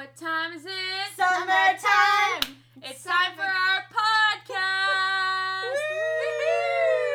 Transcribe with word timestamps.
What 0.00 0.16
time 0.16 0.54
is 0.54 0.64
it? 0.64 0.72
Summertime! 1.14 2.56
It's 2.82 3.04
time 3.04 3.34
for 3.36 3.42
our 3.42 3.84
podcast. 3.92 4.56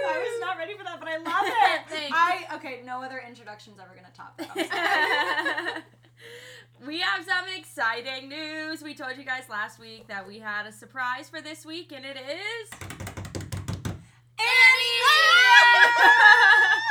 I 0.06 0.22
was 0.22 0.40
not 0.40 0.60
ready 0.60 0.78
for 0.78 0.84
that, 0.84 1.00
but 1.00 1.10
I 1.10 1.18
love 1.18 1.46
it. 1.48 1.82
Thank 1.90 2.14
I 2.14 2.46
okay. 2.58 2.82
No 2.86 3.02
other 3.02 3.24
introduction's 3.28 3.80
ever 3.80 3.96
gonna 3.96 4.12
top 4.16 4.38
that. 4.38 5.82
we 6.88 7.00
have 7.00 7.26
some 7.26 7.46
exciting 7.58 8.30
news. 8.30 8.84
We 8.84 8.94
told 8.94 9.18
you 9.18 9.24
guys 9.24 9.50
last 9.50 9.80
week 9.80 10.08
that 10.08 10.28
we 10.28 10.38
had 10.38 10.68
a 10.68 10.72
surprise 10.72 11.28
for 11.28 11.42
this 11.42 11.66
week, 11.66 11.92
and 11.92 12.06
it 12.06 12.18
is 12.18 12.70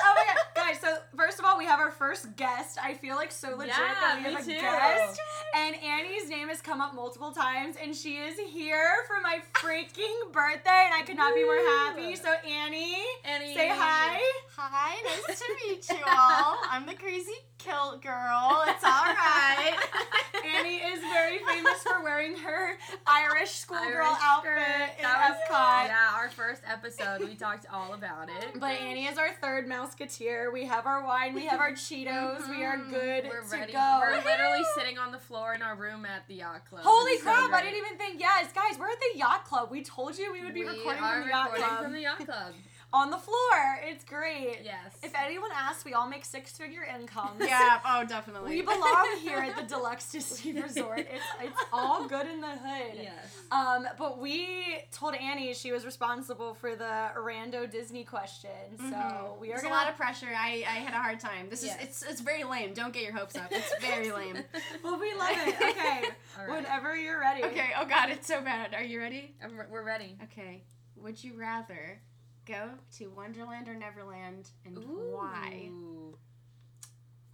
oh 0.04 0.14
my 0.16 0.24
god, 0.26 0.38
guys! 0.56 0.80
So 0.80 0.98
first 1.24 1.38
of 1.38 1.44
all, 1.46 1.56
we 1.56 1.64
have 1.64 1.80
our 1.80 1.90
first 1.90 2.36
guest. 2.36 2.78
I 2.82 2.92
feel 2.94 3.16
like 3.16 3.32
so 3.32 3.56
legit 3.56 3.68
Yeah, 3.78 3.94
that 4.00 4.16
we 4.18 4.28
me 4.28 4.34
have 4.34 4.42
a 4.42 4.44
too. 4.44 4.60
guest. 4.60 5.20
And 5.56 5.74
Annie's 5.76 6.28
name 6.28 6.48
has 6.48 6.60
come 6.60 6.80
up 6.82 6.94
multiple 6.94 7.32
times, 7.32 7.76
and 7.82 7.94
she 7.96 8.16
is 8.16 8.38
here 8.38 9.04
for 9.06 9.20
my 9.22 9.38
freaking 9.54 10.32
birthday, 10.32 10.82
and 10.86 10.92
I 10.94 11.02
could 11.06 11.16
not 11.16 11.34
be 11.34 11.44
more 11.44 11.56
happy. 11.56 12.14
So 12.16 12.28
Annie, 12.46 12.96
Annie. 13.24 13.54
say 13.54 13.68
hi. 13.68 14.20
Hi, 14.56 14.96
nice 15.26 15.38
to 15.38 15.44
meet 15.66 15.88
you 15.88 16.04
all. 16.06 16.58
I'm 16.70 16.84
the 16.86 16.94
crazy 16.94 17.32
kilt 17.58 18.02
girl. 18.02 18.62
It's 18.66 18.84
all 18.84 18.90
right. 18.90 19.76
Annie 20.54 20.76
is 20.76 21.00
very 21.12 21.38
famous 21.38 21.82
for 21.82 22.02
wearing 22.02 22.36
her 22.36 22.76
Irish 23.06 23.50
schoolgirl 23.50 24.16
outfit 24.22 24.52
skirt. 24.52 24.96
in 24.98 25.02
That 25.02 25.30
was- 25.30 25.38
Epcot. 25.50 25.86
Yeah, 25.88 26.10
our 26.14 26.28
first 26.30 26.62
episode, 26.66 27.20
we 27.20 27.34
talked 27.34 27.66
all 27.72 27.94
about 27.94 28.28
it. 28.28 28.58
But 28.58 28.72
Annie 28.80 29.06
is 29.06 29.18
our 29.18 29.32
third 29.40 29.66
Mouseketeer. 29.68 30.52
We 30.52 30.64
have 30.66 30.86
our 30.86 31.04
wine, 31.04 31.34
we 31.34 31.46
have 31.46 31.60
our 31.60 31.72
Cheetos, 31.72 32.48
we 32.48 32.64
are 32.64 32.76
mm-hmm. 32.78 32.90
good 32.90 33.24
We're 33.24 33.42
to 33.42 33.48
ready. 33.56 33.72
go. 33.72 33.98
We're 34.00 34.22
literally 34.24 34.64
sitting 34.76 34.98
on 34.98 35.12
the 35.12 35.18
floor 35.18 35.54
in 35.54 35.62
our 35.62 35.74
room 35.74 36.06
at 36.06 36.26
the 36.28 36.34
yacht 36.34 36.64
club. 36.68 36.82
Holy 36.84 37.16
so 37.18 37.24
crap, 37.24 37.52
I 37.52 37.62
didn't 37.62 37.78
even 37.78 37.98
think, 37.98 38.20
yes, 38.20 38.52
guys, 38.52 38.78
we're 38.78 38.90
at 38.90 39.00
the 39.12 39.18
yacht 39.18 39.44
club. 39.44 39.70
We 39.70 39.82
told 39.82 40.16
you 40.18 40.32
we 40.32 40.42
would 40.44 40.54
be 40.54 40.60
We 40.64 40.68
recording 40.70 41.02
from 41.02 41.20
the 41.22 41.28
yacht 41.28 41.44
recording 41.52 41.64
club. 41.68 41.82
from 41.84 41.92
the 41.92 42.00
yacht 42.00 42.24
club. 42.24 42.54
on 42.94 43.10
the 43.10 43.18
floor. 43.18 43.80
It's 43.82 44.04
great. 44.04 44.60
Yes. 44.64 44.94
If 45.02 45.12
anyone 45.16 45.50
asks, 45.52 45.84
we 45.84 45.94
all 45.94 46.08
make 46.08 46.24
six 46.24 46.52
figure 46.56 46.84
incomes. 46.84 47.40
yeah, 47.40 47.80
oh, 47.84 48.04
definitely. 48.08 48.50
We 48.56 48.62
belong 48.62 49.16
here 49.20 49.38
at 49.38 49.56
the 49.56 49.62
Deluxe 49.74 50.12
Disney 50.12 50.52
Resort. 50.62 51.00
It's 51.00 51.24
it's 51.42 51.60
all 51.72 52.06
good 52.06 52.26
in 52.28 52.40
the 52.40 52.50
hood. 52.50 52.92
yes. 52.94 53.12
Um, 53.50 53.86
but 53.98 54.18
we 54.20 54.78
told 54.92 55.14
Annie 55.16 55.52
she 55.54 55.72
was 55.72 55.84
responsible 55.84 56.54
for 56.54 56.76
the 56.76 57.10
rando 57.18 57.68
Disney 57.70 58.04
question. 58.04 58.50
So 58.78 58.84
Mhm. 58.84 59.38
we 59.40 59.48
are 59.48 59.50
There's 59.54 59.60
a 59.60 59.64
gonna 59.64 59.74
lot 59.74 59.88
of 59.88 59.96
pressure. 59.96 60.28
I, 60.34 60.64
I 60.66 60.76
had 60.86 60.94
a 60.94 60.98
hard 61.02 61.18
time. 61.18 61.48
This 61.50 61.64
Yes. 61.64 61.76
is 61.78 61.82
it's 61.88 62.02
it's 62.04 62.20
very 62.20 62.44
lame. 62.44 62.74
Don't 62.74 62.92
get 62.92 63.02
your 63.02 63.12
hopes 63.12 63.36
up. 63.36 63.48
It's 63.50 63.74
very 63.80 64.12
lame. 64.12 64.38
Well, 64.84 65.00
we 65.00 65.12
love 65.14 65.30
it. 65.32 65.54
Okay. 65.56 66.04
All 66.38 66.46
right. 66.46 66.56
Whenever 66.62 66.96
you're 66.96 67.18
ready. 67.20 67.42
Okay. 67.44 67.70
Oh 67.76 67.86
God, 67.86 68.10
it's 68.10 68.28
so 68.28 68.40
bad. 68.40 68.72
Are 68.72 68.84
you 68.84 69.00
ready? 69.00 69.34
I'm 69.42 69.56
re- 69.58 69.66
we're 69.68 69.82
ready. 69.84 70.16
Okay. 70.24 70.62
Would 70.96 71.22
you 71.22 71.32
rather 71.36 72.00
go 72.46 72.70
to 72.98 73.06
Wonderland 73.10 73.68
or 73.68 73.74
Neverland, 73.74 74.50
and 74.66 74.78
Ooh. 74.78 75.12
why? 75.16 75.68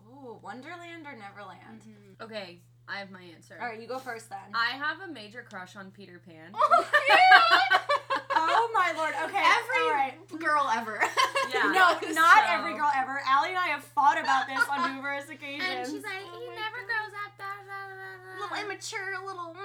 Ooh, 0.07 0.39
Wonderland 0.43 1.07
or 1.07 1.13
Neverland? 1.17 1.81
Mm-hmm. 1.83 2.23
Okay, 2.25 2.59
I 2.89 2.99
have 2.99 3.11
my 3.11 3.23
answer. 3.35 3.57
All 3.61 3.67
right, 3.69 3.81
you 3.81 3.87
go 3.89 3.99
first 3.99 4.29
then. 4.29 4.39
I 4.55 4.77
have 4.77 5.01
a 5.09 5.13
major 5.13 5.43
crush 5.49 5.77
on 5.77 5.91
Peter 5.91 6.21
Pan. 6.27 6.51
Oh, 6.55 6.87
oh 8.33 8.71
my 8.75 8.93
lord. 8.97 9.15
Okay. 9.25 9.43
Every 9.43 9.91
right. 9.91 10.15
girl 10.39 10.69
ever. 10.75 11.03
Yeah. 11.51 11.63
No, 11.63 11.99
not 12.15 12.47
So- 12.47 12.53
every 12.55 12.75
girl 12.75 12.93
ever. 12.95 13.21
Allie 13.27 13.49
and 13.49 13.59
I 13.59 13.67
have 13.75 13.83
fought 13.83 14.21
about 14.21 14.47
this 14.47 14.63
on 14.71 14.95
numerous 14.95 15.29
occasions. 15.29 15.67
And 15.69 15.85
she's 15.85 16.05
like, 16.05 16.23
Oh 16.23 16.39
he 16.39 16.47
never 16.55 16.79
God. 16.79 16.87
grows 16.87 17.13
up. 17.27 17.35
Da, 17.37 17.45
da, 17.67 17.91
da, 17.91 17.95
da, 17.99 18.41
little 18.41 18.55
da." 18.55 18.63
immature, 18.63 19.19
little 19.27 19.57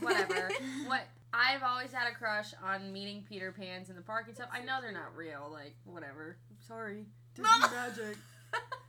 Whatever. 0.00 0.48
what 0.86 1.08
I've 1.34 1.62
always 1.64 1.92
had 1.92 2.06
a 2.10 2.14
crush 2.14 2.54
on 2.62 2.92
meeting 2.92 3.24
Peter 3.28 3.50
Pans 3.52 3.90
in 3.90 3.96
the 3.96 4.02
park 4.02 4.26
and 4.28 4.36
stuff. 4.36 4.48
I 4.52 4.60
know 4.60 4.78
they're 4.80 4.92
not 4.92 5.16
real. 5.16 5.48
Like 5.52 5.74
whatever. 5.84 6.36
Sorry. 6.68 7.06
Disney 7.34 7.50
magic. 7.60 8.16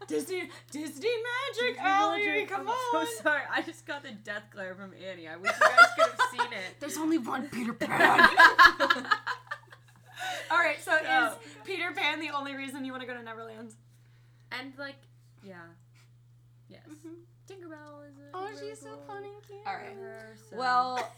Disney, 0.07 0.49
Disney 0.69 1.09
magic, 1.09 1.81
Allie, 1.81 2.45
come 2.45 2.61
I'm 2.61 2.67
on. 2.67 3.07
So 3.07 3.23
sorry. 3.23 3.41
I 3.51 3.63
just 3.63 3.87
got 3.87 4.03
the 4.03 4.11
death 4.11 4.43
glare 4.51 4.75
from 4.75 4.91
Annie. 4.93 5.27
I 5.27 5.35
wish 5.37 5.51
you 5.59 5.67
guys 5.67 5.89
could 5.97 6.05
have 6.11 6.19
seen 6.31 6.53
it. 6.53 6.75
There's 6.79 6.97
only 6.97 7.17
one 7.17 7.49
Peter 7.49 7.73
Pan. 7.79 8.19
All 10.51 10.57
right, 10.59 10.77
so 10.79 10.91
oh 10.93 11.29
So- 11.41 11.49
is 11.49 11.55
Peter 11.65 11.91
Pan 11.93 12.19
the 12.19 12.29
only 12.29 12.53
reason 12.53 12.85
you 12.85 12.91
want 12.91 13.01
to 13.01 13.07
go 13.07 13.15
to 13.15 13.23
Neverland? 13.23 13.73
and 14.51 14.71
like, 14.77 14.95
yeah, 15.43 15.55
yes. 16.69 16.81
Mm-hmm. 16.87 17.15
Tinkerbell 17.49 18.07
is. 18.07 18.15
A 18.17 18.21
oh, 18.35 18.47
really 18.47 18.69
she's 18.69 18.79
so 18.79 18.89
cool 18.89 19.03
fun 19.07 19.23
and 19.23 19.33
cute. 19.47 19.59
All 19.65 19.73
right. 19.73 19.95
her, 19.99 20.35
so- 20.51 20.57
Well, 20.57 21.11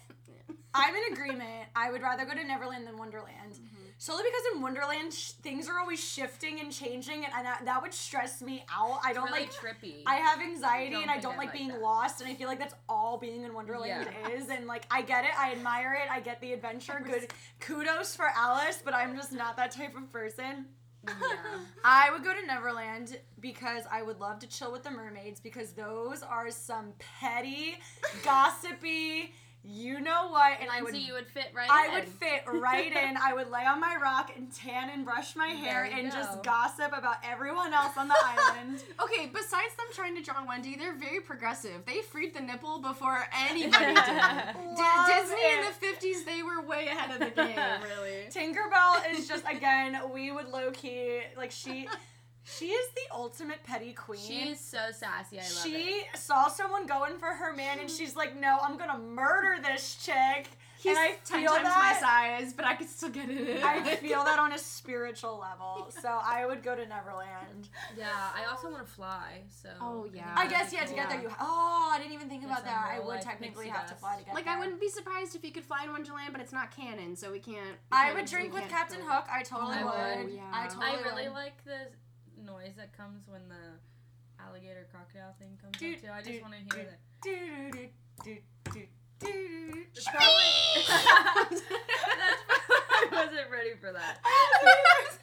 I'm 0.73 0.93
in 0.95 1.13
agreement. 1.13 1.65
I 1.75 1.91
would 1.91 2.01
rather 2.01 2.25
go 2.25 2.33
to 2.33 2.43
Neverland 2.43 2.85
than 2.85 2.97
Wonderland. 2.97 3.53
Mm-hmm. 3.53 3.75
Solely 3.99 4.23
because 4.25 4.43
in 4.55 4.61
Wonderland 4.61 5.11
sh- 5.11 5.31
things 5.41 5.67
are 5.67 5.79
always 5.79 5.99
shifting 6.03 6.59
and 6.59 6.71
changing, 6.71 7.25
and, 7.25 7.33
and 7.35 7.45
that, 7.47 7.61
that 7.65 7.81
would 7.81 7.93
stress 7.93 8.43
me 8.43 8.63
out. 8.71 8.99
I 9.03 9.11
don't 9.11 9.25
really 9.25 9.41
like. 9.41 9.53
trippy. 9.53 10.03
I 10.05 10.15
have 10.17 10.39
anxiety 10.39 10.91
Don't 10.93 11.01
and 11.03 11.11
I 11.11 11.17
don't 11.19 11.35
like 11.35 11.47
like 11.47 11.53
being 11.57 11.69
that. 11.69 11.81
lost, 11.81 12.21
and 12.21 12.29
I 12.29 12.35
feel 12.35 12.47
like 12.47 12.59
that's 12.59 12.75
all 12.87 13.17
being 13.17 13.43
in 13.43 13.53
Wonderland 13.55 14.07
Yeah. 14.23 14.29
is. 14.29 14.49
And 14.49 14.67
like, 14.67 14.85
I 14.91 15.01
get 15.01 15.25
it, 15.25 15.31
I 15.35 15.51
admire 15.51 15.93
it, 16.03 16.11
I 16.11 16.19
get 16.19 16.39
the 16.41 16.53
adventure. 16.53 17.01
Good 17.03 17.33
kudos 17.59 18.15
for 18.15 18.27
Alice, 18.35 18.83
but 18.85 18.93
I'm 18.93 19.15
just 19.15 19.31
not 19.33 19.57
that 19.57 19.71
type 19.71 19.97
of 19.97 20.11
person. 20.11 20.65
yeah. 21.07 21.13
I 21.83 22.11
would 22.11 22.23
go 22.23 22.35
to 22.39 22.45
Neverland 22.45 23.17
because 23.39 23.83
I 23.91 24.03
would 24.03 24.19
love 24.19 24.37
to 24.39 24.47
chill 24.47 24.71
with 24.71 24.83
the 24.83 24.91
mermaids 24.91 25.39
because 25.39 25.71
those 25.71 26.21
are 26.21 26.51
some 26.51 26.93
petty, 26.99 27.79
gossipy, 28.23 29.33
you 29.69 29.99
know 29.99 30.29
what, 30.29 30.53
and 30.61 30.69
I 30.71 30.81
would 30.81 30.93
so 30.93 30.97
you 30.97 31.13
would 31.13 31.27
fit 31.27 31.51
right 31.53 31.69
I 31.69 31.87
in. 31.87 31.93
would 31.95 32.07
fit 32.07 32.43
right 32.47 32.87
in. 32.91 33.17
I 33.17 33.33
would 33.33 33.49
lay 33.51 33.65
on 33.65 33.81
my 33.81 33.97
rock 34.01 34.31
and 34.35 34.49
tan 34.53 34.89
and 34.89 35.03
brush 35.03 35.35
my 35.35 35.47
hair 35.49 35.83
and 35.83 36.09
go. 36.09 36.15
just 36.17 36.41
gossip 36.43 36.87
about 36.97 37.17
everyone 37.29 37.73
else 37.73 37.97
on 37.97 38.07
the 38.07 38.15
island. 38.17 38.83
Okay, 39.03 39.27
besides 39.33 39.73
them 39.75 39.87
trying 39.93 40.15
to 40.15 40.21
draw 40.21 40.45
Wendy, 40.47 40.75
they're 40.75 40.95
very 40.95 41.19
progressive. 41.19 41.85
They 41.85 42.01
freed 42.01 42.33
the 42.33 42.41
nipple 42.41 42.79
before 42.79 43.25
anybody 43.49 43.85
did. 43.85 43.95
Di- 43.95 44.53
Love 44.77 45.07
Disney 45.07 45.51
in 45.53 45.61
the 45.65 45.85
50s, 46.07 46.25
they 46.25 46.43
were 46.43 46.61
way 46.61 46.87
ahead 46.87 47.11
of 47.11 47.19
the 47.19 47.41
game, 47.41 47.57
really. 47.83 48.27
Tinkerbell 48.29 49.13
is 49.13 49.27
just 49.27 49.43
again, 49.49 49.99
we 50.13 50.31
would 50.31 50.47
low 50.47 50.71
key 50.71 51.19
like 51.35 51.51
she 51.51 51.87
she 52.55 52.67
is 52.67 52.89
the 52.93 53.13
ultimate 53.15 53.63
petty 53.63 53.93
queen. 53.93 54.19
She 54.19 54.49
is 54.49 54.59
so 54.59 54.79
sassy. 54.91 55.37
I 55.39 55.41
love 55.43 55.63
she 55.63 55.71
it. 55.75 56.05
saw 56.17 56.47
someone 56.47 56.85
going 56.87 57.17
for 57.17 57.27
her 57.27 57.53
man 57.53 57.79
and 57.79 57.89
she's 57.89 58.15
like, 58.15 58.39
No, 58.39 58.57
I'm 58.61 58.77
gonna 58.77 58.97
murder 58.97 59.61
this 59.61 59.95
chick. 60.03 60.47
He's 60.79 60.95
and 60.95 60.99
I 60.99 61.15
10 61.25 61.39
feel 61.41 61.49
times 61.53 61.63
that 61.63 61.99
my 62.01 62.07
size, 62.39 62.53
but 62.53 62.63
I 62.63 62.75
could 62.75 62.87
still 62.87 63.09
get 63.09 63.29
it 63.31 63.49
in. 63.57 63.63
I 63.63 63.95
feel 63.95 64.23
that 64.23 64.37
on 64.37 64.53
a 64.53 64.59
spiritual 64.59 65.39
level. 65.41 65.89
So 66.01 66.07
I 66.07 66.45
would 66.45 66.61
go 66.61 66.75
to 66.75 66.85
Neverland. 66.85 67.67
Yeah, 67.97 68.05
I 68.13 68.45
also 68.49 68.69
want 68.69 68.85
to 68.85 68.91
fly. 68.93 69.41
So. 69.49 69.69
Oh, 69.81 70.07
yeah. 70.13 70.31
I 70.35 70.45
that'd 70.45 70.51
guess 70.51 70.69
be 70.69 70.75
yeah, 70.77 70.85
cool. 70.85 70.95
together 70.95 71.21
you 71.23 71.29
oh, 71.41 71.89
I 71.91 71.97
didn't 71.97 72.13
even 72.13 72.29
think 72.29 72.43
about 72.45 72.59
It's 72.59 72.67
that. 72.67 72.89
I 72.93 72.99
would 72.99 73.07
life 73.07 73.23
technically 73.23 73.65
pixie 73.65 73.77
have 73.79 73.89
to 73.89 73.95
fly 73.95 74.17
to 74.19 74.23
get 74.23 74.35
Like, 74.35 74.45
there. 74.45 74.53
I 74.55 74.59
wouldn't 74.59 74.79
be 74.79 74.87
surprised 74.89 75.35
if 75.35 75.43
you 75.43 75.51
could 75.51 75.65
fly 75.65 75.83
in 75.83 75.91
Wonderland, 75.91 76.29
but 76.31 76.41
it's 76.41 76.53
not 76.53 76.69
canon, 76.69 77.15
so 77.15 77.31
we 77.31 77.39
can't. 77.39 77.57
we 77.57 77.73
I 77.91 78.03
can't- 78.05 78.15
would 78.15 78.25
drink 78.27 78.53
with 78.53 78.69
Captain. 78.69 78.99
Hook. 79.01 79.25
I 79.33 79.41
totally 79.41 79.77
I 79.77 79.83
would. 79.83 79.93
would. 80.25 80.31
Oh, 80.31 80.35
yeah. 80.35 80.41
I 80.53 80.65
I 80.65 80.67
totally 80.67 80.85
I 80.85 81.01
really 81.01 81.23
would. 81.29 81.33
like 81.33 81.65
the 81.65 81.87
noise 82.47 82.73
that 82.77 82.95
comes 82.95 83.27
when 83.27 83.41
the 83.49 83.75
alligator 84.43 84.87
crocodile 84.91 85.35
thing 85.39 85.57
comes 85.61 85.77
Dude, 85.77 85.95
up 85.95 86.01
too. 86.01 86.11
I 86.15 86.21
just 86.23 86.41
want 86.41 86.53
to 86.55 86.63
hear 86.75 86.85
that. 86.87 86.99
Do, 87.21 87.35
do, 87.71 87.87
do, 88.23 88.37
do, 88.71 88.79
do, 88.79 88.87
do. 89.19 89.83
It's 89.93 90.07
probably- 90.07 90.87
That's 90.87 91.61
I 92.89 93.07
wasn't 93.11 93.49
ready 93.51 93.71
for 93.81 93.91
that. 93.91 94.17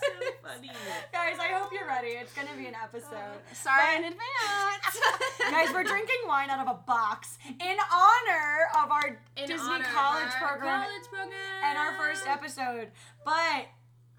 so 0.00 0.08
funny. 0.42 0.70
Guys, 1.12 1.36
I 1.38 1.48
hope 1.52 1.72
you're 1.72 1.86
ready. 1.86 2.08
It's 2.08 2.32
gonna 2.32 2.54
be 2.56 2.66
an 2.66 2.74
episode. 2.74 3.14
Uh, 3.14 3.54
sorry 3.54 3.96
in 3.96 4.04
advance. 4.04 5.00
Guys, 5.50 5.68
we're 5.72 5.84
drinking 5.84 6.16
wine 6.26 6.50
out 6.50 6.66
of 6.66 6.68
a 6.74 6.78
box 6.86 7.38
in 7.48 7.76
honor 7.92 8.68
of 8.82 8.90
our 8.90 9.18
In 9.36 9.46
Disney 9.46 9.80
college 9.92 10.30
program 10.40 10.84
College 10.84 11.08
program. 11.12 11.32
and 11.64 11.78
our 11.78 11.92
first 11.98 12.26
episode. 12.26 12.88
But 13.24 13.66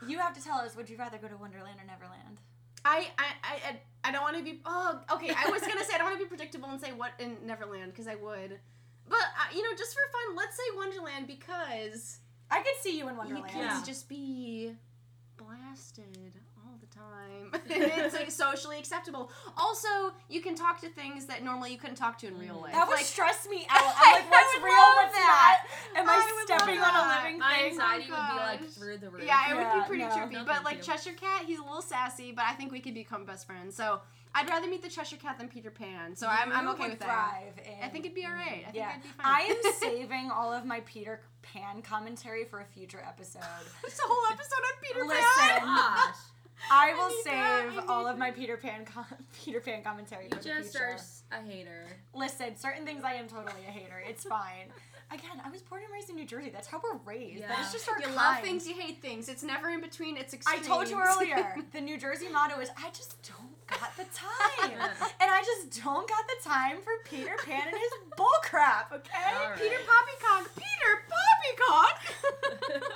you 0.07 0.18
have 0.19 0.33
to 0.36 0.44
tell 0.44 0.59
us: 0.59 0.75
Would 0.75 0.89
you 0.89 0.98
rather 0.98 1.18
go 1.18 1.27
to 1.27 1.38
Wonderland 1.38 1.80
or 1.80 1.86
Neverland? 1.86 2.38
I, 2.83 3.07
I, 3.18 3.25
I, 3.44 3.56
I- 3.69 3.81
I 4.03 4.12
don't 4.12 4.24
want 4.24 4.36
to 4.38 4.44
be. 4.44 4.59
Oh, 4.65 5.00
okay. 5.13 5.30
I 5.30 5.50
was 5.51 5.62
gonna 5.62 5.83
say 5.83 5.94
I 5.94 5.98
don't 6.00 6.07
want 6.07 6.18
to 6.19 6.25
be 6.25 6.27
predictable 6.27 6.69
and 6.69 6.81
say 6.81 6.92
what 6.92 7.12
in 7.19 7.38
Neverland 7.45 7.92
because 7.92 8.07
I 8.07 8.15
would, 8.15 8.59
but 9.07 9.19
uh, 9.19 9.56
you 9.56 9.62
know, 9.62 9.75
just 9.77 9.94
for 9.94 10.01
fun, 10.12 10.36
let's 10.36 10.57
say 10.57 10.63
Wonderland 10.75 11.27
because 11.27 12.18
I 12.50 12.57
could 12.63 12.74
see 12.81 12.98
you 12.98 13.03
in 13.07 13.13
you 13.13 13.18
Wonderland. 13.19 13.48
can 13.50 13.62
Yeah. 13.62 13.83
just 13.86 14.09
be 14.09 14.74
blasted 15.38 16.06
all 16.15 16.50
the 16.50 16.50
time. 17.01 17.51
time. 17.51 17.62
it's 17.69 18.15
like 18.15 18.31
socially 18.31 18.77
acceptable. 18.80 19.31
Also, 19.57 20.13
you 20.30 20.42
can 20.42 20.56
talk 20.56 20.80
to 20.81 20.89
things 20.89 21.25
that 21.25 21.44
normally 21.44 21.71
you 21.71 21.77
couldn't 21.77 21.95
talk 21.95 22.18
to 22.19 22.27
in 22.27 22.38
real 22.38 22.56
mm. 22.56 22.62
life. 22.62 22.74
That 22.74 22.88
would 22.88 22.95
like, 22.95 23.06
stress 23.06 23.48
me 23.50 23.65
out. 23.69 23.81
I'm 23.98 24.13
like, 24.13 24.25
I 24.25 24.30
what's 24.30 24.56
would 24.56 24.63
real? 24.63 24.77
love 24.77 24.95
What's 24.95 25.15
that. 25.15 25.63
not? 25.94 26.00
Am 26.00 26.09
I 26.09 26.13
I, 26.13 26.44
stepping 26.45 26.80
on 26.80 26.89
a 26.89 26.92
that. 26.92 27.24
living 27.24 27.39
My 27.39 27.53
thing? 27.56 27.71
anxiety 27.71 28.12
would 28.12 28.27
be 28.31 28.38
like 28.38 28.69
through 28.69 28.98
the 28.98 29.09
roof. 29.09 29.24
Yeah, 29.25 29.51
it 29.51 29.56
would 29.57 29.81
be 29.81 29.88
pretty 29.88 30.03
no. 30.03 30.09
trippy. 30.09 30.33
No, 30.33 30.45
but 30.45 30.63
like 30.63 30.77
you. 30.77 30.83
Cheshire 30.83 31.13
Cat, 31.13 31.44
he's 31.45 31.59
a 31.59 31.63
little 31.63 31.81
sassy, 31.81 32.31
but 32.31 32.45
I 32.45 32.53
think 32.53 32.71
we 32.71 32.80
could 32.80 32.94
become 32.94 33.25
best 33.25 33.45
friends. 33.48 33.75
So 33.75 34.01
I'd 34.33 34.50
rather 34.50 34.68
meet 34.68 34.81
the 34.81 34.89
Cheshire 34.89 35.18
Cat 35.18 35.38
than 35.38 35.50
Peter 35.50 35.71
Pan. 35.71 36.15
So 36.15 36.27
I'm, 36.27 36.51
I'm 36.51 36.68
okay 36.69 36.89
with 36.89 37.00
that. 37.00 37.42
in- 37.65 37.83
I 37.83 37.89
think 37.89 38.06
it'd 38.06 38.15
be 38.15 38.25
alright. 38.25 38.63
I 38.68 38.71
think 38.71 38.75
yeah, 38.75 38.92
I'd 38.95 39.03
be 39.03 39.09
fine. 39.09 39.25
I 39.25 39.42
am 39.42 39.74
saving 39.80 40.31
all 40.31 40.53
of 40.53 40.65
my 40.65 40.80
Peter 40.81 41.21
Pan 41.42 41.81
commentary 41.81 42.45
for 42.45 42.62
a 42.62 42.65
future 42.65 43.03
episode. 43.06 43.42
It's 43.83 44.00
a 44.00 44.03
whole 44.06 44.31
episode 44.31 44.63
on 44.63 44.81
Peter 44.81 45.06
Listen. 45.06 45.24
Pan. 45.38 45.59
Oh 45.63 45.94
gosh, 45.98 46.15
I 46.69 46.94
oh 46.96 46.98
will 46.98 47.10
need 47.10 47.25
that, 47.25 47.69
save 47.74 47.90
all 47.90 48.08
of 48.08 48.18
my 48.18 48.31
Peter 48.31 48.58
Pan 48.58 48.86
com- 48.86 49.06
Peter 49.46 49.60
Pan 49.60 49.81
commentary 49.84 50.25
you 50.25 50.30
for 50.30 50.36
the 50.36 50.44
just 50.44 50.72
future. 50.72 50.98
are 51.31 51.40
a 51.40 51.44
hater. 51.44 51.86
Listen, 52.13 52.56
certain 52.58 52.86
things 52.86 53.04
I 53.04 53.13
am 53.13 53.28
totally 53.28 53.63
a 53.68 53.72
hater. 53.72 54.02
It's 54.08 54.24
fine. 54.24 54.68
Again, 55.13 55.42
I 55.44 55.50
was 55.50 55.62
born 55.62 55.81
and 55.84 55.92
raised 55.92 56.10
in 56.10 56.16
New 56.16 56.24
Jersey. 56.24 56.52
That's 56.52 56.68
how 56.69 56.80
we're 56.81 56.98
raised. 57.04 57.44
That 57.44 57.60
is 57.60 57.74
just 57.74 57.90
our 57.90 57.98
You 57.98 58.04
kind. 58.06 58.16
love 58.16 58.40
things, 58.40 58.66
you 58.66 58.74
hate 58.75 59.02
things. 59.02 59.28
It's 59.28 59.44
never 59.44 59.68
in 59.68 59.81
between. 59.81 60.16
It's 60.16 60.34
extreme. 60.34 60.62
I 60.62 60.66
told 60.66 60.88
you 60.90 60.98
earlier. 61.02 61.58
The 61.74 61.81
New 61.81 61.98
Jersey 61.98 62.30
motto 62.31 62.62
is 62.62 62.69
I 62.78 62.88
just 62.92 63.22
don't 63.22 63.68
got 63.68 63.92
the 63.98 64.06
time. 64.16 64.72
and 65.19 65.30
I 65.30 65.44
just 65.46 65.84
don't 65.84 66.08
got 66.08 66.24
the 66.28 66.50
time 66.50 66.78
for 66.81 66.94
Peter 67.04 67.36
Pan 67.44 67.68
and 67.68 67.75
his 67.75 67.92
bullcrap, 68.18 68.94
okay? 68.94 69.50
Right. 69.50 69.58
Peter 69.60 69.75
Poppycock. 69.86 70.50
Peter 70.56 71.04
Poppycock. 71.12 72.92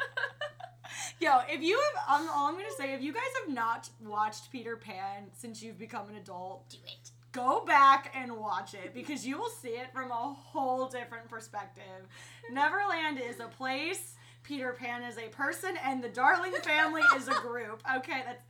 Yo, 1.19 1.39
if 1.49 1.61
you 1.61 1.79
have, 1.95 2.21
um, 2.21 2.29
all 2.33 2.47
I'm 2.47 2.55
gonna 2.55 2.65
say, 2.77 2.93
if 2.93 3.01
you 3.01 3.13
guys 3.13 3.23
have 3.43 3.53
not 3.53 3.89
watched 4.05 4.51
Peter 4.51 4.75
Pan 4.75 5.27
since 5.33 5.63
you've 5.63 5.79
become 5.79 6.09
an 6.09 6.15
adult, 6.15 6.67
Do 6.69 6.77
it. 6.85 7.11
go 7.31 7.63
back 7.65 8.13
and 8.15 8.37
watch 8.37 8.73
it 8.73 8.93
because 8.93 9.25
you 9.25 9.37
will 9.37 9.49
see 9.49 9.69
it 9.69 9.91
from 9.93 10.11
a 10.11 10.13
whole 10.13 10.87
different 10.87 11.29
perspective. 11.29 12.07
Neverland 12.51 13.19
is 13.19 13.39
a 13.39 13.47
place, 13.47 14.15
Peter 14.43 14.73
Pan 14.73 15.03
is 15.03 15.17
a 15.17 15.29
person, 15.29 15.77
and 15.83 16.03
the 16.03 16.09
Darling 16.09 16.51
family 16.63 17.01
is 17.15 17.27
a 17.27 17.33
group. 17.35 17.81
Okay, 17.97 18.21
that's, 18.25 18.43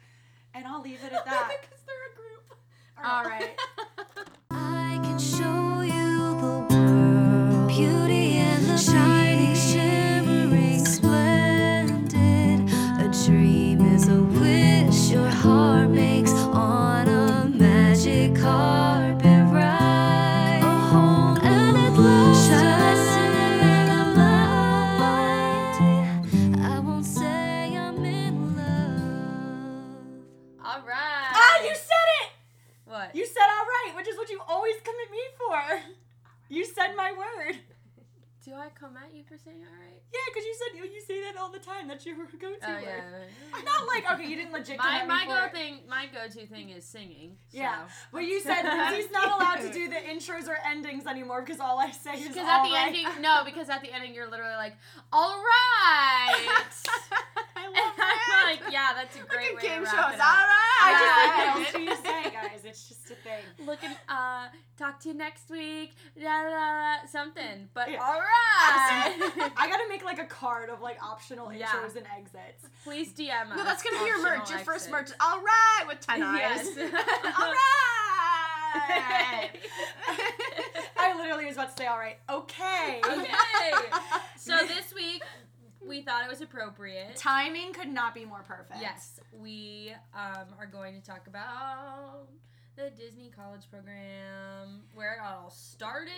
and 0.56 0.65
I'll 0.65 0.81
leave 0.81 1.00
it 1.06 1.13
at 1.13 1.25
that. 1.25 1.51
Because 1.62 1.83
they're 1.85 2.12
a 2.12 2.15
group. 2.15 2.57
All 3.06 3.23
right. 3.25 3.56
I 4.50 5.00
can 5.03 5.19
show 5.19 5.81
you 5.81 6.39
the 6.41 6.73
world. 6.73 7.67
Beauty 7.67 8.38
and 8.38 8.65
the 8.65 8.77
shining, 8.77 9.14
for 39.27 39.38
saying 39.38 39.57
all 39.62 39.74
right? 39.80 40.01
Yeah, 40.13 40.19
because 40.27 40.45
you 40.45 40.56
said 40.56 40.77
you, 40.77 40.83
you 40.95 41.01
say 41.01 41.22
that 41.24 41.38
all 41.39 41.51
the 41.51 41.60
time. 41.60 41.88
That's 41.88 42.06
your 42.06 42.16
go-to 42.39 42.57
Oh 42.63 42.74
word. 42.74 42.83
yeah. 42.83 43.62
Not 43.63 43.88
like 43.88 44.10
okay, 44.13 44.27
you 44.30 44.36
didn't 44.36 44.54
legit. 44.54 44.77
My 44.77 45.04
my 45.06 45.25
go 45.25 45.45
it. 45.45 45.51
thing 45.51 45.80
my 45.89 46.07
go 46.13 46.27
to 46.27 46.45
thing 46.48 46.69
is 46.69 46.86
singing. 46.86 47.36
So. 47.51 47.57
Yeah. 47.57 47.88
Well, 48.12 48.24
you 48.24 48.39
said 48.39 48.63
Lindsay's 48.63 49.12
not 49.12 49.27
allowed 49.39 49.62
to 49.68 49.72
do 49.74 49.89
the 49.89 49.95
intros 49.95 50.48
or 50.48 50.57
endings 50.66 51.06
anymore 51.06 51.42
because 51.42 51.60
all 51.60 51.80
I 51.80 51.92
say 51.92 52.13
is 52.13 52.27
Because 52.30 52.38
at 52.48 52.63
the 52.63 52.72
right. 52.72 52.88
ending, 52.88 53.07
no, 53.22 53.42
because 53.45 53.69
at 53.69 53.81
the 53.81 53.92
ending 53.94 54.13
you're 54.13 54.30
literally 54.30 54.56
like, 54.56 54.75
all 55.12 55.42
right. 55.44 56.50
I 57.57 57.65
love 57.67 57.93
that. 57.97 58.57
like, 58.61 58.73
yeah, 58.73 58.89
that's 58.95 59.15
a 59.15 59.19
great 59.19 59.53
like 59.55 59.63
way 59.63 59.69
game 59.69 59.85
to 59.85 59.91
wrap 59.91 60.13
it 60.13 60.19
all 60.19 60.27
right. 60.27 60.81
I 60.83 60.91
just 60.91 61.05
Yeah. 61.05 61.45
like 61.45 61.55
what 61.55 61.73
do 61.73 61.81
you 61.81 61.95
say, 61.95 62.23
guys? 62.31 62.61
It's 62.65 62.87
just 62.89 63.05
a 63.11 63.15
thing. 63.15 63.43
Looking, 63.65 63.91
uh, 64.09 64.47
talk 64.77 64.99
to 65.01 65.09
you 65.09 65.15
next 65.15 65.49
week. 65.49 65.95
La 66.21 66.41
la 66.41 66.49
la, 66.49 67.05
something. 67.09 67.69
But 67.73 67.89
Yeah. 67.91 68.03
all 68.03 68.19
right. 68.19 69.51
I 69.57 69.67
gotta 69.69 69.87
make 69.89 70.03
like 70.03 70.19
a 70.19 70.25
card 70.25 70.69
of 70.69 70.81
like 70.81 70.97
optional 71.03 71.51
Yeah. 71.53 71.67
intros 71.67 71.95
and 71.95 72.05
exits. 72.17 72.67
Please 72.83 73.13
DM 73.13 73.51
us. 73.51 73.57
No, 73.57 73.63
that's 73.63 73.81
gonna 73.83 73.99
be 73.99 74.05
your 74.05 74.21
merch. 74.21 74.49
Your 74.49 74.59
first 74.59 74.89
merch. 74.91 75.09
All 75.19 75.39
right, 75.41 75.83
with 75.87 76.01
ten 76.01 76.21
eyes. 76.23 76.67
Yes. 76.75 76.77
all 77.39 77.51
right. 77.51 79.49
I 80.97 81.13
literally 81.17 81.45
was 81.45 81.55
about 81.55 81.75
to 81.75 81.77
say, 81.83 81.87
all 81.87 81.97
right, 81.97 82.17
okay. 82.29 83.01
okay. 83.05 83.71
So 84.37 84.57
this 84.67 84.93
week 84.93 85.23
we 85.87 86.01
thought 86.01 86.23
it 86.23 86.29
was 86.29 86.41
appropriate. 86.41 87.15
Timing 87.15 87.73
could 87.73 87.87
not 87.89 88.13
be 88.13 88.25
more 88.25 88.43
perfect. 88.43 88.79
Yes, 88.81 89.19
we 89.33 89.93
um, 90.13 90.47
are 90.59 90.65
going 90.65 90.99
to 90.99 91.05
talk 91.05 91.27
about 91.27 92.27
the 92.75 92.89
Disney 92.89 93.31
College 93.33 93.61
Program, 93.71 94.81
where 94.93 95.13
it 95.13 95.19
all 95.23 95.49
started 95.49 96.11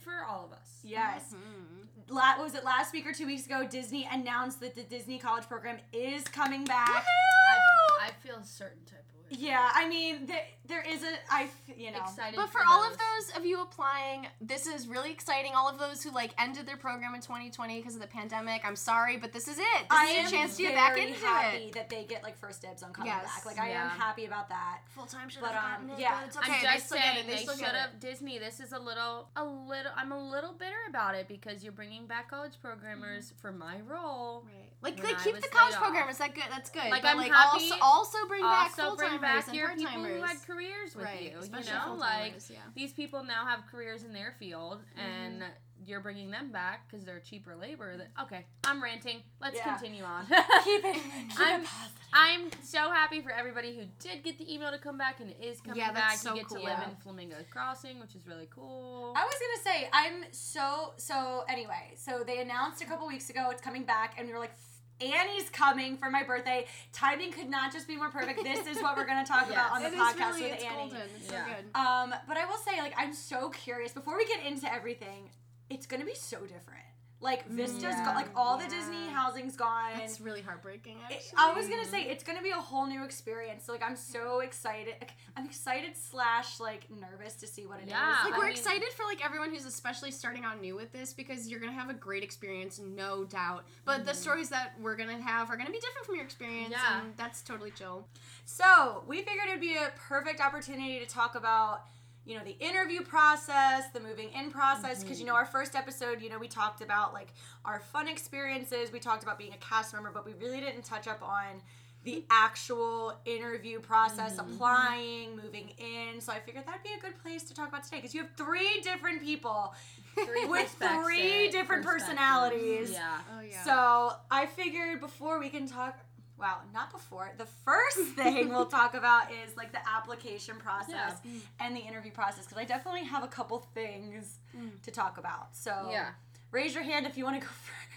for 0.00 0.24
all 0.28 0.46
of 0.46 0.52
us. 0.52 0.78
Yes. 0.82 1.34
Mhm. 1.34 1.86
La- 2.08 2.42
was 2.42 2.54
it 2.54 2.64
last 2.64 2.92
week 2.92 3.06
or 3.06 3.12
two 3.12 3.26
weeks 3.26 3.44
ago? 3.46 3.66
Disney 3.68 4.08
announced 4.10 4.60
that 4.60 4.74
the 4.74 4.82
Disney 4.82 5.18
College 5.18 5.44
Program 5.46 5.76
is 5.92 6.24
coming 6.24 6.64
back. 6.64 7.04
I, 7.04 8.06
I 8.06 8.10
feel 8.22 8.36
a 8.36 8.44
certain 8.44 8.84
type 8.86 9.04
of 9.10 9.19
way. 9.19 9.19
Yeah, 9.30 9.70
I 9.74 9.88
mean, 9.88 10.26
there, 10.26 10.42
there 10.66 10.82
is 10.82 11.02
a, 11.04 11.12
I, 11.32 11.44
f- 11.44 11.76
you 11.76 11.92
know. 11.92 11.98
Excited 11.98 12.34
But 12.36 12.50
for 12.50 12.60
all 12.68 12.82
of 12.84 12.92
those 12.98 13.36
of 13.36 13.44
you 13.46 13.62
applying, 13.62 14.26
this 14.40 14.66
is 14.66 14.88
really 14.88 15.12
exciting. 15.12 15.52
All 15.54 15.68
of 15.68 15.78
those 15.78 16.02
who 16.02 16.10
like 16.10 16.32
ended 16.36 16.66
their 16.66 16.76
program 16.76 17.14
in 17.14 17.20
2020 17.20 17.78
because 17.78 17.94
of 17.94 18.00
the 18.00 18.06
pandemic, 18.08 18.62
I'm 18.64 18.74
sorry, 18.76 19.16
but 19.16 19.32
this 19.32 19.46
is 19.46 19.58
it. 19.58 19.64
This 19.64 19.86
I 19.90 20.04
is 20.06 20.16
am 20.16 20.22
your 20.22 20.30
chance 20.30 20.56
to 20.56 20.62
very 20.64 20.74
get 20.74 20.76
back 20.76 20.98
into 20.98 21.20
happy 21.26 21.56
it. 21.66 21.72
that 21.74 21.88
they 21.90 22.04
get 22.04 22.22
like 22.24 22.36
first 22.36 22.62
dibs 22.62 22.82
on 22.82 22.92
coming 22.92 23.12
Yes. 23.12 23.24
back. 23.24 23.46
Like 23.46 23.58
I 23.60 23.68
am 23.70 23.88
happy 23.90 24.24
about 24.26 24.48
that. 24.48 24.80
Full 24.96 25.06
time 25.06 25.28
should 25.28 25.42
But, 25.42 25.52
have 25.52 25.64
um, 25.80 25.86
gotten 25.86 25.90
it, 25.90 26.00
yeah. 26.00 26.18
but 26.20 26.26
it's 26.26 26.36
okay. 26.36 26.52
I'm 26.52 26.62
just 26.74 26.86
still 26.86 26.98
saying. 26.98 27.26
They, 27.26 27.32
they 27.36 27.44
should 27.44 27.74
have 27.74 28.00
Disney. 28.00 28.38
This 28.40 28.58
is 28.60 28.72
a 28.72 28.78
little, 28.78 29.28
a 29.36 29.44
little. 29.44 29.92
I'm 29.96 30.10
a 30.12 30.30
little 30.30 30.52
bitter 30.52 30.74
about 30.88 31.14
it 31.14 31.28
because 31.28 31.62
you're 31.62 31.72
bringing 31.72 32.06
back 32.06 32.30
college 32.30 32.54
programmers 32.60 33.32
for 33.40 33.52
my 33.52 33.76
role. 33.86 34.44
Right. 34.46 34.69
Like, 34.82 34.96
when 34.96 35.12
like 35.12 35.22
keep 35.22 35.34
the 35.34 35.48
college 35.48 35.74
program. 35.74 36.08
Is 36.08 36.18
that 36.18 36.34
good? 36.34 36.44
That's 36.50 36.70
good. 36.70 36.90
Like, 36.90 37.02
but 37.02 37.08
I'm 37.08 37.18
like 37.18 37.30
happy- 37.32 37.70
also 37.70 37.74
also 37.82 38.18
bring 38.28 38.40
back 38.42 38.70
full 38.72 38.96
timers 38.96 39.12
and 39.48 39.58
part 39.60 39.76
people 39.76 40.04
who 40.04 40.22
had 40.22 40.36
careers 40.46 40.94
with 40.96 41.04
Right, 41.04 41.22
you. 41.22 41.28
You 41.42 41.64
know, 41.72 41.96
like 41.98 42.34
yeah. 42.48 42.56
these 42.74 42.92
people 42.92 43.22
now 43.22 43.44
have 43.46 43.60
careers 43.70 44.04
in 44.04 44.12
their 44.12 44.34
field, 44.38 44.80
and 44.96 45.42
Mm-hmm. 45.42 45.50
you're 45.86 46.00
bringing 46.00 46.30
them 46.30 46.50
back 46.52 46.88
because 46.88 47.04
they're 47.04 47.20
cheaper 47.20 47.54
labor. 47.56 47.96
That 47.98 48.08
okay, 48.22 48.46
I'm 48.64 48.82
ranting. 48.82 49.20
Let's 49.40 49.56
Yeah. 49.56 49.74
continue 49.76 50.02
on. 50.04 50.26
Keep 50.64 50.84
it, 50.84 50.94
keep 50.94 51.40
I'm- 51.40 51.62
it. 51.62 51.68
I'm 52.12 52.50
so 52.64 52.90
happy 52.90 53.20
for 53.20 53.30
everybody 53.30 53.76
who 53.76 53.82
did 54.00 54.24
get 54.24 54.36
the 54.36 54.52
email 54.52 54.72
to 54.72 54.78
come 54.78 54.98
back 54.98 55.20
and 55.20 55.32
is 55.40 55.60
coming 55.60 55.78
Yeah, 55.78 55.92
back. 55.92 56.10
that's 56.10 56.22
so 56.22 56.30
you 56.30 56.40
get 56.40 56.48
cool. 56.48 56.58
to 56.58 56.64
live 56.64 56.78
in 56.88 56.96
Flamingo 56.96 57.36
Crossing, 57.50 58.00
which 58.00 58.14
is 58.16 58.26
really 58.26 58.48
cool. 58.52 59.12
I 59.16 59.24
was 59.24 59.34
gonna 59.34 59.76
say 59.76 59.88
I'm 59.92 60.24
so 60.32 60.94
so. 60.96 61.44
Anyway, 61.48 61.92
so 61.96 62.24
they 62.26 62.40
announced 62.40 62.82
a 62.82 62.86
couple 62.86 63.06
weeks 63.06 63.28
ago 63.30 63.48
it's 63.50 63.62
coming 63.62 63.84
back, 63.84 64.14
and 64.18 64.26
we 64.26 64.32
were 64.32 64.40
like, 64.40 64.52
Annie's 65.00 65.48
coming 65.50 65.96
for 65.96 66.10
my 66.10 66.22
birthday. 66.22 66.66
Timing 66.92 67.32
could 67.32 67.48
not 67.48 67.72
just 67.72 67.88
be 67.88 67.96
more 67.96 68.10
perfect. 68.10 68.42
This 68.44 68.66
is 68.66 68.82
what 68.82 68.96
we're 68.96 69.06
gonna 69.06 69.26
talk 69.26 69.50
about 69.50 69.72
on 69.72 69.82
the 69.82 69.88
It 69.88 69.94
is 69.94 70.00
podcast 70.00 70.18
really, 70.34 70.42
with 70.42 70.52
it's 70.54 70.64
Annie. 70.64 70.76
golden. 70.76 71.00
It's 71.16 71.30
Yeah. 71.32 71.44
so 71.46 71.50
good. 71.52 71.64
Um, 71.74 72.14
but 72.28 72.36
I 72.36 72.44
will 72.46 72.58
say, 72.58 72.80
like, 72.80 72.94
I'm 72.96 73.14
so 73.14 73.48
curious. 73.50 73.92
Before 73.92 74.16
we 74.16 74.26
get 74.26 74.44
into 74.44 74.72
everything, 74.72 75.30
it's 75.68 75.86
gonna 75.86 76.04
be 76.04 76.14
so 76.14 76.40
different. 76.40 76.84
Like 77.22 77.46
Vista's 77.48 77.82
Yeah. 77.82 78.04
gone. 78.06 78.14
Like 78.14 78.30
all 78.34 78.56
the 78.56 78.66
Disney 78.66 79.08
housing's 79.08 79.54
gone. 79.54 79.92
It's 79.96 80.20
really 80.20 80.40
heartbreaking. 80.40 80.96
It- 81.10 81.16
Actually. 81.16 81.36
I 81.36 81.52
was 81.52 81.68
gonna 81.68 81.84
say 81.84 82.04
it's 82.04 82.24
gonna 82.24 82.40
be 82.42 82.50
a 82.50 82.54
whole 82.54 82.86
new 82.86 83.04
experience. 83.04 83.64
So 83.64 83.72
like 83.72 83.82
I'm 83.82 83.96
so 83.96 84.40
excited. 84.40 84.94
like, 85.00 85.12
I'm 85.36 85.44
excited 85.44 85.96
slash 85.96 86.60
like 86.60 86.86
nervous 86.90 87.34
to 87.34 87.46
see 87.46 87.66
what 87.66 87.80
it 87.80 87.84
is. 87.84 87.90
Yeah. 87.90 88.16
like 88.24 88.34
I 88.34 88.38
we're 88.38 88.44
mean- 88.44 88.52
excited 88.52 88.88
for 88.96 89.04
like 89.04 89.22
everyone 89.24 89.50
who's 89.50 89.66
especially 89.66 90.10
starting 90.10 90.44
out 90.44 90.60
new 90.62 90.74
with 90.74 90.92
this 90.92 91.12
because 91.12 91.48
you're 91.48 91.60
gonna 91.60 91.72
have 91.72 91.90
a 91.90 91.94
great 91.94 92.22
experience, 92.22 92.78
no 92.78 93.24
doubt. 93.24 93.64
But 93.84 94.06
the 94.06 94.12
mm-hmm. 94.12 94.20
stories 94.20 94.48
that 94.48 94.72
we're 94.80 94.96
gonna 94.96 95.20
have 95.20 95.50
are 95.50 95.56
gonna 95.58 95.70
be 95.70 95.80
different 95.80 96.06
from 96.06 96.14
your 96.14 96.24
experience, 96.24 96.70
Yeah. 96.70 97.00
and 97.02 97.14
that's 97.18 97.42
totally 97.42 97.70
chill. 97.70 98.06
So 98.46 99.04
we 99.06 99.18
figured 99.18 99.46
it'd 99.48 99.60
be 99.60 99.76
a 99.76 99.92
perfect 100.08 100.40
opportunity 100.40 100.98
to 101.00 101.06
talk 101.06 101.34
about, 101.34 101.82
you 102.30 102.38
know, 102.38 102.44
the 102.44 102.56
interview 102.60 103.00
process, 103.02 103.90
the 103.92 103.98
moving 103.98 104.28
in 104.32 104.52
process, 104.52 105.02
because 105.02 105.18
you 105.18 105.26
know 105.26 105.32
mm-hmm. 105.32 105.40
our 105.40 105.46
first 105.46 105.74
episode, 105.74 106.22
you 106.22 106.30
know, 106.30 106.38
we 106.38 106.46
talked 106.46 106.80
about 106.80 107.12
like 107.12 107.32
our 107.64 107.80
fun 107.80 108.06
experiences. 108.06 108.92
We 108.92 109.00
talked 109.00 109.24
about 109.24 109.36
being 109.36 109.52
a 109.52 109.56
cast 109.56 109.92
member, 109.92 110.12
but 110.14 110.24
we 110.24 110.34
really 110.34 110.60
didn't 110.60 110.84
touch 110.84 111.08
up 111.08 111.22
on 111.22 111.60
the 112.04 112.12
mm-hmm. 112.12 112.20
actual 112.30 113.18
interview 113.24 113.80
process, 113.80 114.36
mm-hmm. 114.36 114.52
applying, 114.52 115.36
moving 115.36 115.72
in. 115.78 116.20
So 116.20 116.32
I 116.32 116.38
figured 116.38 116.66
that'd 116.66 116.84
be 116.84 116.90
a 116.96 117.02
good 117.02 117.20
place 117.20 117.42
to 117.42 117.54
talk 117.54 117.68
about 117.68 117.82
today, 117.82 117.96
because 117.96 118.14
you 118.14 118.20
have 118.20 118.30
three 118.36 118.80
different 118.84 119.22
people 119.22 119.74
Three 120.14 120.44
with 120.48 120.70
three 120.70 121.50
different 121.50 121.84
personalities. 121.84 122.92
Yeah. 122.92 123.18
Oh 123.36 123.40
yeah. 123.40 123.64
So 123.64 124.12
I 124.30 124.46
figured 124.46 125.00
before 125.00 125.38
we 125.38 125.48
can 125.48 125.66
talk, 125.66 125.98
wow, 126.40 126.58
not 126.72 126.90
before. 126.90 127.32
The 127.36 127.46
first 127.64 127.98
thing 128.16 128.48
we'll 128.48 128.66
talk 128.80 128.94
about 128.94 129.30
is 129.30 129.56
like 129.56 129.72
the 129.72 129.86
application 129.88 130.56
process 130.56 131.18
mm. 131.26 131.40
and 131.60 131.76
the 131.76 131.80
interview 131.80 132.10
process 132.10 132.44
because 132.46 132.58
I 132.58 132.64
definitely 132.64 133.04
have 133.04 133.22
a 133.22 133.28
couple 133.28 133.58
things 133.74 134.38
mm. 134.56 134.70
to 134.82 134.90
talk 134.90 135.18
about. 135.18 135.54
So 135.54 135.88
Yeah. 135.90 136.10
raise 136.50 136.74
your 136.74 136.84
hand 136.84 137.06
if 137.06 137.16
you 137.18 137.24
want 137.24 137.40
to 137.40 137.46
go 137.46 137.52
first. 137.52 137.89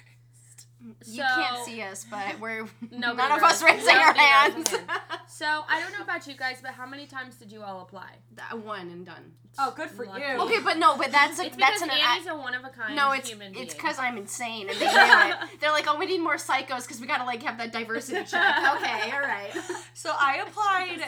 You 1.05 1.23
can't 1.23 1.65
see 1.65 1.81
us, 1.81 2.05
but 2.09 2.39
we're 2.39 2.67
none 2.91 3.19
of 3.19 3.43
us 3.43 3.63
raising 3.63 3.95
our 3.95 4.13
nobody 4.13 4.19
raised 4.19 4.19
hands. 4.19 4.69
hand. 4.69 4.89
So 5.27 5.45
I 5.67 5.81
don't 5.81 5.91
know 5.93 6.03
about 6.03 6.27
you 6.27 6.35
guys, 6.35 6.59
but 6.61 6.71
how 6.71 6.85
many 6.85 7.07
times 7.07 7.37
did 7.37 7.51
you 7.51 7.63
all 7.63 7.81
apply? 7.81 8.17
That 8.35 8.59
one 8.59 8.89
and 8.89 9.03
done. 9.03 9.31
Oh, 9.57 9.73
good 9.75 9.89
for 9.89 10.05
Lucky. 10.05 10.21
you. 10.21 10.39
Okay, 10.43 10.59
but 10.63 10.77
no, 10.77 10.95
but 10.95 11.11
that's 11.11 11.39
a, 11.39 11.45
It's 11.45 11.55
that's 11.57 11.81
because 11.81 11.95
an 11.95 12.03
Annie's 12.07 12.27
a 12.27 12.35
one 12.35 12.53
of 12.53 12.63
a 12.63 12.69
kind 12.69 12.95
no, 12.95 13.11
it's 13.13 13.29
human 13.29 13.53
it's 13.55 13.73
because 13.73 13.97
I'm 13.97 14.17
insane 14.17 14.69
and 14.69 14.77
they 14.79 14.85
knew 14.85 14.91
it. 14.93 15.35
They're 15.59 15.71
like, 15.71 15.85
oh, 15.87 15.97
we 15.97 16.05
need 16.05 16.21
more 16.21 16.35
psychos 16.35 16.83
because 16.83 17.01
we 17.01 17.07
gotta 17.07 17.23
like 17.23 17.41
have 17.43 17.57
that 17.57 17.71
diversity 17.73 18.23
check. 18.25 18.57
Okay, 18.75 19.11
all 19.11 19.21
right. 19.21 19.51
So 19.95 20.11
I 20.11 20.43
applied. 20.47 20.99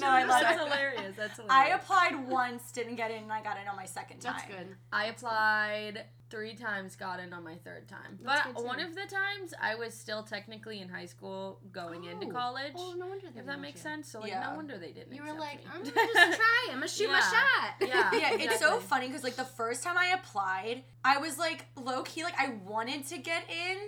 No, 0.00 0.08
I 0.08 0.24
love 0.24 0.40
That's 0.42 0.60
it. 0.60 0.64
hilarious. 0.64 1.14
That's 1.16 1.36
hilarious. 1.38 1.50
I 1.50 1.68
applied 1.68 2.28
once, 2.28 2.72
didn't 2.72 2.96
get 2.96 3.10
in, 3.12 3.22
and 3.24 3.32
I 3.32 3.42
got 3.42 3.58
in 3.60 3.68
on 3.68 3.76
my 3.76 3.86
second 3.86 4.20
time. 4.20 4.34
That's 4.38 4.48
good. 4.48 4.76
I 4.92 5.06
applied 5.06 6.04
three 6.30 6.54
times, 6.54 6.96
got 6.96 7.20
in 7.20 7.32
on 7.32 7.42
my 7.44 7.54
third 7.56 7.88
time. 7.88 8.18
That's 8.22 8.46
but 8.54 8.64
one 8.64 8.80
of 8.80 8.94
the 8.94 9.02
times, 9.02 9.54
I 9.60 9.74
was 9.74 9.94
still 9.94 10.22
technically 10.22 10.80
in 10.80 10.88
high 10.88 11.06
school 11.06 11.60
going 11.72 12.04
into 12.04 12.26
Oh. 12.26 12.30
college. 12.30 12.72
Oh, 12.74 12.94
no 12.98 13.06
wonder 13.06 13.22
they 13.22 13.28
if 13.28 13.34
didn't 13.34 13.46
that 13.46 13.60
makes 13.60 13.82
want 13.84 13.96
sense. 13.96 14.08
So 14.12 14.20
like, 14.20 14.30
Yeah. 14.30 14.48
no 14.50 14.56
wonder 14.56 14.78
they 14.78 14.92
didn't. 14.92 15.12
You 15.14 15.24
You 15.24 15.32
were 15.32 15.38
like, 15.38 15.58
me. 15.58 15.70
I'm 15.74 15.80
gonna 15.82 15.94
just 16.14 16.36
try. 16.38 16.66
I'm 16.70 16.74
gonna 16.74 16.88
shoot 16.88 17.10
my 17.10 17.20
shot. 17.20 17.74
Yeah. 17.80 18.10
yeah, 18.12 18.32
it's 18.44 18.58
so 18.60 18.78
funny 18.78 19.06
because 19.08 19.24
like 19.24 19.36
the 19.36 19.44
first 19.44 19.82
time 19.82 19.96
I 19.96 20.08
applied, 20.08 20.84
I 21.04 21.18
was 21.18 21.38
like 21.38 21.66
low 21.76 22.02
key 22.02 22.24
like 22.24 22.38
I 22.38 22.54
wanted 22.66 23.06
to 23.08 23.18
get 23.18 23.44
in, 23.50 23.78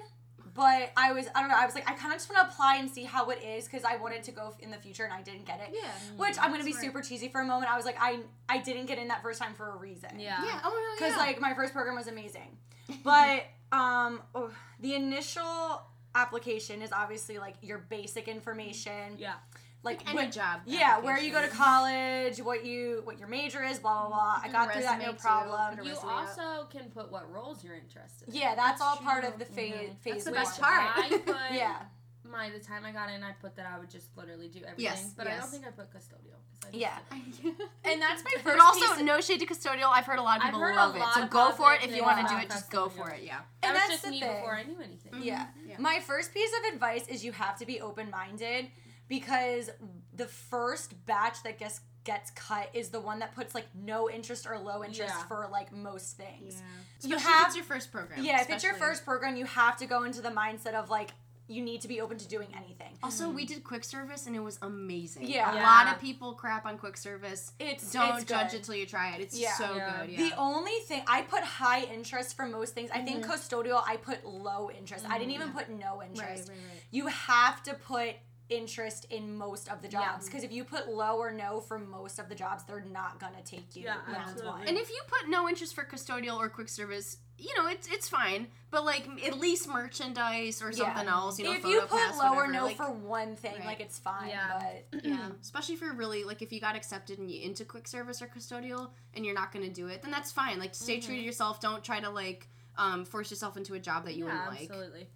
but 0.60 0.92
I 0.94 1.12
was 1.12 1.26
I 1.34 1.40
don't 1.40 1.48
know 1.48 1.56
I 1.56 1.64
was 1.64 1.74
like 1.74 1.88
I 1.88 1.94
kind 1.94 2.12
of 2.12 2.18
just 2.18 2.30
want 2.30 2.46
to 2.46 2.52
apply 2.52 2.76
and 2.76 2.90
see 2.90 3.04
how 3.04 3.30
it 3.30 3.42
is 3.42 3.64
because 3.64 3.82
I 3.82 3.96
wanted 3.96 4.22
to 4.24 4.30
go 4.30 4.54
in 4.60 4.70
the 4.70 4.76
future 4.76 5.04
and 5.04 5.12
I 5.12 5.22
didn't 5.22 5.46
get 5.46 5.58
it. 5.58 5.74
Yeah. 5.74 5.88
Which 6.18 6.36
I'm 6.38 6.50
gonna 6.50 6.64
be 6.64 6.72
Smart. 6.72 6.84
super 6.84 7.00
cheesy 7.00 7.28
for 7.28 7.40
a 7.40 7.46
moment. 7.46 7.72
I 7.72 7.76
was 7.78 7.86
like 7.86 7.96
I 7.98 8.18
I 8.46 8.58
didn't 8.58 8.84
get 8.84 8.98
in 8.98 9.08
that 9.08 9.22
first 9.22 9.40
time 9.40 9.54
for 9.54 9.70
a 9.70 9.76
reason. 9.78 10.10
Yeah. 10.18 10.44
Yeah. 10.44 10.60
Oh 10.62 10.68
no. 10.68 10.96
Because 10.98 11.16
yeah. 11.16 11.24
like 11.24 11.40
my 11.40 11.54
first 11.54 11.72
program 11.72 11.96
was 11.96 12.08
amazing, 12.08 12.58
but 13.02 13.44
um 13.72 14.20
oh, 14.34 14.50
the 14.80 14.94
initial 14.94 15.80
application 16.14 16.82
is 16.82 16.92
obviously 16.92 17.38
like 17.38 17.54
your 17.62 17.78
basic 17.78 18.28
information 18.28 19.16
Yeah. 19.16 19.34
Like 19.82 20.06
any 20.06 20.14
what- 20.14 20.32
job. 20.32 20.60
yeah, 20.66 20.98
where 20.98 21.18
you 21.18 21.32
go 21.32 21.40
to 21.40 21.48
college, 21.48 22.38
what 22.40 22.64
you 22.64 23.00
what 23.04 23.18
your 23.18 23.28
major 23.28 23.62
is, 23.62 23.78
blah 23.78 24.00
blah 24.00 24.08
blah. 24.08 24.40
I 24.42 24.48
got 24.52 24.72
through 24.72 24.82
that 24.82 25.00
no 25.00 25.12
problem. 25.14 25.78
You 25.84 25.90
resume 25.92 26.08
up. 26.10 26.28
also 26.28 26.66
can 26.70 26.90
put 26.90 27.10
what 27.10 27.30
roles 27.32 27.64
you're 27.64 27.74
interested 27.76 28.28
in. 28.28 28.34
Yeah, 28.34 28.54
that's, 28.54 28.78
That's 28.78 28.82
all 28.82 28.96
part 28.96 29.24
of 29.24 29.38
the 29.38 29.44
phase. 29.46 29.72
Mhm. 29.74 29.96
Phase 29.98 30.12
That's 30.12 30.24
the 30.24 30.30
one. 30.32 30.40
best 30.40 30.60
part. 30.60 30.98
I 30.98 31.08
put 31.24 31.36
Yeah, 31.52 31.76
my 32.24 32.50
the 32.50 32.58
time 32.58 32.84
I 32.84 32.92
got 32.92 33.10
in, 33.10 33.22
I 33.22 33.32
put 33.32 33.56
that 33.56 33.66
I 33.66 33.78
would 33.78 33.90
just 33.90 34.14
literally 34.16 34.48
do 34.48 34.60
everything. 34.60 34.84
Yes, 34.84 35.12
But 35.16 35.26
I 35.26 35.36
don't 35.38 35.48
think 35.50 35.66
I 35.66 35.70
put 35.70 35.90
custodial. 35.90 36.36
'cause 36.60 36.68
I 36.68 36.70
just 36.72 36.74
Yeah. 36.74 36.98
didn't. 37.42 37.58
and 37.84 38.02
that's 38.02 38.22
my 38.22 38.32
first. 38.32 38.44
But 38.44 38.60
also, 38.60 38.94
piece- 38.94 39.02
no 39.04 39.20
shade 39.22 39.40
to 39.40 39.46
custodial. 39.46 39.90
I've 39.90 40.04
heard 40.04 40.18
a 40.18 40.22
lot 40.22 40.38
of 40.38 40.44
people 40.44 40.60
love 40.60 40.94
it. 40.94 41.02
So 41.14 41.26
go 41.26 41.52
for 41.52 41.72
it 41.74 41.82
if 41.82 41.96
you 41.96 42.02
want 42.02 42.26
to 42.28 42.34
do 42.34 42.38
it. 42.40 42.50
Just 42.50 42.70
go 42.70 42.88
for 42.90 43.08
it. 43.10 43.22
Yeah. 43.22 43.40
And 43.62 43.74
that's 43.74 43.88
just 43.88 44.04
the 44.04 44.10
me 44.10 44.20
thing. 44.20 44.30
before 44.36 44.54
I 44.56 44.62
knew 44.64 44.78
anything. 44.82 45.22
Yeah. 45.22 45.46
Yeah. 45.66 45.76
My 45.78 46.00
first 46.00 46.34
piece 46.34 46.50
of 46.58 46.74
advice 46.74 47.06
is 47.08 47.24
you 47.24 47.32
have 47.32 47.58
to 47.60 47.64
be 47.66 47.80
open 47.80 48.10
minded 48.10 48.70
because 49.10 49.68
the 50.14 50.26
first 50.26 51.04
batch 51.04 51.42
that 51.42 51.58
gets 51.58 51.80
gets 52.04 52.30
cut 52.30 52.70
is 52.72 52.88
the 52.88 53.00
one 53.00 53.18
that 53.18 53.34
puts 53.34 53.54
like 53.54 53.66
no 53.74 54.08
interest 54.08 54.46
or 54.48 54.58
low 54.58 54.82
interest 54.82 55.12
Yeah. 55.14 55.24
for 55.24 55.46
like 55.52 55.70
most 55.70 56.16
things. 56.16 56.62
Especially 56.98 57.10
You 57.10 57.16
if 57.16 57.22
have- 57.24 57.46
it's 57.48 57.56
your 57.56 57.64
first 57.64 57.92
program. 57.92 58.24
Yeah, 58.24 58.40
if 58.40 58.48
it's 58.48 58.64
your 58.64 58.72
first 58.74 59.04
program, 59.04 59.36
you 59.36 59.44
have 59.44 59.76
to 59.78 59.86
go 59.86 60.04
into 60.04 60.22
the 60.22 60.30
mindset 60.30 60.72
of 60.72 60.88
like 60.88 61.10
you 61.46 61.62
need 61.62 61.80
to 61.80 61.88
be 61.88 62.00
open 62.00 62.16
to 62.16 62.28
doing 62.28 62.46
anything. 62.56 62.96
Also, 63.02 63.28
we 63.28 63.44
mm. 63.44 63.48
did 63.48 63.64
quick 63.64 63.82
service 63.82 64.28
and 64.28 64.36
it 64.36 64.40
was 64.40 64.56
amazing. 64.62 65.24
Yeah. 65.26 65.50
A 65.50 65.56
Yeah. 65.56 65.62
lot 65.64 65.92
of 65.92 66.00
people 66.00 66.34
crap 66.34 66.64
on 66.64 66.78
quick 66.78 66.96
service. 66.96 67.52
It's 67.58 67.92
Don't 67.92 68.18
it's 68.18 68.24
judge 68.24 68.52
good. 68.52 68.60
it 68.60 68.64
till 68.64 68.76
you 68.76 68.86
try 68.86 69.14
it. 69.14 69.20
It's 69.20 69.36
Yeah. 69.36 69.56
so 69.56 69.74
Yeah. 69.74 70.00
good. 70.00 70.10
Yeah. 70.10 70.28
The 70.28 70.36
only 70.36 70.78
thing 70.86 71.02
I 71.08 71.22
put 71.22 71.42
high 71.42 71.82
interest 71.82 72.36
for 72.36 72.46
most 72.46 72.72
things. 72.74 72.88
I 72.92 73.02
think 73.02 73.24
mm-hmm. 73.24 73.32
custodial 73.32 73.82
I 73.84 73.96
put 73.96 74.24
low 74.24 74.70
interest. 74.70 75.04
I 75.08 75.18
didn't 75.18 75.32
even 75.32 75.48
mm-hmm. 75.48 75.58
put 75.58 75.68
no 75.70 76.00
interest. 76.04 76.48
right, 76.50 76.56
right. 76.56 76.82
You 76.92 77.08
have 77.08 77.64
to 77.64 77.74
put 77.74 78.14
interest 78.50 79.06
in 79.10 79.36
most 79.36 79.68
of 79.70 79.80
the 79.80 79.88
jobs 79.88 80.26
because 80.26 80.42
if 80.44 80.52
you 80.52 80.64
put 80.64 80.88
low 80.88 81.16
or 81.16 81.32
no 81.32 81.60
for 81.60 81.78
most 81.78 82.18
of 82.18 82.28
the 82.28 82.34
jobs, 82.34 82.64
they're 82.64 82.84
not 82.92 83.18
gonna 83.20 83.40
take 83.44 83.74
you 83.76 83.84
Yeah, 83.84 83.96
round 84.06 84.16
absolutely. 84.30 84.50
one. 84.50 84.68
And 84.68 84.76
if 84.76 84.90
you 84.90 85.00
put 85.08 85.30
no 85.30 85.48
interest 85.48 85.74
for 85.74 85.84
custodial 85.84 86.36
or 86.38 86.48
quick 86.48 86.68
service, 86.68 87.18
you 87.38 87.56
know 87.56 87.68
it's 87.68 87.86
it's 87.88 88.08
fine. 88.08 88.48
But 88.70 88.84
like 88.84 89.08
at 89.26 89.38
least 89.38 89.68
merchandise 89.68 90.62
or 90.62 90.70
Yeah. 90.70 90.92
something 90.94 91.08
else. 91.08 91.38
You 91.38 91.46
know, 91.46 91.52
if 91.54 91.64
you 91.64 91.80
put 91.82 91.90
pass, 91.90 92.18
low 92.18 92.34
or 92.34 92.46
no 92.48 92.64
like- 92.66 92.76
for 92.76 92.90
one 92.90 93.36
thing, 93.36 93.54
Right. 93.56 93.66
like 93.66 93.80
it's 93.80 93.98
fine. 93.98 94.28
Yeah. 94.28 94.74
But 94.92 95.04
yeah, 95.04 95.28
especially 95.40 95.74
if 95.76 95.80
you're 95.80 95.94
really 95.94 96.24
like 96.24 96.42
if 96.42 96.52
you 96.52 96.60
got 96.60 96.76
accepted 96.76 97.18
and 97.18 97.30
you 97.30 97.42
into 97.42 97.64
quick 97.64 97.86
service 97.88 98.20
or 98.20 98.26
custodial 98.26 98.90
and 99.14 99.24
you're 99.24 99.34
not 99.34 99.52
gonna 99.52 99.68
do 99.70 99.86
it, 99.88 100.02
then 100.02 100.10
that's 100.10 100.32
fine. 100.32 100.58
Like 100.58 100.74
stay 100.74 101.00
true 101.00 101.14
to 101.16 101.20
yourself. 101.22 101.60
Don't 101.60 101.82
try 101.84 102.00
to 102.00 102.10
like 102.10 102.48
um, 102.76 103.04
force 103.04 103.30
yourself 103.30 103.56
into 103.56 103.74
a 103.74 103.78
job 103.80 104.04
that 104.06 104.14
you 104.14 104.26
yeah, 104.26 104.32
wouldn't 104.48 104.50
like. 104.60 104.70
absolutely. 104.70 105.08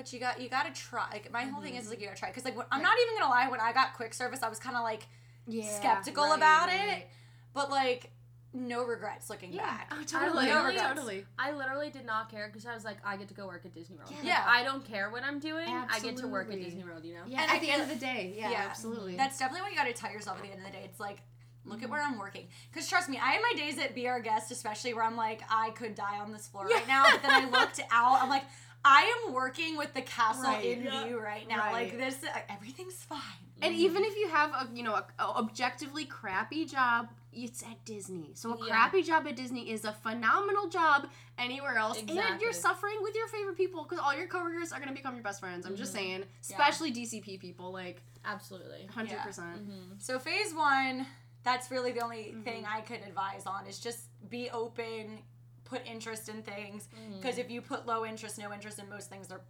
But 0.00 0.14
you 0.14 0.18
got 0.18 0.40
you 0.40 0.48
gotta 0.48 0.72
try. 0.72 1.06
Like 1.12 1.30
my 1.30 1.42
whole 1.42 1.60
thing 1.60 1.74
is 1.74 1.86
like 1.86 1.96
mm-hmm. 1.96 2.04
you 2.04 2.08
gotta 2.08 2.18
try 2.18 2.30
because 2.30 2.46
like 2.46 2.56
when, 2.56 2.64
I'm 2.72 2.80
Right. 2.80 2.84
not 2.84 2.96
even 3.02 3.18
gonna 3.18 3.30
lie. 3.30 3.48
When 3.48 3.60
I 3.60 3.72
got 3.72 3.92
quick 3.92 4.14
service, 4.14 4.42
I 4.42 4.48
was 4.48 4.58
kind 4.58 4.76
of 4.76 4.82
like 4.82 5.06
Yeah, 5.46 5.68
skeptical 5.68 6.24
right, 6.24 6.38
about 6.38 6.68
right, 6.68 6.98
it, 7.00 7.08
but 7.52 7.68
like 7.70 8.10
no 8.54 8.82
regrets 8.82 9.28
looking 9.28 9.52
Yeah. 9.52 9.62
back. 9.62 9.88
Oh, 9.92 10.00
I 10.00 10.04
totally. 10.04 10.46
literally- 10.46 10.76
totally. 10.78 11.26
I 11.38 11.52
literally 11.52 11.90
did 11.90 12.06
not 12.06 12.30
care 12.30 12.48
because 12.48 12.66
I 12.66 12.74
was 12.74 12.82
like, 12.82 12.96
I 13.04 13.16
get 13.16 13.28
to 13.28 13.34
go 13.34 13.46
work 13.46 13.64
at 13.66 13.74
Disney 13.74 13.96
World. 13.96 14.10
Yeah. 14.10 14.16
Like, 14.16 14.26
Yeah. 14.26 14.44
I 14.44 14.64
don't 14.64 14.84
care 14.84 15.10
what 15.10 15.22
I'm 15.22 15.38
doing. 15.38 15.68
I 15.68 16.00
get 16.00 16.16
to 16.16 16.26
work 16.26 16.50
at 16.50 16.58
Disney 16.58 16.82
World. 16.82 17.04
You 17.04 17.14
know. 17.14 17.22
Yeah. 17.26 17.42
And 17.42 17.50
at 17.50 17.56
I 17.58 17.60
the 17.60 17.70
end 17.70 17.82
of 17.82 17.88
the 17.90 17.94
day, 17.96 18.34
yeah, 18.36 18.50
Yeah. 18.50 18.66
absolutely. 18.68 19.16
That's 19.16 19.38
definitely 19.38 19.62
what 19.62 19.70
you 19.70 19.76
gotta 19.76 19.92
tell 19.92 20.10
yourself 20.10 20.38
at 20.38 20.44
the 20.44 20.50
end 20.50 20.60
of 20.60 20.66
the 20.66 20.72
day. 20.72 20.82
It's 20.84 20.98
like, 20.98 21.18
look 21.64 21.76
at 21.76 21.82
mm-hmm. 21.82 21.92
where 21.92 22.02
I'm 22.02 22.18
working. 22.18 22.48
Because 22.72 22.88
trust 22.88 23.08
me, 23.08 23.18
I 23.18 23.32
had 23.32 23.42
my 23.42 23.52
days 23.56 23.78
at 23.78 23.94
Be 23.94 24.08
Our 24.08 24.20
Guest, 24.20 24.50
especially 24.50 24.94
where 24.94 25.04
I'm 25.04 25.16
like, 25.16 25.42
I 25.50 25.70
could 25.70 25.94
die 25.94 26.18
on 26.18 26.32
this 26.32 26.48
floor 26.48 26.66
right 26.66 26.88
now. 26.88 27.04
But 27.10 27.22
then 27.22 27.30
I 27.30 27.48
looked 27.48 27.80
out, 27.92 28.22
I'm 28.22 28.30
like, 28.30 28.44
I 28.84 29.24
am 29.26 29.32
working 29.34 29.76
with 29.76 29.92
the 29.94 30.02
castle 30.02 30.44
Right. 30.44 30.64
in 30.64 30.82
Yeah. 30.84 31.04
view 31.04 31.20
right 31.20 31.46
now. 31.48 31.58
Right. 31.58 31.72
Like 31.90 31.98
this, 31.98 32.24
everything's 32.48 33.02
fine. 33.04 33.20
And 33.62 33.74
even 33.74 34.04
if 34.04 34.16
you 34.16 34.28
have 34.28 34.52
a 34.52 34.68
you 34.74 34.82
know 34.82 34.94
a, 34.94 35.04
a 35.18 35.24
objectively 35.36 36.06
crappy 36.06 36.64
job, 36.64 37.08
it's 37.32 37.62
at 37.62 37.84
Disney. 37.84 38.30
So 38.34 38.54
a 38.54 38.58
Yeah. 38.58 38.72
crappy 38.72 39.02
job 39.02 39.26
at 39.26 39.36
Disney 39.36 39.70
is 39.70 39.84
a 39.84 39.92
phenomenal 39.92 40.68
job 40.68 41.08
anywhere 41.36 41.76
else, 41.76 41.98
and 41.98 42.40
you're 42.40 42.54
suffering 42.54 42.96
with 43.02 43.14
your 43.14 43.28
favorite 43.28 43.56
people 43.58 43.82
because 43.84 43.98
all 43.98 44.14
your 44.16 44.26
coworkers 44.26 44.72
are 44.72 44.80
gonna 44.80 44.92
become 44.92 45.14
your 45.14 45.22
best 45.22 45.40
friends. 45.40 45.66
I'm 45.66 45.76
just 45.76 45.92
Mhm. 45.92 45.96
saying, 45.96 46.24
especially 46.40 46.90
DCP 46.90 47.36
people, 47.38 47.70
like 47.70 48.02
Absolutely. 48.24 48.86
hundred 48.86 49.18
percent. 49.20 49.68
Mm-hmm. 49.68 49.98
So 49.98 50.18
phase 50.18 50.54
one, 50.54 51.06
that's 51.42 51.70
really 51.70 51.92
the 51.92 52.00
only 52.00 52.24
Mm-hmm. 52.32 52.42
thing 52.42 52.64
I 52.66 52.80
could 52.80 53.00
advise 53.02 53.44
on 53.46 53.66
is 53.66 53.78
just 53.78 54.00
be 54.30 54.48
open, 54.50 55.22
put 55.70 55.86
interest 55.86 56.28
in 56.28 56.42
things. 56.42 56.88
Mm-hmm. 56.94 57.16
Because 57.20 57.38
if 57.38 57.50
you 57.50 57.62
put 57.62 57.86
low 57.86 58.04
interest, 58.04 58.38
no 58.38 58.52
interest 58.52 58.78
in 58.78 58.90
most 58.90 59.08
things, 59.08 59.28
they're 59.28 59.40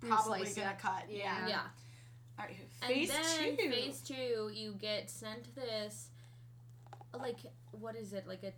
probably 0.00 0.44
gonna 0.54 0.76
cut. 0.80 1.04
Yeah. 1.08 1.48
Yeah. 1.48 1.60
All 2.38 2.44
right, 2.46 2.56
And 2.82 2.90
phase 2.92 3.08
then 3.10 3.56
two. 3.56 3.70
phase 3.70 4.00
two, 4.00 4.50
you 4.52 4.74
get 4.78 5.08
sent 5.08 5.54
this, 5.54 6.08
like, 7.16 7.38
what 7.70 7.94
is 7.94 8.12
it? 8.12 8.26
Like 8.26 8.42
a 8.42 8.52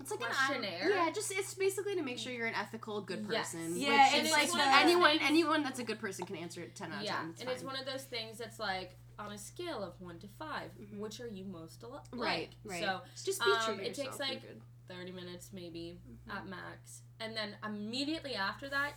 It's 0.00 0.12
like 0.12 0.20
Questionnaire? 0.20 0.84
An, 0.84 0.90
yeah, 0.90 1.10
just 1.12 1.32
it's 1.32 1.54
basically 1.54 1.96
to 1.96 2.02
make 2.02 2.18
sure 2.18 2.32
you're 2.32 2.46
an 2.46 2.54
ethical, 2.54 3.00
good 3.00 3.26
Yes. 3.28 3.52
person. 3.52 3.76
Yeah, 3.76 4.06
which 4.12 4.20
it's 4.20 4.28
is 4.28 4.32
like 4.32 4.48
one 4.50 4.58
the- 4.58 4.64
of 4.64 4.70
those 4.72 4.82
anyone 4.84 5.18
anyone 5.22 5.62
that's 5.64 5.80
a 5.80 5.84
good 5.84 5.98
person 5.98 6.24
can 6.24 6.36
answer 6.36 6.62
it 6.62 6.76
ten 6.76 6.92
out 6.92 6.98
of 7.00 7.04
yeah, 7.04 7.16
ten. 7.16 7.30
It's 7.30 7.40
and 7.40 7.50
it's 7.50 7.62
one 7.64 7.76
of 7.76 7.84
those 7.84 8.04
things 8.04 8.38
that's 8.38 8.60
like 8.60 8.96
on 9.18 9.32
a 9.32 9.38
scale 9.38 9.82
of 9.82 10.00
one 10.00 10.16
to 10.20 10.28
5 10.38 10.70
which 10.96 11.18
are 11.20 11.26
you 11.26 11.44
most 11.44 11.82
al- 11.82 11.90
like? 11.90 12.02
right, 12.12 12.48
right. 12.64 12.80
So 12.80 13.00
just 13.24 13.40
be 13.40 13.50
true 13.64 13.74
um, 13.74 13.78
to 13.78 13.82
it 13.82 13.86
takes, 13.86 13.98
yourself, 13.98 14.20
you're 14.20 14.28
like, 14.28 14.60
good. 14.88 14.94
thirty 14.96 15.12
minutes 15.12 15.50
maybe 15.52 15.98
Mm-hmm. 16.08 16.36
at 16.36 16.46
max, 16.48 17.02
and 17.20 17.36
then 17.36 17.50
immediately 17.64 18.34
after 18.34 18.68
that, 18.68 18.92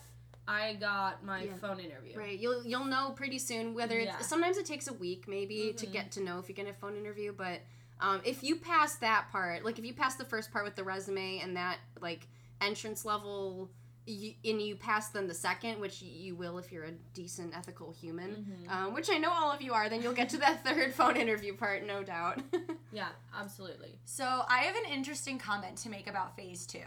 I 0.47 0.73
got 0.75 1.23
my 1.23 1.43
Yeah. 1.43 1.57
phone 1.57 1.79
interview. 1.79 2.17
Right, 2.17 2.37
you'll 2.39 2.65
you'll 2.65 2.85
know 2.85 3.11
pretty 3.15 3.39
soon 3.39 3.73
whether 3.73 3.97
it's 3.99 4.11
Yeah. 4.11 4.19
sometimes 4.21 4.57
it 4.57 4.65
takes 4.65 4.87
a 4.87 4.93
week 4.93 5.27
maybe 5.27 5.73
to 5.73 5.85
Mhm. 5.87 5.91
get 5.91 6.11
to 6.13 6.21
know 6.21 6.39
if 6.39 6.49
you're 6.49 6.67
a 6.67 6.73
phone 6.73 6.95
interview, 6.97 7.31
but 7.33 7.61
um, 7.99 8.19
if 8.25 8.43
you 8.43 8.55
pass 8.55 8.95
that 8.95 9.29
part, 9.31 9.63
like 9.63 9.77
if 9.77 9.85
you 9.85 9.93
pass 9.93 10.15
the 10.15 10.25
first 10.25 10.51
part 10.51 10.65
with 10.65 10.75
the 10.75 10.83
resume 10.83 11.39
and 11.39 11.55
that 11.55 11.77
like 12.01 12.27
entrance 12.59 13.05
level, 13.05 13.69
you, 14.05 14.33
and 14.43 14.61
you 14.61 14.75
pass 14.75 15.09
then 15.09 15.27
the 15.27 15.33
second, 15.33 15.79
which 15.79 16.01
you 16.01 16.35
will 16.35 16.57
if 16.57 16.71
you're 16.71 16.85
a 16.85 16.91
decent 17.13 17.55
ethical 17.55 17.91
human, 17.91 18.65
Mhm. 18.67 18.71
um, 18.71 18.93
which 18.93 19.09
I 19.11 19.17
know 19.17 19.31
all 19.31 19.51
of 19.51 19.61
you 19.61 19.73
are, 19.73 19.89
then 19.89 20.01
you'll 20.01 20.13
get 20.13 20.29
to 20.29 20.37
that 20.39 20.63
third 20.65 20.93
phone 20.93 21.15
interview 21.17 21.55
part, 21.55 21.85
no 21.85 22.03
doubt. 22.03 22.41
Yeah, 22.93 23.07
absolutely. 23.33 23.97
So 24.03 24.25
I 24.49 24.59
have 24.63 24.75
an 24.75 24.91
interesting 24.91 25.39
comment 25.39 25.77
to 25.77 25.89
make 25.89 26.07
about 26.09 26.35
phase 26.35 26.65
two, 26.65 26.79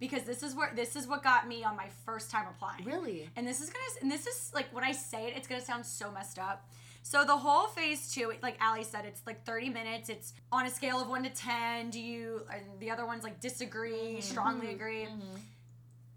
because 0.00 0.22
this 0.22 0.42
is 0.42 0.54
where 0.54 0.72
this 0.74 0.96
is 0.96 1.06
what 1.06 1.22
got 1.22 1.46
me 1.46 1.62
on 1.62 1.76
my 1.76 1.88
first 2.06 2.30
time 2.30 2.46
applying. 2.48 2.84
really? 2.86 3.28
And 3.36 3.46
this 3.46 3.60
is 3.60 3.68
gonna 3.68 3.84
and 4.00 4.10
this 4.10 4.26
is 4.26 4.50
like 4.54 4.66
when 4.74 4.82
I 4.82 4.92
say 4.92 5.26
it, 5.26 5.36
it's 5.36 5.46
gonna 5.46 5.60
sound 5.60 5.84
so 5.84 6.10
messed 6.10 6.38
up. 6.38 6.66
So 7.02 7.22
the 7.24 7.36
whole 7.36 7.66
phase 7.68 8.10
two, 8.12 8.32
like 8.42 8.56
Allie 8.60 8.82
said, 8.82 9.04
it's 9.04 9.20
like 9.26 9.44
30 9.44 9.68
minutes. 9.68 10.08
It's 10.08 10.32
on 10.50 10.64
a 10.66 10.70
scale 10.70 11.00
of 11.02 11.08
one 11.08 11.22
to 11.24 11.28
ten. 11.30 11.90
Do 11.90 12.00
you 12.00 12.46
and 12.50 12.64
the 12.80 12.90
other 12.90 13.04
one's 13.04 13.22
like 13.22 13.38
disagree, 13.40 14.20
strongly 14.22 14.72
agree. 14.72 15.06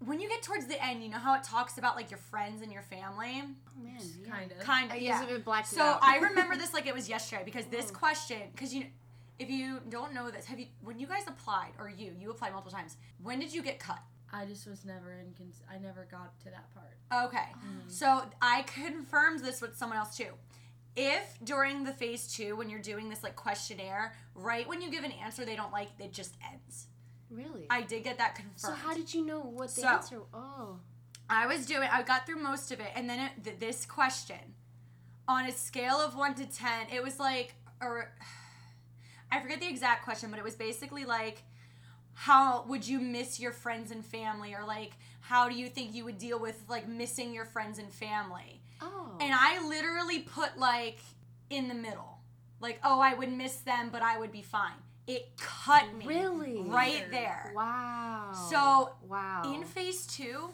When 0.04 0.18
you 0.20 0.28
get 0.28 0.42
towards 0.42 0.66
the 0.66 0.82
end, 0.84 1.02
you 1.02 1.08
know 1.10 1.18
how 1.18 1.34
it 1.36 1.42
talks 1.44 1.78
about 1.78 1.94
like 1.96 2.10
your 2.10 2.18
friends 2.18 2.62
and 2.62 2.72
your 2.72 2.82
family? 2.82 3.42
Oh 3.44 3.82
man, 3.84 3.94
yeah. 4.24 4.30
Kind 4.32 4.52
of. 4.52 4.58
Kind 4.58 4.90
of. 4.90 4.96
use 4.96 5.04
Yeah. 5.04 5.24
it 5.28 5.44
blacked 5.44 5.68
So 5.68 5.82
out. 5.82 6.00
I 6.02 6.16
remember 6.28 6.56
this 6.56 6.72
like 6.74 6.86
it 6.86 6.94
was 6.94 7.08
yesterday 7.08 7.42
because 7.44 7.66
this 7.66 7.90
question, 7.90 8.40
because 8.52 8.74
you, 8.74 8.86
if 9.38 9.50
you 9.50 9.80
don't 9.88 10.12
know 10.14 10.30
this, 10.30 10.46
have 10.46 10.58
you 10.58 10.66
when 10.82 10.98
you 10.98 11.06
guys 11.06 11.22
applied 11.26 11.72
or 11.78 11.88
you 11.88 12.12
you 12.18 12.30
applied 12.30 12.52
multiple 12.52 12.72
times? 12.76 12.96
When 13.22 13.38
did 13.38 13.52
you 13.54 13.62
get 13.62 13.78
cut? 13.78 13.98
I 14.32 14.44
just 14.46 14.66
was 14.68 14.84
never 14.84 15.12
in. 15.12 15.34
Cons- 15.36 15.62
I 15.68 15.78
never 15.78 16.06
got 16.10 16.38
to 16.40 16.44
that 16.50 16.66
part. 16.72 17.26
Okay, 17.26 17.38
Mm-hmm. 17.58 17.88
so 17.88 18.22
I 18.40 18.62
confirmed 18.62 19.40
this 19.40 19.60
with 19.60 19.76
someone 19.76 19.98
else 19.98 20.16
too. 20.16 20.28
If 20.96 21.38
during 21.44 21.84
the 21.84 21.92
phase 21.92 22.26
two, 22.32 22.56
when 22.56 22.68
you're 22.70 22.80
doing 22.80 23.08
this 23.08 23.22
like 23.22 23.34
questionnaire, 23.36 24.14
right 24.34 24.68
when 24.68 24.80
you 24.82 24.90
give 24.90 25.04
an 25.04 25.12
answer 25.12 25.44
they 25.44 25.56
don't 25.56 25.72
like, 25.72 25.88
it 25.98 26.12
just 26.12 26.34
ends. 26.52 26.86
Really. 27.30 27.66
I 27.70 27.82
did 27.82 28.04
get 28.04 28.18
that 28.18 28.34
confirmed. 28.34 28.58
so 28.58 28.72
how 28.72 28.94
did 28.94 29.12
you 29.14 29.24
know 29.24 29.40
what 29.40 29.68
the 29.74 29.80
So- 29.82 29.88
answer? 29.88 30.20
Oh, 30.34 30.78
I 31.28 31.46
was 31.46 31.64
doing, 31.66 31.88
I 31.90 32.02
got 32.02 32.26
through 32.26 32.42
most 32.42 32.72
of 32.72 32.80
it, 32.80 32.90
and 32.96 33.08
then 33.08 33.20
it, 33.20 33.44
th- 33.44 33.58
this 33.60 33.86
question, 33.86 34.54
on 35.28 35.46
a 35.46 35.52
scale 35.52 35.96
of 36.00 36.16
one 36.16 36.34
to 36.34 36.46
ten, 36.46 36.88
it 36.92 37.02
was 37.02 37.20
like, 37.20 37.54
or 37.80 38.12
I 39.32 39.40
forget 39.40 39.60
the 39.60 39.68
exact 39.68 40.04
question, 40.04 40.30
but 40.30 40.38
it 40.38 40.44
was 40.44 40.56
basically 40.56 41.04
like, 41.04 41.42
how 42.14 42.64
would 42.68 42.86
you 42.86 42.98
miss 43.00 43.38
your 43.38 43.52
friends 43.52 43.90
and 43.92 44.04
family, 44.04 44.54
or 44.54 44.64
like, 44.66 44.92
how 45.20 45.48
do 45.48 45.54
you 45.54 45.68
think 45.68 45.94
you 45.94 46.04
would 46.04 46.18
deal 46.18 46.40
with 46.40 46.60
like 46.68 46.88
missing 46.88 47.32
your 47.32 47.44
friends 47.44 47.78
and 47.78 47.92
family? 47.92 48.60
oh. 48.82 49.16
And 49.20 49.32
I 49.34 49.64
literally 49.66 50.20
put 50.20 50.58
like 50.58 50.98
in 51.48 51.68
the 51.68 51.74
middle, 51.74 52.18
like, 52.60 52.80
oh, 52.82 52.98
I 53.00 53.14
would 53.14 53.30
miss 53.32 53.56
them, 53.58 53.90
but 53.92 54.02
I 54.02 54.18
would 54.18 54.32
be 54.32 54.42
fine. 54.42 54.72
It 55.10 55.30
cut 55.38 55.92
me 55.96 56.06
Really? 56.06 56.62
right 56.62 57.10
there. 57.10 57.52
wow. 57.54 58.32
So, 58.50 58.94
wow. 59.08 59.42
In 59.44 59.64
phase 59.64 60.06
two, 60.06 60.50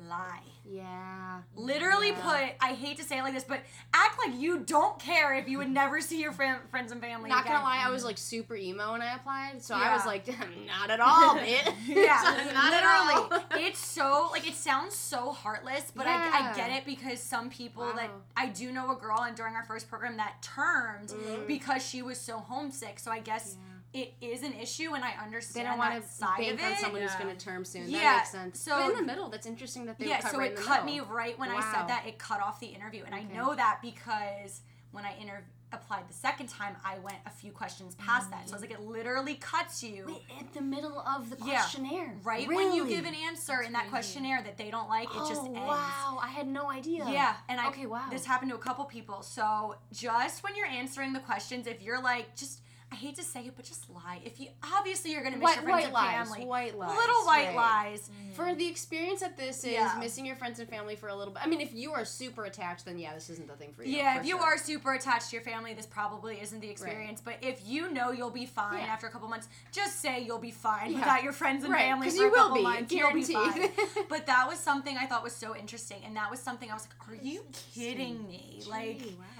lie. 0.00 0.40
yeah. 0.64 1.40
literally 1.56 2.08
Yeah. 2.08 2.20
put 2.20 2.66
I 2.68 2.72
hate 2.74 2.96
to 2.98 3.04
say 3.04 3.18
it 3.18 3.22
like 3.22 3.34
this, 3.34 3.44
but 3.44 3.60
act 3.92 4.18
like 4.18 4.38
you 4.40 4.58
don't 4.60 4.98
care 4.98 5.34
if 5.34 5.48
you 5.48 5.58
would 5.58 5.70
never 5.70 6.00
see 6.00 6.20
your 6.20 6.32
fam- 6.32 6.60
friends 6.70 6.90
and 6.92 7.00
family. 7.00 7.28
Not 7.30 7.42
again. 7.44 7.52
gonna 7.54 7.64
lie, 7.64 7.82
I 7.86 7.90
was 7.90 8.02
like 8.04 8.18
super 8.18 8.56
emo 8.56 8.92
when 8.92 9.02
I 9.02 9.14
applied, 9.14 9.62
so 9.62 9.74
I 9.74 9.94
was 9.94 10.04
like, 10.06 10.26
not 10.66 10.90
at 10.90 11.00
all, 11.00 11.36
bitch. 11.38 11.72
Yeah, 11.86 12.50
not 12.54 12.72
at 12.72 12.84
all. 12.84 13.28
literally. 13.28 13.66
it's 13.66 13.78
so 13.78 14.28
like 14.32 14.46
it 14.48 14.54
sounds 14.54 14.94
so 14.94 15.32
heartless, 15.32 15.92
but 15.94 16.06
I, 16.06 16.50
I 16.50 16.56
get 16.56 16.70
it 16.72 16.84
because 16.86 17.20
some 17.20 17.48
people 17.50 17.84
that 17.94 18.10
I 18.36 18.46
do 18.48 18.72
know 18.72 18.90
a 18.90 18.96
girl 18.96 19.20
and 19.22 19.36
during 19.36 19.54
our 19.54 19.64
first 19.64 19.88
program 19.88 20.16
that 20.16 20.42
turned 20.42 21.10
Mm. 21.10 21.46
because 21.46 21.86
she 21.86 22.02
was 22.02 22.18
so 22.18 22.38
homesick. 22.38 22.98
So 22.98 23.10
I 23.10 23.20
guess 23.20 23.56
it 23.94 24.12
is 24.20 24.42
an 24.42 24.52
issue, 24.54 24.92
and 24.94 25.02
I 25.04 25.12
understand. 25.22 25.64
They 25.66 25.66
understand 25.66 25.66
don't 25.68 25.78
want 25.78 25.94
want 25.94 26.04
to 26.04 26.10
to 26.10 26.14
side 26.16 26.38
bank 26.38 26.52
of 26.60 26.66
on 26.66 26.72
it. 26.72 26.78
someone 26.78 27.02
who's 27.02 27.14
going 27.14 27.36
to 27.36 27.44
term 27.44 27.64
soon. 27.64 27.88
Yeah, 27.88 27.98
That 28.00 28.16
makes 28.18 28.30
sense. 28.30 28.60
so- 28.60 28.76
but 28.76 28.90
in 28.90 28.96
the 28.96 29.02
middle, 29.02 29.28
that's 29.30 29.46
interesting 29.46 29.86
that 29.86 29.98
they 29.98 30.08
yeah, 30.08 30.20
cut 30.20 30.32
so 30.32 30.38
right 30.38 30.50
it 30.50 30.56
in 30.56 30.60
the 30.60 30.62
cut 30.62 30.84
middle. 30.84 31.06
me 31.06 31.12
right 31.14 31.38
when 31.38 31.50
I 31.50 31.60
said 31.72 31.88
that. 31.88 32.04
It 32.06 32.18
cut 32.18 32.42
off 32.42 32.60
the 32.60 32.66
interview, 32.66 33.04
and 33.06 33.14
I 33.14 33.22
know 33.22 33.54
that 33.54 33.78
because 33.80 34.60
when 34.90 35.04
I 35.04 35.14
inter- 35.20 35.44
applied 35.72 36.08
the 36.08 36.14
second 36.14 36.48
time, 36.48 36.76
I 36.84 36.98
went 36.98 37.16
a 37.26 37.30
few 37.30 37.50
questions 37.50 37.96
past 37.96 38.30
that. 38.30 38.46
So 38.48 38.52
I 38.52 38.56
was 38.56 38.62
like, 38.62 38.70
it 38.70 38.80
literally 38.80 39.34
cuts 39.36 39.82
you. 39.82 40.04
Wait, 40.06 40.22
in 40.38 40.46
the 40.54 40.60
middle 40.60 41.00
of 41.00 41.30
the 41.30 41.36
questionnaire. 41.36 41.52
Yeah. 41.52 41.60
questionnaire. 41.60 42.16
Right 42.22 42.48
really? 42.48 42.64
when 42.66 42.74
you 42.76 42.86
give 42.86 43.04
an 43.04 43.14
answer 43.14 43.60
in 43.62 43.72
that 43.72 43.80
crazy. 43.82 43.90
questionnaire 43.90 44.42
that 44.42 44.56
they 44.56 44.70
don't 44.70 44.88
like, 44.88 45.08
it 45.08 45.16
oh, 45.16 45.28
just 45.28 45.42
ends. 45.44 45.58
wow! 45.58 46.18
I 46.22 46.28
had 46.28 46.46
no 46.46 46.70
idea. 46.70 47.04
Yeah, 47.08 47.34
and 47.48 47.60
I 47.60 47.68
Okay, 47.68 47.86
wow. 47.86 48.06
this 48.10 48.24
happened 48.24 48.50
to 48.52 48.56
a 48.56 48.60
couple 48.60 48.84
people. 48.84 49.22
So 49.22 49.76
just 49.92 50.44
when 50.44 50.54
you're 50.54 50.66
answering 50.66 51.12
the 51.12 51.20
questions, 51.20 51.66
if 51.66 51.82
you're 51.82 52.00
like, 52.02 52.36
just 52.36 52.60
I 52.94 52.96
hate 52.96 53.16
to 53.16 53.24
say 53.24 53.40
it, 53.40 53.54
but 53.56 53.64
just 53.64 53.90
lie. 53.90 54.20
If 54.24 54.38
you 54.38 54.46
obviously 54.62 55.10
you're 55.10 55.24
gonna 55.24 55.36
miss 55.36 55.42
White, 55.42 55.54
your 55.56 55.64
friends 55.64 55.84
and 55.86 55.92
lies. 55.94 56.28
family, 56.28 56.46
White 56.46 56.78
lies. 56.78 56.96
little 56.96 57.22
white 57.26 57.46
right. 57.48 57.56
lies. 57.56 58.08
For 58.34 58.54
the 58.54 58.68
experience 58.68 59.18
that 59.18 59.36
this 59.36 59.64
is, 59.64 59.72
Yeah. 59.72 59.96
missing 59.98 60.24
your 60.24 60.36
friends 60.36 60.60
and 60.60 60.68
family 60.68 60.94
for 60.94 61.08
a 61.08 61.14
little 61.14 61.34
bit. 61.34 61.42
I 61.44 61.48
mean, 61.48 61.60
if 61.60 61.74
you 61.74 61.92
are 61.92 62.04
super 62.04 62.44
attached, 62.44 62.84
then 62.84 62.96
yeah, 63.00 63.12
this 63.12 63.30
isn't 63.30 63.48
the 63.48 63.54
thing 63.56 63.72
for 63.72 63.82
you. 63.82 63.96
Yeah, 63.96 64.14
for 64.14 64.20
if 64.20 64.26
you 64.26 64.36
sure. 64.38 64.44
are 64.44 64.58
super 64.58 64.94
attached 64.94 65.30
to 65.30 65.36
your 65.36 65.42
family, 65.42 65.74
this 65.74 65.86
probably 65.86 66.40
isn't 66.40 66.60
the 66.60 66.70
experience. 66.70 67.20
But 67.20 67.38
if 67.42 67.66
you 67.66 67.90
know 67.90 68.12
you'll 68.12 68.30
be 68.30 68.46
fine 68.46 68.78
Yeah. 68.78 68.84
after 68.92 69.08
a 69.08 69.10
couple 69.10 69.26
months, 69.26 69.48
just 69.72 69.98
say 70.00 70.20
you'll 70.20 70.38
be 70.38 70.52
fine 70.52 70.92
Yeah. 70.92 70.98
without 71.00 71.24
your 71.24 71.32
friends 71.32 71.64
and 71.64 71.72
Right, 71.72 71.80
family 71.80 72.10
for 72.10 72.14
you 72.16 72.28
a 72.28 72.30
will 72.30 72.36
couple 72.36 72.56
be, 72.58 72.62
months. 72.62 72.92
You'll 72.92 73.12
be 73.12 73.24
guaranteed. 73.24 73.72
fine. 73.86 74.06
but 74.08 74.26
that 74.26 74.46
was 74.48 74.60
something 74.60 74.96
I 74.96 75.06
thought 75.06 75.24
was 75.24 75.34
so 75.34 75.56
interesting, 75.56 76.00
and 76.04 76.14
that 76.16 76.30
was 76.30 76.38
something 76.38 76.70
I 76.70 76.74
was 76.74 76.86
like, 76.86 77.08
"Are 77.08 77.24
you 77.24 77.44
kidding 77.74 78.24
me?" 78.28 78.62
Like. 78.68 79.00
Wow. 79.18 79.33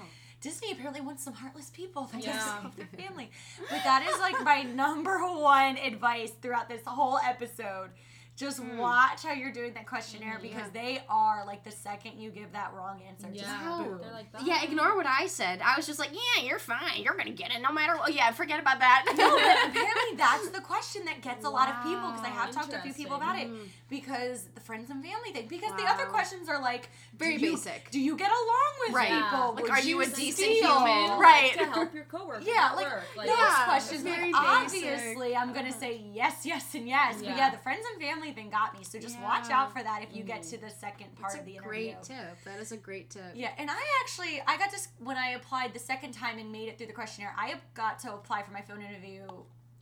Disney 0.45 0.71
apparently 0.73 1.01
wants 1.01 1.23
some 1.23 1.33
heartless 1.33 1.71
people 1.71 2.03
that 2.13 2.23
Yeah. 2.23 2.33
doesn't 2.37 2.63
love 2.65 2.75
their 2.75 2.85
family. 3.07 3.31
But 3.67 3.83
that 3.83 4.05
is 4.07 4.19
like 4.19 4.39
my 4.43 4.61
number 4.83 5.17
one 5.17 5.75
advice 5.77 6.33
throughout 6.39 6.69
this 6.69 6.83
whole 6.85 7.17
episode. 7.17 7.89
Just 8.35 8.59
hmm. 8.59 8.77
watch 8.77 9.23
how 9.23 9.31
you're 9.31 9.53
doing 9.53 9.73
that 9.75 9.87
questionnaire 9.87 10.39
because 10.41 10.69
they 10.71 11.01
are 11.07 11.45
like 11.45 11.63
the 11.63 11.71
second 11.71 12.19
you 12.19 12.31
give 12.31 12.51
that 12.51 12.73
wrong 12.73 12.99
answer. 13.07 13.27
Just 13.33 13.45
Yeah, 13.45 13.77
boom. 13.77 13.99
they're 14.01 14.11
like. 14.11 14.25
Yeah, 14.43 14.61
ignore 14.61 14.97
what 14.97 15.05
I 15.05 15.27
said. 15.27 15.61
I 15.63 15.77
was 15.77 15.87
just 15.87 15.99
like, 15.99 16.09
yeah, 16.11 16.43
you're 16.43 16.59
fine. 16.59 17.01
You're 17.01 17.15
gonna 17.15 17.31
get 17.31 17.51
it 17.51 17.61
no 17.61 17.71
matter 17.71 17.95
what. 17.95 18.13
Yeah, 18.13 18.29
forget 18.31 18.59
about 18.59 18.79
that. 18.79 19.05
No, 19.17 19.29
but 19.37 19.69
apparently 19.69 20.17
that's 20.17 20.49
the 20.49 20.59
question 20.59 21.05
that 21.05 21.21
gets 21.21 21.45
a 21.45 21.49
lot 21.49 21.69
of 21.69 21.75
people 21.83 22.11
because 22.11 22.25
I 22.25 22.29
have 22.29 22.51
talked 22.51 22.71
to 22.71 22.77
a 22.77 22.81
few 22.81 22.93
people 22.93 23.15
about 23.15 23.39
it 23.39 23.47
because 23.89 24.49
the 24.53 24.59
friends 24.59 24.89
and 24.89 25.01
family 25.01 25.31
thing. 25.31 25.47
Because 25.47 25.71
the 25.77 25.87
other 25.87 26.05
questions 26.05 26.49
are 26.49 26.61
like 26.61 26.89
Very 27.17 27.37
do 27.37 27.45
you- 27.45 27.51
basic. 27.53 27.89
Do 27.91 28.01
you 28.01 28.17
get 28.17 28.31
along 28.31 28.71
with 28.87 28.95
Right. 28.95 29.11
people? 29.13 29.53
Like, 29.53 29.63
Would 29.63 29.71
are 29.71 29.79
you 29.81 30.01
a 30.01 30.05
decent 30.07 30.33
steal? 30.57 30.75
human? 30.79 31.09
Like 31.11 31.19
Right. 31.19 31.53
To 31.53 31.65
help 31.67 31.93
your 31.93 32.03
coworkers. 32.05 32.45
Yeah, 32.55 32.69
at 32.71 32.75
like 32.75 32.85
work. 32.87 33.03
those 33.15 33.27
Yeah, 33.27 33.63
questions. 33.65 33.93
it's 33.93 34.03
very 34.03 34.31
like, 34.33 34.65
basic. 34.65 34.83
obviously, 34.83 35.35
I'm 35.37 35.53
gonna 35.53 35.71
say 35.71 36.01
yes, 36.13 36.45
yes, 36.45 36.75
and 36.75 36.85
yes. 36.87 37.15
But 37.19 37.25
Yeah. 37.25 37.37
yeah, 37.37 37.49
the 37.51 37.57
friends 37.59 37.85
and 37.93 38.01
family 38.01 38.24
thing 38.33 38.49
got 38.49 38.77
me. 38.77 38.83
So 38.83 38.99
just 38.99 39.19
watch 39.21 39.49
out 39.49 39.71
for 39.73 39.81
that 39.83 40.03
if 40.03 40.15
you 40.15 40.23
get 40.23 40.43
to 40.43 40.57
the 40.57 40.69
second 40.69 41.15
part 41.15 41.31
That's 41.33 41.39
of 41.41 41.45
the 41.45 41.53
a 41.57 41.61
interview. 41.61 41.69
great 41.93 42.03
tip. 42.03 42.37
That 42.45 42.59
is 42.59 42.71
a 42.71 42.77
great 42.77 43.09
tip. 43.09 43.23
Yeah, 43.35 43.51
and 43.57 43.69
I 43.69 43.81
actually 44.01 44.41
I 44.47 44.57
got 44.57 44.71
to 44.71 44.79
when 44.99 45.17
I 45.17 45.29
applied 45.31 45.73
the 45.73 45.79
second 45.79 46.13
time 46.13 46.39
and 46.39 46.51
made 46.51 46.67
it 46.69 46.77
through 46.77 46.87
the 46.87 46.93
questionnaire. 46.93 47.33
I 47.37 47.55
got 47.73 47.99
to 47.99 48.13
apply 48.13 48.43
for 48.43 48.51
my 48.51 48.61
phone 48.61 48.81
interview 48.81 49.23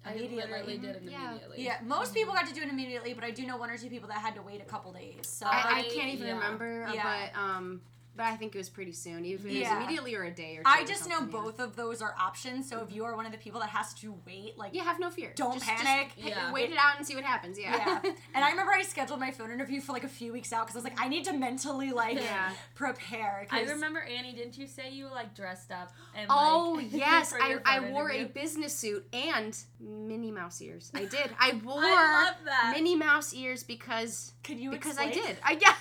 I 0.06 0.12
immediately. 0.12 0.36
literally 0.52 0.78
did 0.78 0.96
it 0.98 1.04
Yeah. 1.04 1.30
immediately. 1.30 1.64
Yeah, 1.64 1.78
most 1.86 2.14
people 2.14 2.34
got 2.34 2.46
to 2.48 2.54
do 2.54 2.62
it 2.62 2.68
immediately, 2.70 3.14
but 3.14 3.24
I 3.24 3.32
do 3.32 3.46
know 3.48 3.56
one 3.56 3.70
or 3.70 3.78
two 3.78 3.90
people 3.90 4.10
that 4.10 4.18
had 4.18 4.36
to 4.36 4.42
wait 4.42 4.60
a 4.62 4.66
couple 4.66 4.92
days. 4.92 5.28
So 5.30 5.46
I, 5.46 5.52
I 5.52 5.80
I- 5.80 5.84
can't 5.84 6.14
even 6.14 6.28
yeah. 6.28 6.34
remember, 6.34 6.90
Yeah. 6.94 7.04
but 7.34 7.40
um, 7.40 7.82
but 8.16 8.26
I 8.26 8.36
think 8.36 8.54
it 8.54 8.58
was 8.58 8.70
pretty 8.70 8.92
soon. 8.92 9.26
Either 9.26 9.42
it 9.48 9.52
was 9.52 9.54
Yeah. 9.56 9.78
immediately 9.78 10.16
or 10.16 10.24
a 10.24 10.32
day 10.32 10.58
or 10.58 10.64
two. 10.64 10.70
I 10.70 10.84
just 10.86 11.10
know 11.10 11.20
yeah. 11.20 11.26
both 11.26 11.60
of 11.60 11.76
those 11.76 12.02
are 12.02 12.16
options. 12.20 12.70
So 12.70 12.80
if 12.82 12.92
you 12.94 13.06
are 13.06 13.16
one 13.16 13.26
of 13.26 13.32
the 13.32 13.38
people 13.38 13.60
that 13.62 13.70
has 13.70 13.94
to 13.96 14.16
wait, 14.28 14.58
like 14.58 14.74
Yeah, 14.74 14.84
have 14.84 15.00
no 15.00 15.10
fear. 15.10 15.34
Don't 15.36 15.54
Just- 15.56 15.66
panic. 15.66 16.14
Just 16.16 16.28
Yeah. 16.28 16.52
Wait 16.52 16.72
it 16.72 16.78
out 16.78 16.98
and 16.98 17.06
see 17.08 17.16
what 17.16 17.24
happens. 17.24 17.58
Yeah. 17.60 17.76
yeah. 18.04 18.12
And 18.36 18.44
I 18.46 18.50
remember 18.52 18.72
I 18.72 18.84
scheduled 18.84 19.20
my 19.20 19.32
phone 19.32 19.52
interview 19.52 19.82
for 19.82 19.94
like 19.94 20.04
a 20.04 20.08
few 20.10 20.32
weeks 20.34 20.52
out 20.54 20.66
because 20.68 20.76
I 20.76 20.80
was 20.80 20.84
like, 20.84 21.00
I 21.00 21.08
need 21.08 21.26
to 21.26 21.34
mentally 21.34 21.92
like 21.92 22.18
Yeah. 22.20 22.52
prepare. 22.76 23.48
I 23.52 23.62
remember 23.64 24.02
Annie. 24.02 24.34
Didn't 24.34 24.58
you 24.58 24.68
say 24.68 24.92
you 24.92 25.08
like 25.10 25.34
dressed 25.36 25.72
up? 25.72 25.92
And, 26.16 26.28
Oh 26.30 26.74
like, 26.78 26.94
yes, 26.94 27.34
I, 27.40 27.58
I 27.66 27.80
phone 27.80 27.92
wore 27.94 28.12
a 28.12 28.26
business 28.26 28.76
suit 28.76 29.06
and 29.14 29.58
Minnie 29.80 30.32
Mouse 30.32 30.62
ears. 30.62 30.92
I 30.94 31.06
did. 31.06 31.30
I 31.40 31.60
wore 31.64 31.82
I 31.84 32.26
love 32.26 32.36
that. 32.46 32.74
Minnie 32.76 32.96
Mouse 32.96 33.34
ears 33.34 33.64
because 33.64 34.34
Could 34.44 34.60
you 34.60 34.72
because 34.72 34.98
I 34.98 35.10
did. 35.10 35.38
I 35.44 35.58
yeah. 35.60 35.74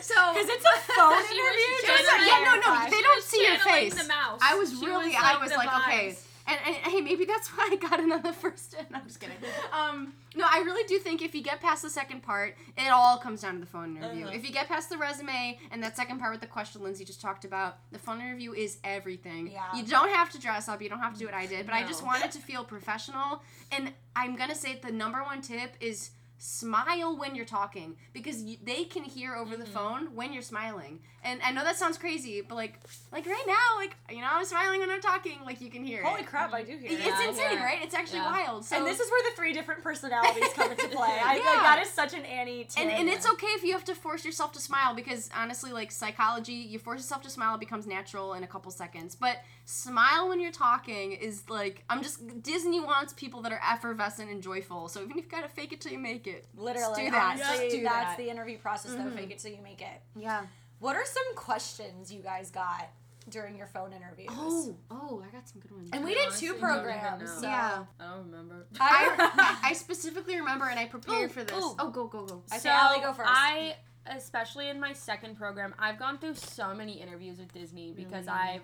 so 0.00 0.14
Because 0.32 0.48
it's 0.48 0.64
a 0.64 0.78
phone 0.92 1.22
Was 1.52 1.82
just 1.82 2.04
channeling- 2.08 2.28
yeah, 2.28 2.44
no, 2.44 2.74
no, 2.74 2.90
they 2.90 3.02
don't 3.02 3.16
was 3.16 3.24
see 3.24 3.46
your 3.46 3.58
face. 3.58 3.94
The 4.02 4.08
mouse. 4.08 4.40
I 4.42 4.54
was 4.54 4.70
She 4.78 4.86
really, 4.86 5.14
I 5.16 5.38
was 5.38 5.50
like, 5.52 5.72
okay. 5.88 6.16
And, 6.46 6.58
and 6.66 6.74
hey, 6.92 7.00
maybe 7.00 7.24
that's 7.24 7.48
why 7.50 7.68
I 7.72 7.76
got 7.76 8.22
the 8.22 8.32
first. 8.40 8.74
No, 8.90 8.98
I'm 8.98 9.06
just 9.06 9.20
kidding. 9.20 9.36
Um, 9.72 10.12
no, 10.34 10.44
I 10.50 10.58
really 10.60 10.86
do 10.88 10.98
think 10.98 11.22
if 11.22 11.34
you 11.34 11.42
get 11.42 11.60
past 11.60 11.82
the 11.82 11.90
second 11.90 12.22
part, 12.22 12.56
it 12.76 12.88
all 12.88 13.16
comes 13.18 13.42
down 13.42 13.54
to 13.54 13.60
the 13.60 13.66
phone 13.66 13.96
interview. 13.96 14.24
Uh-huh. 14.26 14.34
If 14.34 14.44
you 14.46 14.52
get 14.52 14.66
past 14.68 14.88
the 14.90 14.98
resume 14.98 15.58
and 15.70 15.82
that 15.82 15.96
second 15.96 16.18
part 16.18 16.32
with 16.32 16.40
the 16.40 16.46
question 16.46 16.82
Lindsay 16.82 17.04
just 17.04 17.20
talked 17.20 17.44
about, 17.44 17.78
the 17.92 17.98
phone 17.98 18.20
interview 18.20 18.52
is 18.52 18.78
everything. 18.82 19.48
Yeah. 19.52 19.62
You 19.74 19.84
don't 19.84 20.10
have 20.10 20.30
to 20.32 20.40
dress 20.40 20.68
up. 20.68 20.82
You 20.82 20.88
don't 20.88 21.00
have 21.00 21.12
to 21.14 21.18
do 21.18 21.26
what 21.26 21.34
I 21.34 21.46
did, 21.46 21.64
but 21.66 21.74
I 21.74 21.84
just 21.86 22.04
wanted 22.04 22.32
to 22.32 22.38
feel 22.38 22.64
professional. 22.64 23.42
And 23.70 23.92
I'm 24.16 24.34
gonna 24.36 24.54
say 24.54 24.78
the 24.82 24.92
number 24.92 25.22
one 25.22 25.42
tip 25.42 25.74
is 25.80 26.10
smile 26.44 27.16
when 27.16 27.36
you're 27.36 27.44
talking 27.44 27.94
because 28.12 28.42
you, 28.42 28.56
they 28.64 28.82
can 28.82 29.04
hear 29.04 29.36
over 29.36 29.56
the 29.56 29.62
mm-hmm. 29.62 29.72
phone 29.72 30.14
when 30.16 30.32
you're 30.32 30.42
smiling. 30.42 30.98
And 31.24 31.40
I 31.40 31.52
know 31.52 31.62
that 31.62 31.76
sounds 31.76 31.96
crazy, 31.96 32.40
but 32.40 32.56
like 32.56 32.80
like 33.12 33.26
right 33.26 33.44
now, 33.46 33.78
like 33.78 33.96
you 34.10 34.20
know, 34.20 34.28
I'm 34.28 34.44
smiling 34.44 34.80
when 34.80 34.90
I'm 34.90 35.00
talking, 35.00 35.38
like 35.44 35.60
you 35.60 35.70
can 35.70 35.84
hear 35.84 36.02
Holy 36.02 36.22
it. 36.22 36.26
crap, 36.26 36.52
I 36.52 36.62
do 36.64 36.76
hear 36.76 36.90
It's. 36.90 37.04
Yeah, 37.04 37.28
insane, 37.28 37.46
yeah. 37.52 37.64
right? 37.64 37.78
It's 37.80 37.94
actually 37.94 38.18
Yeah. 38.18 38.32
wild. 38.32 38.64
So 38.64 38.76
and 38.76 38.84
this 38.84 38.98
is 38.98 39.08
where 39.08 39.30
the 39.30 39.36
three 39.36 39.52
different 39.52 39.84
personalities 39.84 40.52
come 40.54 40.72
into 40.72 40.88
play. 40.96 41.16
I, 41.22 41.34
like, 41.34 41.44
Yeah. 41.44 41.62
that 41.62 41.80
is 41.80 41.90
such 41.90 42.12
an 42.12 42.24
Annie 42.24 42.66
and, 42.76 42.90
and 42.90 43.08
it's 43.08 43.28
okay 43.32 43.46
if 43.48 43.62
you 43.62 43.72
have 43.72 43.84
to 43.84 43.94
force 43.94 44.24
yourself 44.24 44.52
to 44.52 44.60
smile 44.60 44.94
because 44.94 45.30
honestly 45.34 45.72
like 45.72 45.90
psychology 45.90 46.52
you 46.52 46.78
force 46.78 47.00
yourself 47.00 47.22
to 47.22 47.30
smile 47.30 47.54
it 47.54 47.60
becomes 47.60 47.86
natural 47.86 48.34
in 48.34 48.42
a 48.42 48.46
couple 48.46 48.70
seconds 48.70 49.14
but 49.14 49.38
smile 49.64 50.28
when 50.28 50.40
you're 50.40 50.52
talking 50.52 51.12
is 51.12 51.48
like 51.48 51.84
i'm 51.88 52.02
just 52.02 52.42
disney 52.42 52.80
wants 52.80 53.12
people 53.12 53.42
that 53.42 53.52
are 53.52 53.60
effervescent 53.68 54.30
and 54.30 54.42
joyful 54.42 54.88
so 54.88 55.02
even 55.02 55.18
if 55.18 55.24
you 55.24 55.30
gotta 55.30 55.48
fake 55.48 55.72
it 55.72 55.80
till 55.80 55.92
you 55.92 55.98
make 55.98 56.26
it 56.26 56.31
Literally, 56.56 57.04
do 57.06 57.10
that. 57.10 57.36
honestly, 57.38 57.64
Just 57.66 57.76
do 57.76 57.82
that's 57.82 58.04
that. 58.10 58.16
the 58.18 58.30
interview 58.30 58.58
process 58.58 58.92
though. 58.92 58.98
Mhm. 59.02 59.14
Fake 59.16 59.30
it 59.30 59.38
till 59.38 59.52
you 59.52 59.62
make 59.62 59.80
it. 59.82 60.00
yeah 60.16 60.46
What 60.78 60.96
are 60.96 61.04
some 61.04 61.34
questions 61.36 62.12
you 62.12 62.20
guys 62.22 62.50
got 62.50 62.88
during 63.28 63.56
your 63.56 63.68
phone 63.68 63.92
interviews? 63.92 64.30
Oh, 64.32 64.76
oh, 64.90 65.24
I 65.26 65.30
got 65.30 65.48
some 65.48 65.60
good 65.60 65.70
ones. 65.70 65.90
And 65.92 66.04
we 66.04 66.12
did 66.14 66.32
two 66.32 66.54
programs. 66.54 67.30
So. 67.30 67.42
Yeah. 67.42 67.84
I 68.00 68.04
don't 68.04 68.26
remember. 68.30 68.66
I, 68.80 69.58
I 69.62 69.72
specifically 69.74 70.36
remember, 70.36 70.66
and 70.68 70.78
I 70.80 70.86
prepared 70.86 71.30
Ooh, 71.30 71.32
for 71.32 71.44
this. 71.44 71.56
ooh. 71.56 71.76
Oh, 71.78 71.90
go, 71.90 72.06
go, 72.06 72.24
go. 72.26 72.42
I 72.50 72.58
say 72.58 72.70
Allie 72.70 73.00
go 73.00 73.12
first. 73.12 73.30
I, 73.32 73.76
especially 74.06 74.68
in 74.70 74.80
my 74.80 74.92
second 74.92 75.36
program, 75.36 75.72
I've 75.78 75.98
gone 76.00 76.18
through 76.18 76.34
so 76.34 76.74
many 76.74 77.00
interviews 77.00 77.38
with 77.38 77.52
Disney 77.52 77.92
because. 77.92 78.26
I've 78.26 78.62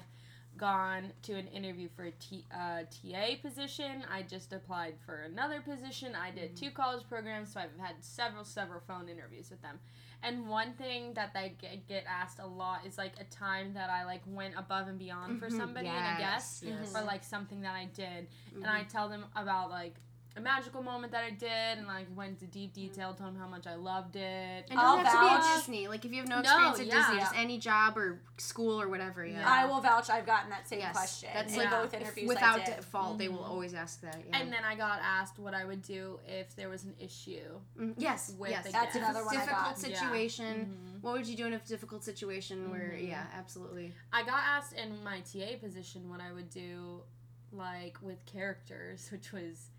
gone 0.58 1.12
to 1.22 1.34
an 1.34 1.46
interview 1.48 1.88
for 1.96 2.04
a 2.04 2.10
T, 2.12 2.44
uh, 2.52 2.82
TA 2.90 3.36
position. 3.40 4.04
I 4.12 4.22
just 4.22 4.52
applied 4.52 4.94
for 5.06 5.22
another 5.22 5.60
position. 5.62 6.14
I 6.14 6.30
did 6.30 6.52
Mm. 6.54 6.60
two 6.60 6.70
college 6.70 7.08
programs, 7.08 7.52
so 7.52 7.60
I've 7.60 7.78
had 7.78 8.02
several, 8.04 8.44
several 8.44 8.80
phone 8.80 9.08
interviews 9.08 9.50
with 9.50 9.62
them. 9.62 9.78
And 10.22 10.48
one 10.48 10.72
thing 10.74 11.14
that 11.14 11.32
they 11.32 11.54
get, 11.60 11.86
get 11.86 12.04
asked 12.08 12.40
a 12.40 12.46
lot 12.46 12.84
is 12.84 12.98
like 12.98 13.12
a 13.20 13.24
time 13.24 13.72
that 13.74 13.88
I 13.88 14.04
like 14.04 14.22
went 14.26 14.54
above 14.58 14.88
and 14.88 14.98
beyond 14.98 15.38
for 15.38 15.48
Mhm. 15.48 15.56
somebody 15.56 15.86
and 15.88 16.16
a 16.16 16.18
guest 16.20 16.64
Yes. 16.64 16.94
or 16.94 17.02
like 17.02 17.22
something 17.24 17.60
that 17.62 17.74
I 17.76 17.84
did 17.86 18.26
and 18.54 18.64
Mm-hmm. 18.64 18.76
I 18.76 18.82
tell 18.84 19.08
them 19.08 19.24
about 19.36 19.70
like 19.70 19.94
a 20.36 20.40
magical 20.40 20.82
moment 20.82 21.10
that 21.12 21.24
I 21.24 21.30
did 21.30 21.78
and 21.78 21.86
like 21.86 22.06
went 22.14 22.30
into 22.40 22.46
deep 22.46 22.72
detail, 22.72 23.12
told 23.12 23.30
him 23.30 23.36
how 23.40 23.48
much 23.48 23.66
I 23.66 23.74
loved 23.74 24.14
it. 24.14 24.66
It 24.70 24.76
I'll 24.76 24.96
doesn't 25.02 25.06
have 25.06 25.12
to 25.12 25.20
be 25.42 25.48
at 25.48 25.56
Disney. 25.56 25.88
Like 25.88 26.04
if 26.04 26.12
you 26.12 26.18
have 26.20 26.28
no 26.28 26.36
No, 26.36 26.40
experience 26.42 26.80
at 26.80 26.86
yeah. 26.86 26.94
Disney, 27.06 27.18
just 27.20 27.34
any 27.36 27.58
job 27.58 27.98
or 27.98 28.20
school 28.36 28.80
or 28.80 28.88
whatever. 28.88 29.26
Yeah. 29.26 29.40
Yeah. 29.40 29.48
I 29.50 29.64
will 29.66 29.80
vouch. 29.80 30.08
I've 30.10 30.26
gotten 30.26 30.50
that 30.50 30.68
same 30.68 30.78
Yes, 30.78 30.92
question. 30.92 31.30
that's 31.34 31.52
in 31.54 31.58
like- 31.58 31.70
both 31.70 31.92
interviews. 31.94 32.28
without 32.28 32.60
I 32.60 32.64
did. 32.66 32.76
default, 32.76 33.18
they 33.18 33.28
will 33.28 33.38
Mhm. 33.38 33.48
always 33.50 33.74
ask 33.74 34.00
that. 34.02 34.16
Yeah. 34.28 34.38
And 34.38 34.52
then 34.52 34.64
I 34.64 34.76
got 34.76 35.00
asked 35.02 35.38
what 35.40 35.54
I 35.54 35.64
would 35.64 35.82
do 35.82 36.20
if 36.28 36.54
there 36.54 36.68
was 36.68 36.84
an 36.84 36.94
issue. 37.00 37.58
Mm, 37.76 37.94
yes, 37.98 38.32
with 38.38 38.50
yes. 38.50 38.64
the 38.66 38.70
That's 38.72 38.94
guest. 38.94 38.96
another 38.96 39.24
one 39.24 39.36
I 39.36 39.40
difficult 39.40 39.64
got. 39.64 39.88
Yeah. 39.88 39.98
situation. 40.00 40.98
What 41.00 41.14
would 41.14 41.26
you 41.26 41.36
do 41.36 41.46
in 41.46 41.52
a 41.54 41.58
difficult 41.58 42.04
situation 42.04 42.70
where? 42.70 42.92
Mhm. 42.94 43.08
Yeah, 43.08 43.26
absolutely. 43.32 43.92
I 44.12 44.22
got 44.22 44.40
asked 44.44 44.72
in 44.74 45.02
my 45.02 45.20
TA 45.22 45.56
position 45.56 46.08
what 46.10 46.20
I 46.20 46.32
would 46.32 46.50
do, 46.50 47.02
like 47.50 47.98
with 48.02 48.24
characters, 48.26 49.08
which 49.12 49.32
was 49.32 49.70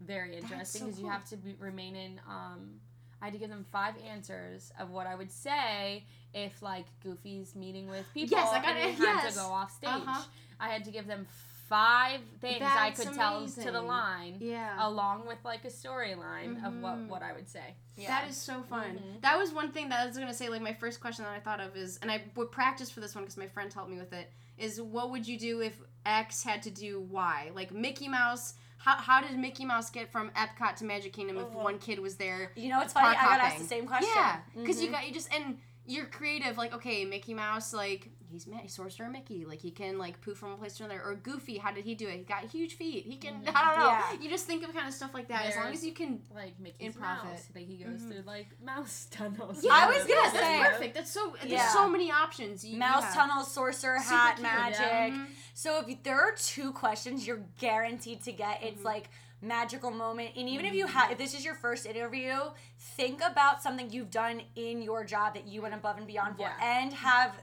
very 0.00 0.36
interesting 0.36 0.80
so 0.82 0.86
because 0.86 1.00
you 1.00 1.08
have 1.08 1.24
to 1.30 1.36
be, 1.36 1.54
remain 1.58 1.96
in. 1.96 2.20
Um, 2.28 2.80
I 3.20 3.26
had 3.26 3.34
to 3.34 3.38
give 3.40 3.50
them 3.50 3.64
five 3.72 3.94
answers 4.08 4.72
of 4.78 4.90
what 4.90 5.06
I 5.06 5.14
would 5.14 5.30
say 5.32 6.04
if 6.34 6.62
like 6.62 6.86
Goofy's 7.02 7.54
meeting 7.56 7.88
with 7.88 8.06
people 8.14 8.38
Yes, 8.38 8.48
I 8.52 8.58
got 8.62 8.76
and 8.76 8.78
it, 8.78 8.94
he 8.94 9.04
had 9.04 9.24
yes. 9.24 9.34
to 9.34 9.40
go 9.40 9.46
off 9.46 9.72
stage. 9.74 9.90
Uh-huh. 9.90 10.22
I 10.60 10.68
had 10.68 10.84
to 10.84 10.90
give 10.90 11.06
them 11.06 11.26
five 11.68 12.20
things 12.40 12.62
I 12.62 12.90
That's 12.90 13.04
could 13.04 13.14
tell 13.14 13.46
to 13.46 13.70
the 13.70 13.82
line. 13.82 14.36
Yeah. 14.40 14.74
Along 14.78 15.26
with 15.26 15.38
like 15.44 15.64
a 15.64 15.68
storyline 15.68 16.64
of 16.66 16.80
what, 16.80 16.94
Mhm. 16.96 17.08
what 17.08 17.22
I 17.22 17.32
would 17.32 17.48
say. 17.48 17.74
Yeah. 17.96 18.08
That 18.08 18.28
is 18.30 18.36
so 18.36 18.62
fun. 18.62 18.98
Mhm. 18.98 19.20
That 19.20 19.36
was 19.36 19.52
one 19.52 19.72
thing 19.72 19.88
that 19.90 20.00
I 20.00 20.06
was 20.06 20.16
gonna 20.16 20.32
say. 20.32 20.48
Like 20.48 20.62
my 20.62 20.72
first 20.72 21.00
question 21.00 21.24
that 21.24 21.32
I 21.34 21.40
thought 21.40 21.60
of 21.60 21.76
is, 21.76 21.98
and 21.98 22.10
I 22.10 22.22
would 22.36 22.50
practice 22.50 22.88
for 22.90 23.00
this 23.00 23.14
one 23.14 23.24
because 23.24 23.36
my 23.36 23.48
friend 23.48 23.72
helped 23.72 23.90
me 23.90 23.98
with 23.98 24.12
it. 24.12 24.30
Is 24.56 24.80
what 24.80 25.10
would 25.10 25.26
you 25.28 25.38
do 25.38 25.60
if 25.60 25.78
X 26.06 26.42
had 26.42 26.62
to 26.62 26.70
do 26.70 27.00
Y? 27.00 27.50
Like 27.54 27.72
Mickey 27.72 28.08
Mouse. 28.08 28.54
How, 28.78 28.96
how 28.96 29.20
did 29.20 29.36
Mickey 29.38 29.64
Mouse 29.64 29.90
get 29.90 30.10
from 30.10 30.30
Epcot 30.30 30.76
to 30.76 30.84
Magic 30.84 31.12
Kingdom 31.12 31.38
if 31.38 31.48
Mhm. 31.48 31.62
one 31.62 31.78
kid 31.78 31.98
was 31.98 32.16
there? 32.16 32.52
You 32.56 32.70
know 32.70 32.78
what's 32.78 32.92
funny? 32.92 33.08
I 33.16 33.24
got 33.24 33.40
asked 33.40 33.58
the 33.58 33.64
same 33.64 33.86
question. 33.86 34.10
Yeah, 34.14 34.40
because 34.54 34.80
you 34.80 34.88
Mhm. 34.88 34.92
got 34.92 35.06
you 35.08 35.12
just 35.12 35.32
and 35.34 35.58
you're 35.84 36.06
creative. 36.06 36.56
Like 36.56 36.72
okay, 36.72 37.04
Mickey 37.04 37.34
Mouse, 37.34 37.72
like 37.74 38.08
he's 38.30 38.46
ma- 38.46 38.58
he's 38.58 38.74
sorcerer 38.74 39.08
Mickey, 39.08 39.44
like 39.44 39.60
he 39.60 39.70
can 39.70 39.98
like 39.98 40.20
poof 40.20 40.38
from 40.38 40.50
one 40.50 40.58
place 40.58 40.76
to 40.76 40.84
another. 40.84 41.02
Or 41.02 41.14
Goofy, 41.14 41.58
how 41.58 41.72
did 41.72 41.84
he 41.84 41.94
do 41.94 42.08
it? 42.08 42.16
He 42.16 42.22
got 42.22 42.44
huge 42.44 42.74
feet. 42.74 43.04
He 43.06 43.16
can 43.16 43.42
Mhm. 43.42 43.52
I 43.54 43.64
don't 43.70 43.78
know. 43.78 43.90
Yeah. 43.90 44.12
You 44.20 44.28
just 44.30 44.46
think 44.46 44.62
of 44.66 44.74
kind 44.74 44.88
of 44.88 44.94
stuff 44.94 45.14
like 45.14 45.28
that. 45.28 45.46
as 45.46 45.56
long 45.56 45.72
as 45.72 45.84
you 45.84 45.92
can. 45.92 46.20
Like 46.34 46.58
Mickey's 46.60 46.94
Improv 46.94 47.00
mouse. 47.00 47.48
it. 47.50 47.56
Like 47.56 47.66
he 47.66 47.76
goes 47.76 48.00
Mhm. 48.00 48.08
through 48.12 48.22
like 48.26 48.48
mouse 48.64 49.06
tunnels. 49.10 49.62
Yeah, 49.64 49.72
I 49.72 49.86
was 49.86 49.98
gonna 49.98 50.08
yes, 50.10 50.32
say- 50.32 50.38
that's 50.38 50.68
perfect. 50.76 50.94
That's 50.94 51.10
so. 51.10 51.34
There's 51.40 51.52
Yeah. 51.52 51.72
so 51.72 51.88
many 51.88 52.10
options. 52.12 52.64
You, 52.64 52.78
Mouse 52.78 53.04
yeah. 53.04 53.14
tunnel, 53.26 53.44
sorcerer 53.44 53.98
Super 54.00 54.14
hat, 54.14 54.34
cute, 54.36 54.42
magic. 54.42 54.78
yeah. 54.80 55.26
So 55.54 55.84
if 55.86 56.02
there 56.02 56.20
are 56.20 56.34
two 56.36 56.72
questions 56.72 57.26
you're 57.26 57.42
guaranteed 57.58 58.22
to 58.24 58.32
get, 58.32 58.62
it's 58.62 58.80
Mhm. 58.82 58.84
like 58.84 59.10
magical 59.40 59.92
moment. 59.92 60.30
And 60.36 60.48
even 60.48 60.64
if 60.64 60.70
Mm-hmm. 60.72 60.78
you 60.78 60.86
have, 60.88 61.12
if 61.12 61.18
this 61.18 61.32
is 61.32 61.44
your 61.44 61.54
first 61.54 61.86
interview, 61.86 62.40
think 62.76 63.20
about 63.22 63.62
something 63.62 63.88
you've 63.88 64.10
done 64.10 64.42
in 64.56 64.82
your 64.82 65.04
job 65.04 65.34
that 65.34 65.46
you 65.46 65.62
went 65.62 65.74
above 65.74 65.96
and 65.96 66.08
beyond 66.08 66.34
for, 66.36 66.42
Yeah. 66.42 66.56
and 66.60 66.92
have 66.92 67.36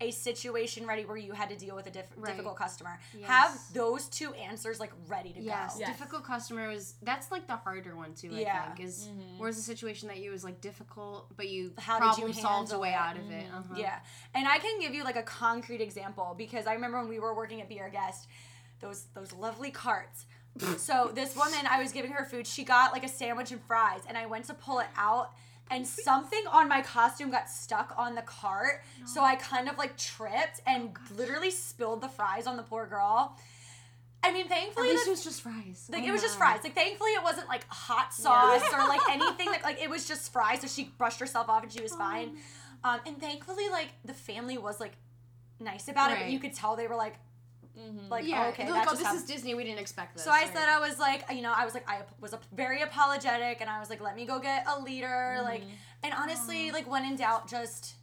a 0.00 0.10
situation 0.12 0.86
ready 0.86 1.04
where 1.04 1.16
you 1.16 1.32
had 1.32 1.48
to 1.50 1.56
deal 1.56 1.74
with 1.74 1.86
a 1.86 1.90
diff- 1.90 2.06
Right. 2.16 2.30
difficult 2.30 2.56
customer. 2.56 3.00
Yes. 3.12 3.26
Have 3.28 3.58
those 3.72 4.06
two 4.08 4.32
answers 4.34 4.78
like 4.78 4.92
ready 5.08 5.32
to 5.32 5.40
Yes, 5.40 5.74
go. 5.74 5.80
Yes. 5.80 5.88
difficult 5.88 6.24
customer 6.24 6.70
is 6.70 6.94
that's 7.02 7.30
like 7.32 7.46
the 7.48 7.56
harder 7.56 7.96
one 7.96 8.14
too. 8.14 8.30
I 8.32 8.40
Yeah. 8.40 8.66
think 8.66 8.80
is 8.88 9.08
Mhm. 9.08 9.38
where's 9.38 9.58
a 9.58 9.62
situation 9.62 10.08
that 10.08 10.18
you 10.18 10.30
was 10.30 10.44
like 10.44 10.60
difficult, 10.60 11.36
but 11.36 11.48
you 11.48 11.72
How 11.78 11.98
did 11.98 12.18
you 12.18 12.24
problem 12.26 12.32
solved 12.34 12.72
a 12.72 12.78
way 12.78 12.90
it? 12.90 12.94
out 12.94 13.16
of 13.16 13.30
it. 13.30 13.50
Mhm. 13.50 13.54
Uh-huh. 13.58 13.74
Yeah. 13.76 14.00
And 14.34 14.46
I 14.46 14.58
can 14.58 14.78
give 14.80 14.94
you 14.94 15.02
like 15.02 15.16
a 15.16 15.22
concrete 15.24 15.80
example 15.80 16.34
because 16.38 16.66
I 16.66 16.74
remember 16.74 16.98
when 17.00 17.08
we 17.08 17.18
were 17.18 17.34
working 17.34 17.60
at 17.60 17.68
Be 17.68 17.80
Our 17.80 17.90
Guest, 17.90 18.28
those 18.80 19.06
those 19.14 19.32
lovely 19.32 19.70
carts. 19.72 20.26
so 20.78 21.10
this 21.12 21.34
woman, 21.36 21.66
I 21.68 21.80
was 21.82 21.92
giving 21.92 22.12
her 22.12 22.24
food. 22.24 22.46
She 22.46 22.64
got 22.64 22.92
like 22.92 23.04
a 23.04 23.08
sandwich 23.08 23.50
and 23.52 23.60
fries, 23.64 24.02
and 24.08 24.16
I 24.16 24.26
went 24.26 24.44
to 24.46 24.54
pull 24.54 24.78
it 24.78 24.88
out, 24.96 25.32
and 25.70 25.86
something 25.86 26.42
on 26.50 26.68
my 26.68 26.82
costume 26.82 27.30
got 27.30 27.48
stuck 27.50 27.94
on 27.96 28.14
the 28.14 28.22
cart. 28.22 28.82
So 29.06 29.22
I 29.22 29.36
kind 29.36 29.68
of 29.68 29.78
like 29.78 29.96
tripped 29.96 30.60
and 30.66 30.96
literally 31.16 31.50
spilled 31.50 32.00
the 32.00 32.08
fries 32.08 32.46
on 32.46 32.56
the 32.56 32.62
poor 32.62 32.86
girl. 32.86 33.36
I 34.22 34.32
mean, 34.32 34.46
At 34.46 34.48
thankfully, 34.50 34.88
least 34.88 35.04
the- 35.04 35.10
it 35.10 35.12
was 35.12 35.24
just 35.24 35.42
fries. 35.42 35.88
like 35.92 36.02
Oh 36.02 36.06
it 36.06 36.10
was 36.10 36.22
just 36.22 36.36
fries. 36.38 36.60
Like 36.64 36.74
thankfully 36.74 37.10
it 37.12 37.22
wasn't 37.22 37.48
like 37.48 37.64
hot 37.68 38.12
sauce 38.12 38.62
or 38.72 38.78
like 38.88 39.00
anything 39.10 39.50
that 39.52 39.62
like 39.62 39.80
it 39.80 39.88
was 39.88 40.06
just 40.08 40.32
fries. 40.32 40.60
So 40.60 40.66
she 40.66 40.90
brushed 40.98 41.20
herself 41.20 41.48
off 41.48 41.62
and 41.62 41.72
she 41.72 41.80
was 41.80 41.94
fine. 41.94 42.36
Um, 42.84 43.00
and 43.06 43.18
thankfully 43.20 43.68
like 43.70 43.88
the 44.04 44.14
family 44.14 44.58
was 44.58 44.80
like 44.80 44.92
nice 45.60 45.88
about 45.88 46.10
it, 46.12 46.18
but 46.20 46.30
you 46.30 46.38
could 46.40 46.52
tell 46.54 46.74
they 46.76 46.86
were 46.88 46.96
like 46.96 47.16
Mhm. 47.78 48.10
like 48.10 48.26
Yeah, 48.26 48.44
oh, 48.44 48.48
okay, 48.48 48.70
like, 48.70 48.86
oh, 48.88 48.90
this 48.94 49.02
happened. 49.04 49.22
is 49.22 49.28
Disney. 49.28 49.54
We 49.54 49.64
didn't 49.64 49.78
expect 49.80 50.14
this. 50.14 50.24
So 50.24 50.30
I 50.30 50.42
Right. 50.42 50.52
said 50.52 50.68
I 50.68 50.80
was 50.80 50.98
like, 50.98 51.24
you 51.32 51.42
know, 51.42 51.52
I 51.56 51.64
was 51.64 51.74
like, 51.74 51.88
I 51.88 52.02
was 52.20 52.32
a, 52.32 52.40
very 52.52 52.82
apologetic, 52.82 53.60
and 53.60 53.70
I 53.70 53.78
was 53.80 53.88
like, 53.90 54.00
let 54.00 54.16
me 54.16 54.24
go 54.26 54.38
get 54.38 54.66
a 54.66 54.80
leader, 54.80 55.40
like, 55.44 55.62
and 56.02 56.12
honestly, 56.14 56.70
like, 56.72 56.88
when 56.90 57.04
in 57.04 57.16
doubt, 57.16 57.48
just 57.48 57.94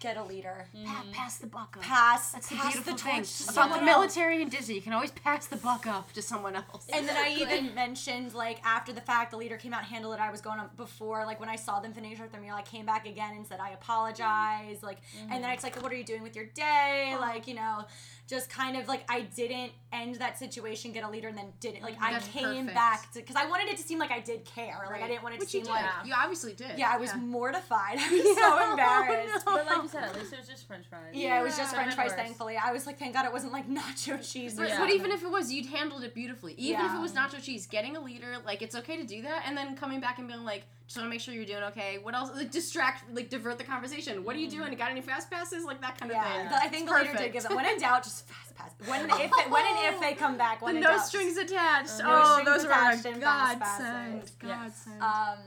get 0.00 0.16
a 0.16 0.22
leader, 0.24 0.66
Pa- 0.84 1.04
Mhm. 1.04 1.12
pass 1.12 1.38
the 1.38 1.46
buck 1.46 1.76
up. 1.76 1.82
pass, 1.84 2.32
That's 2.32 2.48
the 2.48 2.56
pass 2.56 2.72
beautiful 2.72 2.92
the 2.94 2.98
thing 2.98 3.14
torch 3.18 3.40
about 3.42 3.54
someone 3.54 3.84
the 3.84 3.90
else. 3.92 4.16
military 4.16 4.42
and 4.42 4.50
Disney. 4.50 4.74
You 4.74 4.82
can 4.82 4.92
always 4.94 5.12
pass 5.12 5.46
the 5.46 5.54
buck 5.56 5.86
up 5.86 6.12
to 6.14 6.20
someone 6.22 6.56
else. 6.56 6.88
And 6.92 7.08
then 7.08 7.16
I 7.16 7.28
even 7.38 7.72
mentioned 7.72 8.34
like 8.34 8.58
after 8.64 8.92
the 8.92 9.00
fact, 9.00 9.30
the 9.30 9.36
leader 9.36 9.56
came 9.56 9.72
out 9.72 9.82
and 9.82 9.88
handled 9.90 10.14
it. 10.14 10.20
I 10.20 10.32
was 10.32 10.40
going 10.40 10.58
up 10.58 10.76
before, 10.76 11.24
like 11.24 11.38
when 11.38 11.48
I 11.48 11.54
saw 11.54 11.78
them 11.78 11.94
finish 11.94 12.18
with 12.18 12.32
their 12.32 12.40
meal, 12.40 12.56
I 12.56 12.62
came 12.62 12.84
back 12.84 13.06
again 13.06 13.34
and 13.36 13.46
said 13.46 13.60
I 13.60 13.70
apologize. 13.70 14.82
Like, 14.82 14.98
and 15.30 15.42
then 15.44 15.50
it's 15.50 15.62
like, 15.62 15.80
what 15.80 15.92
are 15.92 15.96
you 15.96 16.02
doing 16.04 16.24
with 16.24 16.34
your 16.34 16.46
day? 16.46 17.16
Like, 17.20 17.46
you 17.46 17.54
know, 17.54 17.84
just 18.28 18.48
kind 18.48 18.76
of 18.76 18.88
like 18.88 19.04
I 19.10 19.22
didn't 19.22 19.72
end 19.92 20.14
that 20.16 20.38
situation, 20.38 20.92
get 20.92 21.04
a 21.04 21.08
leader, 21.10 21.28
and 21.28 21.36
then 21.36 21.52
didn't 21.60 21.82
like 21.82 21.96
I 22.00 22.18
came 22.20 22.66
perfect. 22.66 22.74
back 22.74 23.12
to 23.12 23.18
because 23.20 23.36
I 23.36 23.46
wanted 23.46 23.68
it 23.68 23.76
to 23.76 23.82
seem 23.82 23.98
like 23.98 24.10
I 24.10 24.20
did 24.20 24.44
care. 24.44 24.78
Like 24.90 25.02
I 25.02 25.08
didn't 25.08 25.22
want 25.22 25.34
it 25.34 25.38
to 25.38 25.44
Which 25.44 25.54
you 25.54 25.64
seem 25.64 25.74
did. 25.74 25.82
like 25.82 26.06
You 26.06 26.14
obviously 26.16 26.52
did. 26.54 26.78
yeah, 26.78 26.90
I 26.92 26.96
was 26.96 27.14
mortified. 27.16 27.98
I 28.00 28.10
was 28.10 28.22
so 28.38 28.40
oh, 28.42 28.70
embarrassed. 28.70 29.44
But 29.44 29.66
like 29.66 29.82
you 29.82 29.88
said, 29.88 30.04
at 30.04 30.14
least 30.14 30.32
it 30.32 30.38
was 30.38 30.48
just 30.48 30.66
French 30.66 30.86
fries. 30.88 31.12
Yeah, 31.12 31.40
it 31.40 31.42
was 31.42 31.56
just 31.56 31.72
Yeah. 31.72 31.82
French 31.82 31.94
fries. 31.94 32.10
Worse. 32.10 32.18
Thankfully, 32.20 32.56
I 32.56 32.72
was 32.72 32.86
like, 32.86 32.98
thank 32.98 33.12
God 33.14 33.26
it 33.26 33.32
wasn't 33.32 33.52
like 33.52 33.68
nacho 33.68 34.32
cheese. 34.32 34.54
But, 34.54 34.68
Yeah. 34.68 34.78
but 34.78 34.90
even 34.90 35.10
if 35.10 35.22
it 35.22 35.30
was, 35.30 35.52
you'd 35.52 35.66
handled 35.66 36.04
it 36.04 36.14
beautifully. 36.14 36.54
Even 36.56 36.86
if 36.86 36.94
it 36.94 37.00
was 37.00 37.12
nacho 37.12 37.42
cheese, 37.42 37.66
getting 37.66 37.96
a 37.96 38.00
leader, 38.00 38.36
like 38.46 38.62
it's 38.62 38.76
okay 38.76 38.96
to 38.96 39.04
do 39.04 39.22
that, 39.22 39.42
and 39.46 39.56
then 39.56 39.76
coming 39.76 40.00
back 40.00 40.18
and 40.18 40.28
being 40.28 40.44
like, 40.44 40.62
just 40.92 41.00
want 41.00 41.06
to 41.06 41.10
make 41.10 41.22
sure 41.22 41.32
you're 41.32 41.46
doing 41.46 41.62
okay. 41.70 41.98
What 42.02 42.14
else? 42.14 42.30
Like 42.36 42.50
distract, 42.50 43.04
like 43.14 43.30
divert 43.30 43.56
the 43.56 43.64
conversation. 43.64 44.24
What 44.24 44.36
are 44.36 44.38
you 44.38 44.50
doing? 44.50 44.74
Got 44.74 44.90
any 44.90 45.00
fast 45.00 45.30
passes? 45.30 45.64
Like 45.64 45.80
that 45.80 45.98
kind 45.98 46.12
of 46.12 46.16
Yeah, 46.16 46.36
thing. 46.36 46.48
the- 46.50 46.54
I 46.56 46.68
think 46.68 46.86
the 46.86 46.94
leader 46.94 47.16
did 47.16 47.32
give 47.32 47.46
it. 47.46 47.54
When 47.56 47.64
in 47.64 47.78
doubt, 47.78 48.04
just 48.04 48.28
fast 48.28 48.54
pass. 48.54 48.72
When 48.86 49.08
if 49.08 49.16
they, 49.16 49.50
when 49.50 49.64
and 49.64 49.94
if 49.94 50.00
they 50.02 50.12
come 50.12 50.36
back, 50.36 50.60
when 50.60 50.74
The 50.74 50.82
no 50.82 50.90
doubt, 50.90 51.06
strings 51.06 51.38
attached. 51.38 51.98
No 51.98 52.04
oh, 52.22 52.32
strings 52.40 52.46
those 52.46 52.64
attached 52.64 53.06
are 53.06 53.08
a 53.08 53.12
and 53.14 53.22
fast 53.22 53.58
godsend. 53.58 54.32
Godsend. 54.38 55.02
Um, 55.02 55.38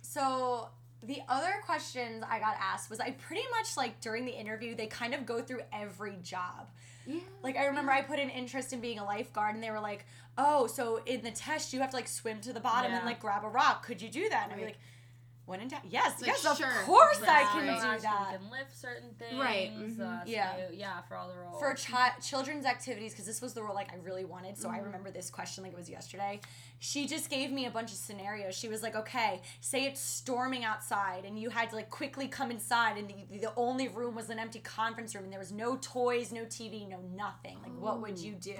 so 0.00 0.68
the 1.02 1.18
other 1.28 1.54
questions 1.66 2.22
I 2.30 2.38
got 2.38 2.54
asked 2.60 2.88
was 2.88 3.00
I 3.00 3.10
pretty 3.10 3.42
much 3.50 3.76
like 3.76 4.00
during 4.00 4.24
the 4.24 4.32
interview 4.32 4.76
they 4.76 4.86
kind 4.86 5.12
of 5.12 5.26
go 5.26 5.42
through 5.42 5.62
every 5.72 6.18
job. 6.22 6.68
Yeah. 7.06 7.20
Like 7.42 7.56
I 7.56 7.66
remember 7.66 7.92
I 7.92 8.02
put 8.02 8.18
an 8.18 8.30
interest 8.30 8.72
in 8.72 8.80
being 8.80 8.98
a 8.98 9.04
lifeguard 9.04 9.54
and 9.54 9.62
they 9.62 9.70
were 9.70 9.80
like, 9.80 10.06
"Oh, 10.38 10.66
so 10.66 11.00
in 11.06 11.22
the 11.22 11.30
test 11.30 11.72
you 11.72 11.80
have 11.80 11.90
to 11.90 11.96
like 11.96 12.08
swim 12.08 12.40
to 12.42 12.52
the 12.52 12.60
bottom 12.60 12.92
and 12.92 13.04
like 13.04 13.20
grab 13.20 13.44
a 13.44 13.48
rock. 13.48 13.84
Could 13.84 14.00
you 14.02 14.08
do 14.08 14.28
that?" 14.28 14.44
And 14.44 14.52
I'd 14.52 14.58
be 14.58 14.64
like, 14.66 14.78
"When 15.46 15.60
in 15.60 15.68
doubt, 15.68 15.82
yes, 15.84 16.20
Like, 16.20 16.28
yes, 16.28 16.44
of 16.46 16.56
sure. 16.56 16.72
course 16.84 17.20
I 17.22 17.44
can 17.52 17.66
they 17.66 17.74
do 17.74 18.00
that." 18.02 18.32
You 18.32 18.38
can 18.38 18.50
lift 18.50 18.76
certain 18.76 19.14
things. 19.18 19.38
Right, 19.38 19.70
mhm. 19.76 20.00
Uh, 20.00 20.24
so 20.24 20.30
Yeah. 20.30 20.56
you- 20.70 20.76
yeah, 20.76 21.00
for 21.02 21.16
all 21.16 21.28
the 21.28 21.36
roles. 21.36 21.58
for 21.60 21.74
chi- 21.74 22.14
children's 22.22 22.64
activities 22.66 23.12
because 23.12 23.26
this 23.26 23.40
was 23.42 23.52
the 23.54 23.62
role 23.62 23.74
like 23.74 23.92
I 23.92 23.96
really 23.96 24.24
wanted. 24.24 24.56
So 24.56 24.68
I 24.68 24.76
Mm-hmm. 24.76 24.84
remember 24.86 25.10
this 25.10 25.30
question 25.30 25.62
like 25.64 25.72
it 25.72 25.78
was 25.78 25.90
yesterday. 25.90 26.40
She 26.78 27.06
just 27.06 27.28
gave 27.30 27.50
me 27.52 27.66
a 27.66 27.70
bunch 27.70 27.90
of 27.92 27.98
scenarios. 27.98 28.54
She 28.54 28.68
was 28.68 28.82
like, 28.82 28.94
"Okay, 28.96 29.42
say 29.60 29.84
it's 29.84 30.00
storming 30.00 30.64
outside 30.64 31.24
and 31.24 31.38
you 31.38 31.50
had 31.50 31.70
to 31.70 31.76
like 31.76 31.90
quickly 31.90 32.26
come 32.28 32.50
inside 32.50 32.96
and 32.98 33.08
the, 33.08 33.38
the 33.38 33.52
only 33.56 33.88
room 33.88 34.14
was 34.14 34.30
an 34.30 34.38
empty 34.38 34.60
conference 34.60 35.14
room 35.14 35.24
and 35.24 35.32
there 35.32 35.40
was 35.40 35.52
no 35.52 35.76
toys, 35.76 36.32
no 36.32 36.44
TV, 36.44 36.88
no 36.88 37.00
nothing. 37.14 37.58
Like 37.62 37.72
what 37.78 38.00
would 38.00 38.18
you 38.18 38.32
do?" 38.34 38.56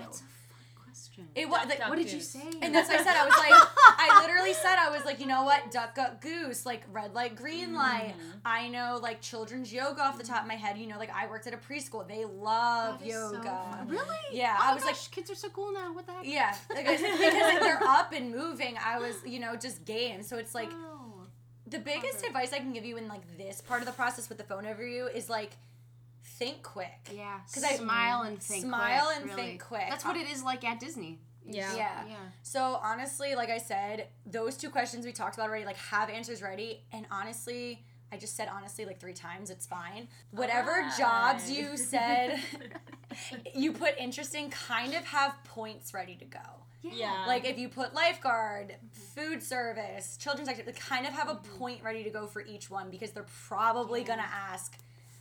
That's 0.95 1.09
a 1.09 1.11
fun 1.11 1.25
question. 1.25 1.29
It 1.35 1.49
was 1.49 1.59
Duck, 1.61 1.69
like 1.71 1.79
duck, 1.81 1.89
what 1.89 1.99
did 1.99 2.13
you 2.13 2.21
say? 2.21 2.41
and 2.63 2.73
that's 2.75 2.89
what 2.89 3.01
I 3.01 3.03
said. 3.05 3.17
I 3.17 3.25
was 3.25 3.35
like, 3.37 3.53
I 3.99 4.21
literally 4.23 4.53
said, 4.55 4.77
I 4.79 4.91
was 4.91 5.05
like, 5.05 5.19
you 5.21 5.27
know 5.27 5.43
what, 5.43 5.71
duck, 5.73 5.95
duck, 5.97 6.21
goose, 6.21 6.65
like 6.65 6.83
red 6.93 7.15
light, 7.15 7.35
green 7.35 7.75
light. 7.75 8.15
Mm-hmm. 8.17 8.39
I 8.45 8.69
know 8.69 9.01
like 9.03 9.21
children's 9.21 9.73
yoga 9.73 10.03
off 10.03 10.19
the 10.19 10.25
top 10.25 10.43
of 10.43 10.49
my 10.49 10.55
head. 10.55 10.79
You 10.79 10.87
know, 10.87 10.99
like 10.99 11.11
I 11.15 11.27
worked 11.27 11.47
at 11.47 11.55
a 11.55 11.57
preschool. 11.57 12.07
They 12.07 12.25
love 12.25 13.05
is 13.05 13.13
so 13.15 13.33
yoga. 13.33 13.85
Really? 13.89 14.17
Yeah, 14.33 14.57
Oh 14.59 14.71
I 14.71 14.75
was 14.75 14.85
gosh, 14.85 15.09
kids 15.09 15.31
are 15.31 15.35
so 15.35 15.49
cool 15.49 15.73
now. 15.73 15.93
What 15.93 16.07
the 16.07 16.13
heck? 16.13 16.25
Yeah, 16.25 16.55
like 16.75 16.87
I 16.87 16.97
said, 16.97 17.13
because 17.19 17.35
like, 17.35 17.61
they're 17.61 17.83
up 17.85 18.13
and 18.13 18.31
moving. 18.31 18.77
I 18.85 18.99
was, 18.99 19.17
you 19.27 19.41
know, 19.41 19.57
just 19.57 19.85
game. 19.85 20.23
So 20.23 20.37
it's 20.39 20.55
like 20.55 20.71
Oh. 20.73 21.27
the 21.67 21.79
biggest 21.81 22.25
advice 22.25 22.53
I 22.53 22.59
can 22.59 22.73
give 22.73 22.85
you 22.85 22.97
in 22.99 23.09
like 23.09 23.23
this 23.37 23.61
part 23.61 23.81
of 23.81 23.87
the 23.87 23.93
process 23.93 24.29
with 24.29 24.39
the 24.39 24.45
phone 24.45 24.65
over 24.67 24.87
you 24.87 25.07
is 25.09 25.29
like 25.29 25.51
think 26.39 26.63
quick. 26.63 27.09
Yeah, 27.13 27.41
'Cause 27.53 27.65
I- 27.65 27.77
smile 27.77 28.23
and 28.23 28.43
think. 28.43 28.63
Quick. 28.63 28.69
Smile 28.71 29.05
quick, 29.07 29.17
and 29.17 29.25
really. 29.27 29.43
think 29.43 29.63
quick. 29.63 29.87
That's 29.89 30.05
what 30.05 30.17
it 30.17 30.29
is 30.29 30.43
like 30.43 30.65
at 30.65 30.81
Disney. 30.81 31.21
Yeah. 31.47 31.75
Yeah. 31.75 32.07
Yeah. 32.09 32.17
So 32.43 32.81
honestly, 32.83 33.35
like 33.35 33.51
I 33.51 33.59
said, 33.59 34.09
those 34.27 34.57
two 34.57 34.71
questions 34.71 35.05
we 35.05 35.13
talked 35.13 35.37
about 35.37 35.49
already, 35.49 35.65
like 35.67 35.77
have 35.77 36.09
answers 36.09 36.43
ready. 36.43 36.85
And 36.93 37.07
honestly, 37.11 37.85
I 38.11 38.17
just 38.17 38.37
said 38.37 38.49
honestly 38.51 38.85
like 38.85 38.99
three 38.99 39.13
times. 39.13 39.51
It's 39.51 39.67
fine. 39.67 40.09
Whatever 40.31 40.73
Alright. 40.73 40.99
jobs 40.99 41.51
you 41.51 41.77
said 41.77 42.41
you 43.55 43.73
put 43.73 43.97
interesting, 43.99 44.51
kind 44.51 44.95
of 44.95 45.05
have 45.05 45.37
points 45.45 45.93
ready 45.93 46.17
to 46.17 46.25
go. 46.25 46.39
Yeah. 46.83 47.25
Like 47.27 47.45
if 47.45 47.59
you 47.59 47.69
put 47.69 47.95
lifeguard, 47.95 48.77
food 48.93 49.43
service, 49.43 50.17
children's 50.17 50.49
activity, 50.49 50.79
kind 50.79 51.07
of 51.07 51.13
have 51.13 51.29
a 51.29 51.35
mm-hmm. 51.35 51.59
point 51.59 51.83
ready 51.83 52.05
to 52.05 52.11
go 52.11 52.27
for 52.27 52.43
each 52.43 52.71
one 52.71 52.91
because 52.91 53.11
they're 53.13 53.27
probably 53.49 54.01
Yeah. 54.01 54.07
gonna 54.07 54.29
ask. 54.33 54.79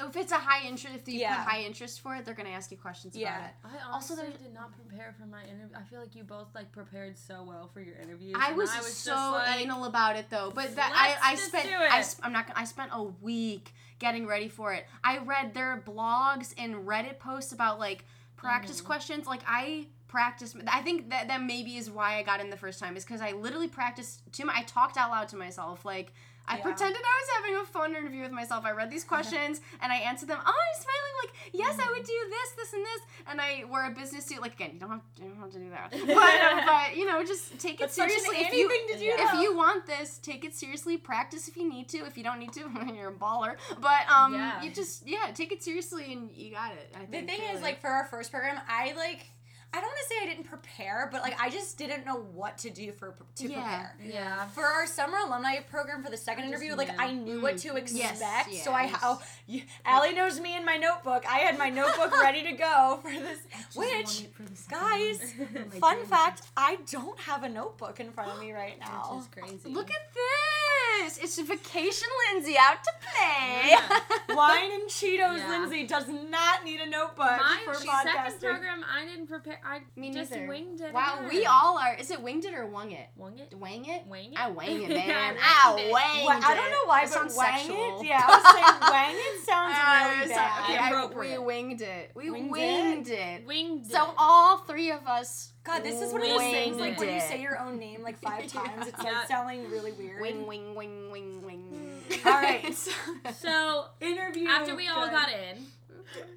If 0.07 0.15
it's 0.17 0.31
a 0.31 0.37
high 0.37 0.67
interest, 0.67 0.95
if 0.95 1.07
you 1.07 1.19
Yeah. 1.21 1.43
put 1.43 1.51
high 1.51 1.61
interest 1.61 2.01
for 2.01 2.15
it, 2.15 2.25
they're 2.25 2.33
gonna 2.33 2.49
ask 2.49 2.71
you 2.71 2.77
questions 2.77 3.15
Yeah. 3.15 3.35
about 3.37 3.49
it. 3.49 3.55
I 3.63 3.91
Also, 3.91 4.13
also 4.15 4.25
did 4.25 4.53
not 4.53 4.71
prepare 4.73 5.13
for 5.19 5.25
my 5.25 5.43
interview. 5.43 5.75
I 5.77 5.83
feel 5.83 5.99
like 5.99 6.15
you 6.15 6.23
both 6.23 6.53
like 6.53 6.71
prepared 6.71 7.17
so 7.17 7.43
well 7.43 7.67
for 7.73 7.81
your 7.81 7.95
interviews. 7.95 8.35
I 8.39 8.49
and 8.49 8.57
was, 8.57 8.71
just 8.71 9.01
so 9.01 9.15
like, 9.31 9.61
anal 9.61 9.85
about 9.85 10.15
it 10.15 10.29
though, 10.29 10.51
but 10.53 10.75
that 10.75 10.91
I, 10.95 11.31
I 11.31 11.35
spent 11.35 11.67
I 11.73 12.01
sp- 12.03 12.21
I'm 12.23 12.33
not 12.33 12.51
I 12.55 12.65
spent 12.65 12.91
a 12.93 13.03
week 13.03 13.73
getting 13.99 14.25
ready 14.27 14.49
for 14.49 14.73
it. 14.73 14.85
I 15.03 15.19
read 15.19 15.53
their 15.53 15.81
blogs 15.85 16.53
and 16.57 16.75
Reddit 16.87 17.19
posts 17.19 17.51
about 17.53 17.79
like 17.79 18.05
practice 18.35 18.77
Mm-hmm. 18.77 18.87
questions. 18.87 19.27
Like 19.27 19.41
I 19.47 19.87
practiced. 20.07 20.55
I 20.67 20.81
think 20.81 21.09
that 21.09 21.27
that 21.29 21.41
maybe 21.41 21.77
is 21.77 21.89
why 21.89 22.17
I 22.17 22.23
got 22.23 22.39
in 22.41 22.49
the 22.49 22.57
first 22.57 22.79
time 22.79 22.97
is 22.97 23.03
because 23.05 23.21
I 23.21 23.31
literally 23.31 23.67
practiced 23.69 24.31
to 24.33 24.45
my. 24.45 24.53
I 24.55 24.63
talked 24.63 24.97
out 24.97 25.09
loud 25.11 25.29
to 25.29 25.37
myself 25.37 25.85
like. 25.85 26.13
I 26.45 26.57
Yeah. 26.57 26.63
pretended 26.63 27.01
I 27.01 27.21
was 27.21 27.29
having 27.37 27.55
a 27.61 27.65
phone 27.65 27.95
interview 27.95 28.21
with 28.21 28.31
myself. 28.31 28.65
I 28.65 28.71
read 28.71 28.91
these 28.91 29.03
questions 29.05 29.61
and 29.81 29.93
I 29.93 29.97
answered 29.97 30.27
them. 30.27 30.39
Oh, 30.45 30.49
I'm 30.67 30.81
smiling 30.81 31.15
like, 31.23 31.53
yes, 31.53 31.79
I 31.79 31.89
would 31.91 32.03
do 32.05 32.19
this, 32.29 32.49
this, 32.57 32.73
and 32.73 32.85
this. 32.85 33.01
And 33.27 33.39
I 33.39 33.63
wore 33.69 33.85
a 33.85 33.91
business 33.91 34.25
suit. 34.25 34.41
Like 34.41 34.53
again, 34.55 34.71
you 34.73 34.79
don't 34.79 34.89
have, 34.89 35.01
you 35.21 35.29
don't 35.29 35.39
have 35.39 35.51
to 35.53 35.59
do 35.59 35.69
that. 35.69 35.91
But, 36.05 36.41
uh, 36.41 36.65
but 36.65 36.97
you 36.97 37.05
know, 37.05 37.23
just 37.23 37.57
take 37.59 37.75
it 37.75 37.79
That's 37.79 37.93
seriously. 37.95 38.37
If 38.39 38.53
you 38.53 38.67
to 38.69 38.99
do, 38.99 39.05
if 39.17 39.41
you 39.41 39.55
want 39.55 39.85
this, 39.85 40.17
take 40.17 40.43
it 40.43 40.53
seriously. 40.53 40.97
Practice 40.97 41.47
if 41.47 41.55
you 41.55 41.67
need 41.69 41.87
to. 41.89 41.99
If 42.05 42.17
you 42.17 42.23
don't 42.25 42.39
need 42.39 42.51
to, 42.53 42.59
you're 42.93 43.09
a 43.09 43.13
baller. 43.13 43.55
But 43.79 44.09
um, 44.13 44.33
Yeah. 44.33 44.61
you 44.61 44.71
just 44.71 45.07
yeah, 45.07 45.31
take 45.33 45.51
it 45.53 45.63
seriously 45.63 46.11
and 46.11 46.29
you 46.31 46.51
got 46.51 46.73
it. 46.73 46.93
I 46.95 47.05
The 47.05 47.11
think, 47.11 47.29
thing 47.29 47.41
is, 47.55 47.61
like 47.61 47.79
for 47.79 47.87
our 47.89 48.05
first 48.05 48.31
program, 48.31 48.59
I 48.67 48.93
like. 48.97 49.27
I 49.73 49.77
don't 49.81 49.87
want 49.87 49.97
to 50.07 50.13
say 50.13 50.21
I 50.21 50.25
didn't 50.27 50.43
prepare, 50.43 51.09
but 51.11 51.23
like 51.23 51.35
I 51.41 51.49
just 51.49 51.77
didn't 51.79 52.05
know 52.05 52.27
what 52.33 52.59
to 52.59 52.69
do 52.69 52.91
for 52.91 53.15
to 53.37 53.47
Yeah. 53.47 53.55
prepare. 53.55 53.95
Yeah. 54.03 54.47
For 54.49 54.63
our 54.63 54.85
summer 54.85 55.17
alumni 55.17 55.59
program 55.61 56.03
for 56.03 56.11
the 56.11 56.17
second 56.17 56.45
I 56.45 56.51
just 56.51 56.63
interview, 56.63 56.77
like. 56.77 56.99
I 56.99 57.11
knew 57.11 57.41
what 57.41 57.57
to 57.59 57.69
mm-hmm. 57.69 57.77
expect, 57.77 58.49
Yes, 58.51 58.63
so 58.63 58.71
I 58.71 58.83
yes. 58.83 58.95
how 58.95 59.13
oh, 59.19 59.23
you, 59.47 59.63
Allie 59.83 60.13
knows 60.13 60.39
me 60.39 60.55
in 60.55 60.63
my 60.63 60.77
notebook. 60.77 61.25
I 61.27 61.39
had 61.39 61.57
my 61.57 61.69
notebook 61.69 62.11
ready 62.21 62.43
to 62.43 62.51
go 62.51 62.99
for 63.01 63.11
this. 63.11 63.39
Which, 63.75 64.27
for 64.33 64.69
guys, 64.69 65.33
oh 65.41 65.79
fun 65.79 66.05
fact, 66.05 66.43
I 66.55 66.77
don't 66.91 67.19
have 67.21 67.43
a 67.43 67.49
notebook 67.49 67.99
in 67.99 68.11
front 68.11 68.31
of 68.31 68.39
me 68.39 68.51
right 68.51 68.79
now. 68.79 69.15
Which 69.15 69.47
is 69.47 69.59
crazy. 69.63 69.73
Look 69.73 69.89
at 69.89 70.13
this! 70.13 71.17
It's 71.17 71.37
a 71.39 71.43
vacation 71.43 72.07
Lindsay 72.31 72.55
out 72.59 72.83
to 72.83 72.91
play. 73.01 73.69
Yeah. 73.71 73.99
Wine 74.35 74.71
and 74.71 74.89
Cheetos, 74.89 75.37
Yeah. 75.39 75.49
Lindsay 75.49 75.87
does 75.87 76.07
not 76.07 76.63
need 76.63 76.79
a 76.79 76.89
notebook 76.89 77.17
my 77.17 77.59
for 77.65 77.73
second 77.73 78.39
program, 78.39 78.85
I 78.87 79.05
didn't 79.05 79.27
prepare. 79.27 79.59
I 79.65 79.79
Me 79.95 80.11
just 80.13 80.31
neither. 80.31 80.47
winged 80.47 80.81
it. 80.81 80.93
Wow, 80.93 81.15
again. 81.19 81.29
we 81.29 81.45
all 81.45 81.77
are. 81.77 81.95
Is 81.95 82.11
it 82.11 82.21
winged 82.21 82.45
it 82.45 82.53
or 82.53 82.65
wung 82.67 82.91
it? 82.91 83.07
wing 83.15 83.39
it. 83.39 83.53
Wang 83.57 83.85
it? 83.85 84.05
Wing 84.07 84.33
it. 84.33 84.39
I 84.39 84.49
wang 84.49 84.81
it, 84.83 84.89
man. 84.93 85.35
wanged 85.35 85.39
I 85.41 85.75
it. 85.79 85.91
wanged 85.93 86.43
I 86.45 86.55
don't 86.55 86.71
know 86.71 86.85
why, 86.85 87.05
That 87.05 87.13
but 87.13 87.19
sounds 87.19 87.37
wang 87.37 87.57
sexual. 87.59 88.01
it. 88.01 88.05
Yeah, 88.07 88.23
I 88.27 88.29
was 88.29 88.43
saying 88.53 88.91
wang 88.91 89.15
it 89.17 89.45
sounds 89.45 89.75
Uh, 89.75 90.15
really 90.19 90.29
bad. 90.33 90.63
okay, 90.63 90.77
I- 90.77 91.05
we 91.37 91.37
winged 91.45 91.81
it. 91.81 92.11
We 92.15 92.29
Winged 92.29 92.51
winged, 92.51 93.07
it. 93.09 93.45
Winged 93.47 93.87
So 93.87 94.03
it. 94.03 94.09
all 94.17 94.57
three 94.59 94.91
of 94.91 95.07
us. 95.07 95.51
God, 95.63 95.81
this 95.81 96.01
is 96.01 96.11
one 96.11 96.21
of 96.21 96.27
those 96.27 96.41
things 96.41 96.75
like 96.77 96.97
winged 96.97 96.99
when 96.99 97.13
you 97.15 97.21
say 97.21 97.41
your 97.41 97.57
own 97.57 97.79
name 97.79 98.01
like 98.03 98.19
five 98.19 98.47
times, 98.47 98.85
it 98.87 98.95
starts 98.99 99.05
Yeah. 99.05 99.25
sounding 99.27 99.69
really 99.71 99.93
weird. 99.93 100.19
Wing, 100.21 100.45
wing, 100.45 100.75
wing, 100.75 101.09
wing, 101.11 101.41
wing. 101.45 102.01
All 102.25 102.31
right. 102.33 102.73
so- 102.75 102.91
So 103.39 103.85
interview. 104.01 104.49
after 104.49 104.75
we 104.75 104.89
all 104.89 105.05
good. 105.05 105.11
got 105.11 105.29
in, 105.31 105.65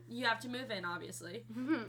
you 0.08 0.24
have 0.26 0.40
to 0.40 0.48
move 0.48 0.70
in, 0.70 0.84
obviously. 0.84 1.44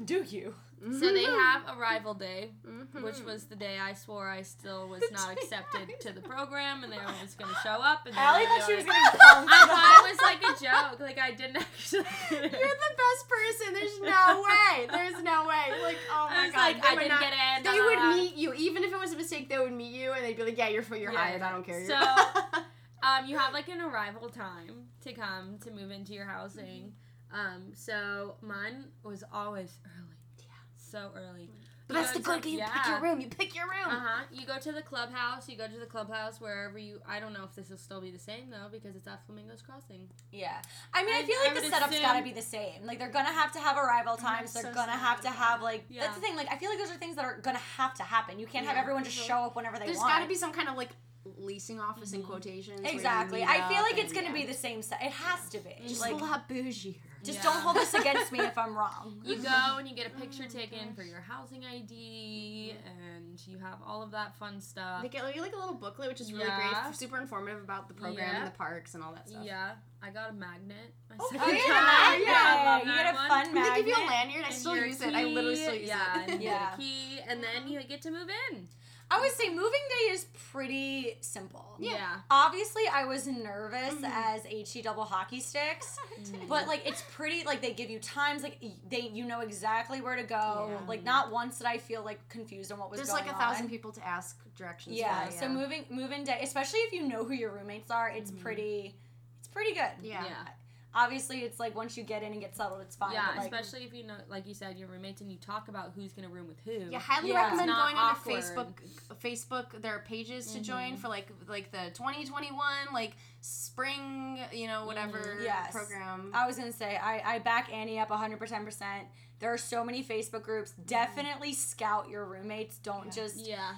do 0.06 0.24
you? 0.28 0.54
So 0.92 1.12
they 1.12 1.24
have 1.24 1.64
arrival 1.76 2.14
day, 2.14 2.52
Mhm. 2.64 3.02
which 3.02 3.20
was 3.22 3.46
the 3.46 3.56
day 3.56 3.80
I 3.80 3.94
swore 3.94 4.30
I 4.30 4.44
still 4.44 4.88
was 4.88 5.02
not 5.12 5.32
accepted 5.38 5.90
to 6.02 6.14
the 6.14 6.22
program, 6.22 6.84
and 6.84 6.94
they 6.94 6.98
were 6.98 7.14
just 7.22 7.40
gonna 7.40 7.56
show 7.64 7.82
up. 7.82 8.06
And 8.06 8.16
Allie 8.16 8.44
I'd 8.44 8.60
thought 8.60 8.68
she 8.70 8.76
was 8.76 8.86
like- 8.86 9.04
getting 9.04 9.20
punked. 9.20 9.48
I 9.50 9.66
thought 9.66 10.06
it 10.06 10.12
was 10.12 10.22
like 10.22 10.44
a 10.44 10.64
joke. 10.92 11.00
Like 11.00 11.18
I 11.18 11.32
didn't 11.32 11.58
actually. 11.58 12.06
You're 12.30 12.42
the 12.42 12.94
best 13.04 13.24
person. 13.28 13.74
There's 13.74 14.00
no 14.02 14.44
way. 14.46 14.88
There's 14.92 15.24
no 15.24 15.48
way. 15.48 15.82
Like, 15.82 15.98
oh 16.12 16.28
my 16.30 16.36
I 16.38 16.46
was 16.46 16.54
god. 16.54 16.62
like, 16.62 16.82
they 16.84 16.88
I 16.90 16.94
would 16.94 17.00
didn't 17.00 17.10
not- 17.12 17.22
get 17.22 17.34
in. 17.34 17.64
They 17.64 17.70
da, 17.72 17.76
da, 17.78 17.86
would 17.86 17.96
da. 17.96 18.14
meet 18.16 18.36
you, 18.36 18.54
even 18.54 18.84
if 18.84 18.94
it 18.94 19.00
was 19.00 19.14
a 19.14 19.18
mistake. 19.18 19.50
They 19.50 19.58
would 19.58 19.74
meet 19.74 19.94
you, 19.94 20.12
and 20.14 20.24
they'd 20.24 20.38
be 20.38 20.44
like, 20.44 20.58
"Yeah, 20.58 20.68
you're 20.68 20.84
you're 20.96 21.12
Yeah. 21.12 21.18
hired. 21.20 21.42
I 21.42 21.52
don't 21.52 21.66
care." 21.66 21.86
So, 21.88 21.96
Um, 23.04 23.26
you 23.28 23.38
have 23.38 23.54
like 23.54 23.68
an 23.70 23.80
arrival 23.82 24.28
time 24.30 24.90
to 25.02 25.14
come 25.14 25.58
to 25.64 25.72
move 25.72 25.92
into 25.92 26.14
your 26.14 26.26
housing. 26.26 26.94
Um, 27.32 27.72
so 27.74 28.36
mine 28.42 28.86
was 29.04 29.24
always 29.34 29.80
early. 29.86 30.16
Yeah. 30.40 30.46
So 30.78 31.12
early. 31.16 31.50
but 31.88 31.96
that's 31.96 32.12
the 32.12 32.20
good. 32.20 32.46
You 32.46 32.60
pick 32.60 32.88
your 32.88 33.02
room. 33.02 33.20
You 33.22 33.28
pick 33.28 33.56
your 33.56 33.66
room. 33.66 33.88
Uh 33.88 34.00
huh. 34.00 34.24
You 34.32 34.46
go 34.46 34.58
to 34.58 34.72
the 34.72 34.82
clubhouse. 34.82 35.48
You 35.50 35.58
go 35.58 35.68
to 35.68 35.78
the 35.80 35.86
clubhouse 35.86 36.40
wherever 36.40 36.78
you. 36.78 37.00
I 37.08 37.20
don't 37.20 37.34
know 37.34 37.44
if 37.44 37.54
this 37.56 37.70
will 37.70 37.78
still 37.78 38.00
be 38.02 38.12
the 38.12 38.20
same 38.20 38.50
though 38.50 38.68
because 38.72 38.96
it's 38.96 39.08
at 39.08 39.26
Flamingos 39.26 39.62
Crossing. 39.62 40.08
Yeah. 40.32 40.62
I 40.94 41.04
mean, 41.04 41.16
I, 41.16 41.20
I- 41.20 41.24
feel 41.24 41.36
I 41.42 41.44
like 41.46 41.56
the 41.56 41.62
would 41.62 41.70
setup's 41.72 41.92
assume- 41.92 42.04
gotta 42.04 42.24
be 42.24 42.32
the 42.32 42.42
same. 42.42 42.86
Like, 42.86 43.00
they're 43.00 43.10
gonna 43.12 43.34
have 43.34 43.52
to 43.54 43.60
have 43.60 43.78
arrival 43.78 44.16
times. 44.16 44.54
They're 44.54 44.64
gonna 44.74 44.94
sad 44.94 45.00
have 45.00 45.22
to 45.22 45.30
have, 45.30 45.62
like, 45.62 45.86
Yeah. 45.90 46.02
that's 46.04 46.16
the 46.16 46.22
thing. 46.22 46.36
Like, 46.36 46.48
I 46.52 46.58
feel 46.58 46.70
like 46.70 46.80
those 46.80 46.92
are 46.92 46.96
things 46.98 47.16
that 47.18 47.26
are 47.26 47.40
gonna 47.42 47.58
have 47.78 47.94
to 47.96 48.04
happen. 48.04 48.40
You 48.40 48.48
can't 48.48 48.66
have 48.66 48.78
everyone 48.78 49.04
just 49.04 49.18
show 49.18 49.40
up 49.44 49.56
whenever 49.56 49.78
they 49.78 49.86
There's 49.86 49.98
want. 49.98 50.08
There's 50.10 50.20
got 50.20 50.24
to 50.24 50.30
be 50.30 50.36
some 50.36 50.54
kind 50.54 50.70
of 50.70 50.76
like 50.78 50.90
leasing 51.38 51.80
office 51.80 52.14
in 52.14 52.24
quotations. 52.24 52.82
Exactly. 52.86 53.44
I 53.44 53.68
feel 53.68 53.82
like 53.82 53.98
it's 53.98 54.14
gonna 54.14 54.28
yeah. 54.28 54.34
be 54.34 54.46
the 54.46 54.54
same 54.54 54.82
set. 54.82 55.02
It 55.02 55.12
has 55.12 55.50
to 55.50 55.60
be. 55.60 55.76
Just 55.88 56.02
like, 56.02 56.14
a 56.14 56.18
lot 56.18 56.48
bougie. 56.48 57.02
Just 57.28 57.38
Yeah. 57.40 57.44
don't 57.52 57.62
hold 57.62 57.76
this 57.76 57.94
against 57.94 58.32
me 58.32 58.40
if 58.40 58.58
I'm 58.58 58.76
wrong. 58.82 59.22
You 59.24 59.38
go 59.38 59.78
and 59.78 59.88
you 59.88 59.96
get 59.96 60.08
a 60.08 60.10
picture 60.10 60.46
oh 60.48 60.50
taken 60.50 60.94
for 60.96 61.04
your 61.04 61.22
housing 61.22 61.64
ID, 61.66 62.76
and 62.86 63.40
you 63.48 63.58
have 63.60 63.78
all 63.86 64.02
of 64.02 64.12
that 64.12 64.36
fun 64.38 64.60
stuff. 64.62 65.04
They 65.04 65.10
get 65.10 65.36
you 65.36 65.42
like 65.42 65.54
a 65.54 65.58
little 65.58 65.76
booklet, 65.76 66.08
which 66.10 66.22
is 66.22 66.34
really 66.34 66.46
Yeah. 66.48 66.84
great, 66.86 66.96
super 66.96 67.18
informative 67.20 67.62
about 67.64 67.88
the 67.88 67.94
program 67.94 68.30
Yeah. 68.30 68.38
and 68.40 68.48
the 68.48 68.58
parks 68.58 68.96
and 68.96 69.04
all 69.04 69.14
that 69.14 69.28
stuff. 69.30 69.44
Yeah, 69.46 69.76
I 70.02 70.10
got 70.10 70.32
a 70.32 70.34
magnet. 70.34 70.94
My 71.10 71.16
Oh, 71.20 71.30
second 71.32 71.56
yeah, 71.56 71.64
time. 71.64 72.22
yeah, 72.26 72.34
I 72.34 72.66
love 72.66 72.80
you 72.82 72.92
that 72.94 73.04
get 73.04 73.14
a 73.14 73.18
one. 73.18 73.28
fun 73.28 73.54
Did 73.54 73.64
they 73.74 73.78
give 73.78 73.88
you 73.88 73.96
a 73.96 74.06
lanyard? 74.08 74.46
I 74.48 74.50
still 74.52 74.76
your 74.76 74.86
use 74.88 75.02
it. 75.02 75.14
I 75.14 75.24
literally 75.26 75.56
still 75.56 75.76
use 75.76 75.88
yeah, 75.88 76.24
it. 76.24 76.30
and 76.32 76.42
you 76.42 76.50
Yeah. 76.50 76.70
get 76.70 76.74
a 76.74 76.78
key, 76.78 77.20
and 77.28 77.44
then 77.44 77.68
you 77.68 77.84
get 77.84 78.02
to 78.04 78.12
move 78.12 78.30
in. 78.52 78.68
I 79.10 79.20
would 79.22 79.32
say 79.32 79.50
moving 79.50 79.72
day 79.90 80.12
is 80.12 80.26
pretty 80.52 81.18
simple. 81.22 81.76
Yeah. 81.80 82.18
Obviously, 82.30 82.84
I 82.92 83.06
was 83.06 83.26
nervous 83.26 83.94
Mhm. 83.96 84.04
as 84.12 84.44
HE 84.46 84.82
double 84.82 85.06
hockey 85.06 85.40
sticks, 85.40 85.98
but 86.50 86.68
like 86.68 86.86
it's 86.86 87.04
pretty. 87.14 87.44
Like 87.46 87.62
they 87.62 87.74
give 87.74 87.90
you 87.90 88.00
times, 88.00 88.44
like 88.44 88.60
they 88.90 89.00
you 89.02 89.24
know 89.24 89.40
exactly 89.40 90.02
where 90.02 90.16
to 90.18 90.24
go. 90.24 90.70
Yeah. 90.72 90.88
Like 90.88 91.04
not 91.04 91.32
once 91.32 91.58
did 91.60 91.68
I 91.68 91.78
feel 91.78 92.04
like 92.04 92.28
confused 92.28 92.72
on 92.72 92.80
what 92.80 92.90
was 92.92 92.98
There's 93.00 93.10
going 93.10 93.24
like 93.24 93.32
a 93.32 93.36
on. 93.36 93.40
thousand 93.42 93.70
people 93.70 93.92
to 93.94 94.06
ask 94.06 94.38
directions. 94.56 94.98
Yeah, 94.98 95.26
for, 95.28 95.32
so 95.40 95.48
moving 95.50 95.86
moving 95.90 96.24
day, 96.26 96.40
especially 96.42 96.80
if 96.82 96.92
you 96.92 97.04
know 97.08 97.24
who 97.24 97.34
your 97.34 97.52
roommates 97.52 97.90
are, 97.92 98.10
it's 98.10 98.32
Mhm. 98.32 98.42
pretty. 98.42 98.96
It's 99.40 99.48
pretty 99.48 99.74
good. 99.74 99.92
Yeah. 100.02 100.26
Yeah. 100.26 100.48
Obviously, 100.96 101.40
it's 101.42 101.60
like 101.60 101.76
once 101.76 101.96
you 101.96 102.04
get 102.04 102.24
in 102.24 102.32
and 102.32 102.42
get 102.42 102.56
settled, 102.56 102.82
it's 102.82 102.96
fine. 102.96 103.14
Yeah, 103.14 103.28
like, 103.36 103.52
especially 103.52 103.86
if 103.86 103.94
you 103.94 104.04
know, 104.04 104.16
like 104.30 104.48
you 104.48 104.54
said, 104.54 104.78
your 104.78 104.88
roommates, 104.88 105.22
and 105.22 105.32
you 105.32 105.38
talk 105.38 105.68
about 105.68 105.92
who's 105.96 106.12
gonna 106.14 106.30
room 106.30 106.48
with 106.48 106.60
who. 106.66 106.90
Yeah, 106.90 107.00
highly 107.00 107.30
Yeah. 107.30 107.44
recommend 107.44 107.70
going 107.70 107.96
on 107.98 108.12
awkward. 108.16 108.36
Facebook. 108.36 108.74
Facebook, 109.22 109.82
there 109.82 109.94
are 109.96 110.00
pages 110.00 110.52
to 110.54 110.60
join 110.60 110.94
Mhm. 110.94 111.00
for 111.00 111.08
like 111.10 111.30
like 111.48 111.72
the 111.72 111.92
2021 111.94 112.88
like 112.94 113.14
spring, 113.42 114.40
you 114.52 114.68
know, 114.68 114.86
whatever 114.86 115.20
Mhm. 115.20 115.44
Yes. 115.44 115.72
program. 115.72 116.32
I 116.34 116.48
was 116.48 116.58
gonna 116.58 116.72
say 116.72 116.98
I, 116.98 117.36
I 117.36 117.40
back 117.40 117.72
Annie 117.72 118.00
up 118.00 118.10
100 118.10 118.38
percent 118.40 119.08
There 119.40 119.54
are 119.54 119.58
so 119.60 119.84
many 119.84 120.04
Facebook 120.04 120.42
groups. 120.42 120.72
Definitely 120.72 121.54
scout 121.54 122.10
your 122.10 122.26
roommates. 122.26 122.80
Don't 122.80 123.06
Yeah. 123.06 123.12
just. 123.12 123.36
Yeah. 123.36 123.76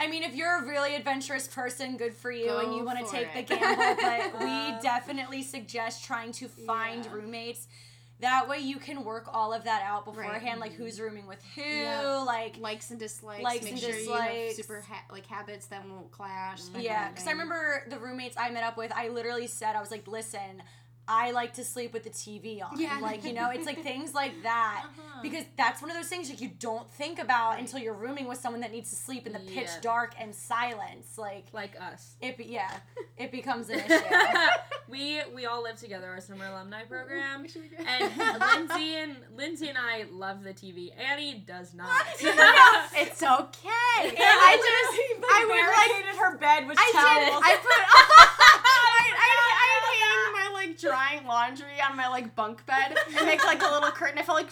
I 0.00 0.06
mean, 0.06 0.22
if 0.22 0.34
you're 0.36 0.62
a 0.62 0.64
really 0.66 0.94
adventurous 0.94 1.48
person, 1.48 1.96
good 1.96 2.14
for 2.14 2.30
you, 2.30 2.56
and 2.58 2.74
you 2.74 2.84
want 2.84 3.04
to 3.04 3.10
take 3.10 3.28
it. 3.34 3.48
the 3.48 3.54
gamble. 3.56 3.96
But 4.00 4.40
we 4.40 4.80
definitely 4.82 5.42
suggest 5.42 6.04
trying 6.04 6.32
to 6.32 6.48
find 6.48 7.04
Yeah. 7.04 7.12
roommates. 7.12 7.66
That 8.20 8.48
way 8.48 8.58
you 8.58 8.78
can 8.78 9.04
work 9.04 9.26
all 9.32 9.52
of 9.52 9.62
that 9.64 9.82
out 9.84 10.04
Right. 10.06 10.14
beforehand, 10.26 10.60
like 10.60 10.72
who's 10.72 11.00
rooming 11.00 11.26
with 11.26 11.40
who, 11.54 11.62
Yeah. 11.62 12.22
like 12.26 12.56
likes 12.58 12.90
and 12.90 12.98
dislikes. 12.98 13.42
Likes 13.44 13.64
make 13.64 13.72
and 13.74 13.80
sure 13.80 13.90
you 13.96 14.12
have 14.12 14.52
super 14.54 14.80
ha- 14.80 15.04
like 15.10 15.26
habits 15.26 15.66
that 15.66 15.88
won't 15.88 16.10
clash. 16.10 16.62
Yeah, 16.76 17.10
because 17.10 17.26
I 17.28 17.30
remember 17.32 17.84
the 17.88 17.98
roommates 17.98 18.36
I 18.36 18.50
met 18.50 18.64
up 18.64 18.76
with, 18.76 18.90
I 18.92 19.08
literally 19.08 19.46
said, 19.46 19.76
I 19.76 19.80
was 19.80 19.90
like, 19.92 20.06
listen, 20.08 20.62
I 21.08 21.30
like 21.30 21.54
to 21.54 21.64
sleep 21.64 21.94
with 21.94 22.04
the 22.04 22.10
TV 22.10 22.62
on. 22.62 22.78
Yeah. 22.78 22.98
Like, 23.00 23.24
you 23.24 23.32
know, 23.32 23.48
it's 23.50 23.64
like 23.66 23.82
things 23.82 24.12
like 24.14 24.32
that. 24.42 24.84
Uh-huh. 24.84 25.20
Because 25.22 25.44
that's 25.56 25.80
one 25.82 25.90
of 25.90 25.96
those 25.96 26.06
things 26.08 26.28
like 26.28 26.40
you 26.40 26.50
don't 26.60 26.88
think 26.92 27.18
about 27.18 27.58
until 27.58 27.80
you're 27.80 27.94
rooming 27.94 28.28
with 28.28 28.38
someone 28.38 28.60
that 28.60 28.70
needs 28.70 28.90
to 28.90 28.96
sleep 28.96 29.26
in 29.26 29.32
the 29.32 29.40
pitch 29.40 29.70
dark 29.80 30.14
and 30.20 30.34
silence. 30.34 31.16
Like 31.16 31.46
like 31.52 31.72
us. 31.80 32.14
it 32.20 32.36
be, 32.36 32.44
yeah, 32.44 32.70
it 33.16 33.32
becomes 33.32 33.68
an 33.70 33.80
issue. 33.86 33.96
we 34.88 35.20
we 35.34 35.46
all 35.46 35.62
live 35.62 35.76
together 35.76 36.06
our 36.08 36.20
summer 36.20 36.46
alumni 36.46 36.84
program, 36.84 37.44
and 37.44 38.40
Lindsay 38.40 38.94
and 38.96 39.16
Lindsay 39.36 39.68
and 39.68 39.78
I 39.78 40.04
love 40.12 40.44
the 40.44 40.52
TV. 40.54 40.90
Annie 40.96 41.42
does 41.46 41.74
not. 41.74 41.88
it's 42.20 43.22
okay. 43.22 43.68
I 43.72 44.56
just 44.56 45.24
I 45.24 45.44
would 45.48 46.06
like 46.06 46.16
her 46.16 46.38
bed 46.38 46.68
with 46.68 46.78
I 46.78 46.86
did. 46.86 46.92
towels. 46.94 47.42
I 47.44 47.56
put. 47.56 47.72
I, 48.38 49.14
I, 49.14 49.30
I 49.58 49.68
my 49.88 49.96
like 50.68 50.78
drying 50.78 51.26
laundry 51.26 51.80
on 51.88 51.96
my 51.96 52.08
like 52.08 52.34
bunk 52.36 52.64
bed 52.66 52.96
and 53.16 53.26
make 53.26 53.44
like 53.44 53.62
a 53.62 53.66
little 53.66 53.90
curtain. 53.90 54.18
I 54.18 54.22
felt 54.22 54.38
like 54.38 54.50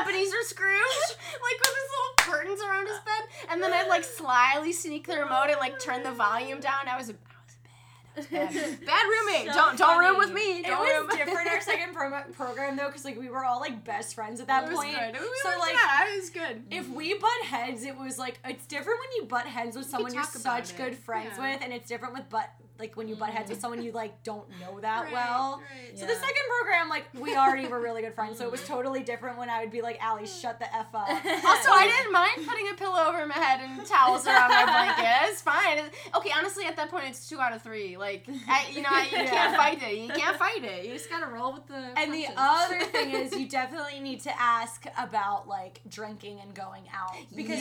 Ebenezer 0.00 0.36
Scrooge, 0.44 0.78
like 1.08 1.60
with 1.60 1.74
his 1.74 1.90
little 1.92 2.32
curtains 2.34 2.60
around 2.62 2.86
his 2.88 2.98
bed, 2.98 3.50
and 3.50 3.62
then 3.62 3.72
I'd 3.72 3.88
like 3.88 4.04
slyly 4.04 4.72
sneak 4.72 5.06
the 5.06 5.16
remote 5.18 5.46
and 5.48 5.58
like 5.58 5.78
turn 5.80 6.02
the 6.02 6.12
volume 6.12 6.60
down. 6.60 6.88
I 6.88 6.96
was, 6.96 7.08
was 7.08 7.16
bad. 7.16 8.52
Bad. 8.52 8.52
Bad 8.86 9.04
roommate. 9.08 9.48
So 9.48 9.54
don't 9.54 9.78
don't 9.78 9.98
room 9.98 10.18
with 10.18 10.32
me. 10.32 10.58
It 10.60 10.66
Don't 10.66 10.80
was 10.80 11.08
room. 11.08 11.18
different 11.26 11.48
our 11.48 11.60
second 11.72 11.94
pro- 11.94 12.22
program 12.32 12.76
though, 12.76 12.86
because 12.88 13.04
like 13.04 13.18
we 13.18 13.28
were 13.30 13.44
all 13.44 13.58
like 13.60 13.84
best 13.84 14.14
friends 14.14 14.38
at 14.40 14.46
that 14.48 14.64
It 14.64 14.68
was 14.70 14.76
point. 14.78 14.94
good. 14.94 15.14
It 15.14 15.20
was, 15.20 15.42
so 15.42 15.48
like 15.58 15.72
yeah, 15.72 16.12
it 16.12 16.20
was 16.20 16.30
good. 16.30 16.62
if 16.70 16.88
we 16.90 17.14
butt 17.14 17.42
heads, 17.44 17.84
it 17.84 17.96
was 17.98 18.18
like 18.18 18.38
it's 18.44 18.66
different 18.66 18.98
when 19.00 19.16
you 19.22 19.28
butt 19.28 19.46
heads 19.46 19.76
with 19.76 19.86
someone 19.86 20.12
you're 20.14 20.24
such 20.24 20.70
it. 20.72 20.76
good 20.76 20.94
friends 20.96 21.32
Yeah. 21.38 21.52
with, 21.54 21.62
and 21.64 21.72
it's 21.72 21.88
different 21.88 22.14
with 22.14 22.28
butt 22.28 22.50
like 22.82 22.96
when 22.96 23.06
you 23.08 23.14
butt 23.14 23.30
heads 23.30 23.48
with 23.48 23.60
someone 23.60 23.80
you 23.82 23.92
like 23.92 24.24
don't 24.24 24.44
know 24.60 24.80
that 24.80 25.04
Right, 25.04 25.12
well. 25.12 25.62
right. 25.70 25.96
So 25.98 26.04
the 26.04 26.14
second 26.14 26.44
program, 26.58 26.88
like 26.88 27.04
we 27.14 27.36
already 27.36 27.68
were 27.68 27.80
really 27.80 28.02
good 28.02 28.14
friends, 28.14 28.38
so 28.38 28.44
it 28.44 28.50
was 28.50 28.66
totally 28.66 29.02
different 29.04 29.38
when 29.38 29.48
I 29.48 29.60
would 29.60 29.70
be 29.70 29.82
like, 29.82 30.02
"Allie, 30.02 30.26
shut 30.26 30.58
the 30.58 30.66
f 30.74 30.88
up." 30.92 31.08
Also, 31.52 31.70
I 31.70 31.86
didn't 31.96 32.12
mind 32.12 32.48
putting 32.48 32.68
a 32.70 32.74
pillow 32.74 33.04
over 33.08 33.24
my 33.26 33.34
head 33.34 33.60
and 33.62 33.86
towels 33.86 34.26
around 34.26 34.48
my 34.50 34.64
blanket. 34.64 35.30
It's 35.30 35.42
fine. 35.42 35.78
Okay, 36.16 36.30
honestly, 36.36 36.64
at 36.66 36.76
that 36.76 36.90
point, 36.90 37.04
it's 37.06 37.28
two 37.28 37.38
out 37.40 37.52
of 37.52 37.62
three. 37.62 37.96
Like, 37.96 38.26
I, 38.48 38.66
you 38.72 38.82
know, 38.82 38.88
I, 38.90 39.02
you 39.04 39.08
Yeah. 39.18 39.30
can't 39.30 39.56
fight 39.56 39.82
it. 39.82 39.96
You 39.98 40.08
can't 40.08 40.36
fight 40.36 40.64
it. 40.64 40.84
You 40.86 40.92
just 40.94 41.08
gotta 41.08 41.26
roll 41.26 41.52
with 41.52 41.66
the. 41.68 41.92
And 41.96 42.12
the 42.12 42.26
other 42.36 42.80
thing 42.94 43.10
is, 43.12 43.32
you 43.36 43.48
definitely 43.48 44.00
need 44.00 44.20
to 44.22 44.32
ask 44.40 44.84
about 44.98 45.46
like 45.46 45.80
drinking 45.88 46.40
and 46.40 46.52
going 46.54 46.84
out 46.92 47.14
because 47.36 47.58
again, 47.58 47.60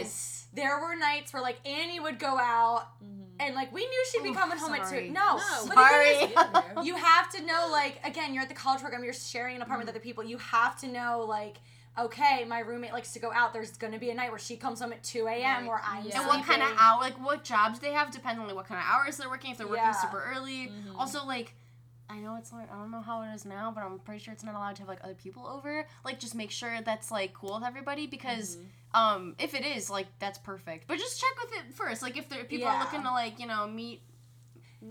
yes. 0.00 0.46
there 0.54 0.80
were 0.80 0.96
nights 0.96 1.32
where 1.32 1.42
like 1.42 1.58
Annie 1.66 2.00
would 2.00 2.18
go 2.18 2.36
out 2.38 2.88
Mhm. 3.04 3.19
And 3.40 3.54
like 3.54 3.72
we 3.72 3.80
knew 3.86 4.04
she'd 4.12 4.22
be 4.22 4.28
Oof, 4.30 4.36
coming 4.36 4.58
home 4.58 4.74
at 4.74 4.88
two. 4.88 5.10
No, 5.10 5.36
No, 5.36 5.66
but 5.66 5.74
sorry. 5.74 6.14
thing 6.14 6.30
is, 6.78 6.86
you 6.86 6.94
have 6.94 7.30
to 7.32 7.42
know 7.44 7.68
like 7.72 7.98
again 8.04 8.32
you're 8.34 8.42
at 8.42 8.48
the 8.48 8.54
college 8.54 8.80
program 8.80 9.02
you're 9.02 9.12
sharing 9.12 9.56
an 9.56 9.62
apartment 9.62 9.86
with 9.88 9.94
other 9.96 10.02
people 10.02 10.22
you 10.22 10.38
have 10.38 10.78
to 10.80 10.86
know 10.88 11.24
like 11.28 11.56
okay 11.98 12.44
my 12.46 12.60
roommate 12.60 12.92
likes 12.92 13.12
to 13.14 13.18
go 13.18 13.32
out 13.32 13.52
there's 13.52 13.72
gonna 13.76 13.98
be 13.98 14.10
a 14.10 14.14
night 14.14 14.30
where 14.30 14.38
she 14.38 14.56
comes 14.56 14.80
home 14.80 14.92
at 14.92 15.02
2 15.02 15.26
a.m 15.26 15.42
Right. 15.62 15.66
where 15.68 15.82
i'm 15.84 16.04
Yeah. 16.06 16.18
And 16.20 16.26
what 16.28 16.44
kind 16.44 16.62
of 16.62 16.68
sleeping. 16.68 16.76
hour, 16.80 17.00
like 17.00 17.14
what 17.24 17.42
jobs 17.42 17.80
they 17.80 17.92
have, 17.92 18.10
depending 18.12 18.44
on 18.48 18.54
what 18.54 18.66
kind 18.66 18.80
of 18.80 18.86
hours 18.86 19.16
they're 19.16 19.28
working. 19.28 19.50
If 19.50 19.58
they're 19.58 19.66
working 19.66 19.84
Yeah. 19.84 19.92
super 19.92 20.22
early, 20.34 20.68
Mhm. 20.68 20.96
also 20.98 21.24
like. 21.26 21.54
I 22.10 22.18
know 22.18 22.34
it's 22.36 22.52
like 22.52 22.70
I 22.72 22.74
don't 22.74 22.90
know 22.90 23.00
how 23.00 23.22
it 23.22 23.32
is 23.34 23.44
now, 23.44 23.70
but 23.74 23.84
I'm 23.84 23.98
pretty 24.00 24.22
sure 24.22 24.34
it's 24.34 24.42
not 24.44 24.54
allowed 24.56 24.74
to 24.76 24.82
have 24.82 24.88
like 24.88 24.98
other 25.04 25.14
people 25.14 25.46
over. 25.46 25.86
Like, 26.04 26.18
just 26.18 26.34
make 26.34 26.50
sure 26.50 26.80
that's 26.84 27.10
like 27.10 27.32
cool 27.34 27.54
with 27.54 27.64
everybody 27.64 28.06
because, 28.08 28.58
um, 28.94 29.36
if 29.38 29.54
it 29.54 29.64
is, 29.64 29.88
like, 29.88 30.06
that's 30.18 30.38
perfect. 30.38 30.88
But 30.88 30.98
just 30.98 31.20
check 31.20 31.30
with 31.42 31.52
it 31.60 31.74
first. 31.74 32.02
Like, 32.02 32.16
if 32.18 32.28
there 32.28 32.40
if 32.40 32.48
people 32.48 32.66
Yeah. 32.66 32.76
are 32.78 32.80
looking 32.84 33.02
to 33.02 33.10
like 33.12 33.38
you 33.38 33.46
know 33.46 33.66
meet 33.68 34.02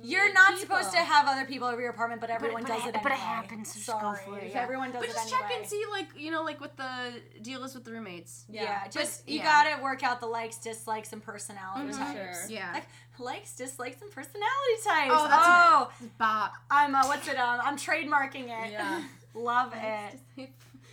you're 0.04 0.32
not 0.34 0.50
people. 0.56 0.76
supposed 0.78 0.92
to 0.92 1.00
have 1.00 1.28
other 1.28 1.46
people 1.46 1.68
over 1.68 1.82
your 1.82 1.90
apartment 1.90 2.22
but 2.22 2.30
everyone 2.30 2.62
but 2.62 2.68
does 2.78 2.86
it- 2.86 2.94
it 2.96 3.02
but 3.02 3.12
it 3.12 3.18
happens, 3.18 3.70
so 3.74 3.80
just 3.80 3.88
go 3.88 4.00
sorry 4.00 4.20
for 4.24 4.38
it, 4.38 4.44
if 4.44 4.54
yeah. 4.54 4.62
everyone 4.62 4.92
does 4.92 5.02
But 5.02 5.10
it 5.10 5.14
just 5.14 5.34
anyway 5.34 5.48
check 5.50 5.58
and 5.58 5.68
see, 5.68 5.84
like 5.90 6.08
you 6.16 6.30
know, 6.30 6.44
like 6.44 6.62
what 6.62 6.78
the 6.78 7.20
deal 7.42 7.64
is 7.64 7.74
with 7.74 7.86
the 7.86 7.92
roommates. 7.94 8.46
yeah, 8.50 8.62
Yeah. 8.64 8.88
just 8.90 9.26
But- 9.26 9.34
you 9.34 9.40
yeah. 9.40 9.64
gotta 9.66 9.82
work 9.84 10.04
out 10.04 10.20
the 10.20 10.28
likes 10.28 10.58
dislikes 10.58 11.12
and 11.12 11.24
personality 11.24 11.92
Mhm. 11.92 11.98
types 11.98 12.42
Sure. 12.42 12.50
Yeah. 12.52 12.72
like 12.74 12.88
likes 13.20 13.56
dislikes 13.56 14.02
and 14.02 14.12
personality 14.12 14.76
types 14.84 15.12
Oh, 15.14 15.28
that's 15.28 15.46
oh 15.48 16.08
Bop. 16.18 16.54
i'm 16.72 16.96
uh, 16.96 17.06
what's 17.06 17.28
it 17.28 17.38
um 17.38 17.60
i'm 17.64 17.78
trademarking 17.78 18.46
it 18.46 18.72
Yeah. 18.72 19.04
love 19.34 19.74
it 19.76 20.50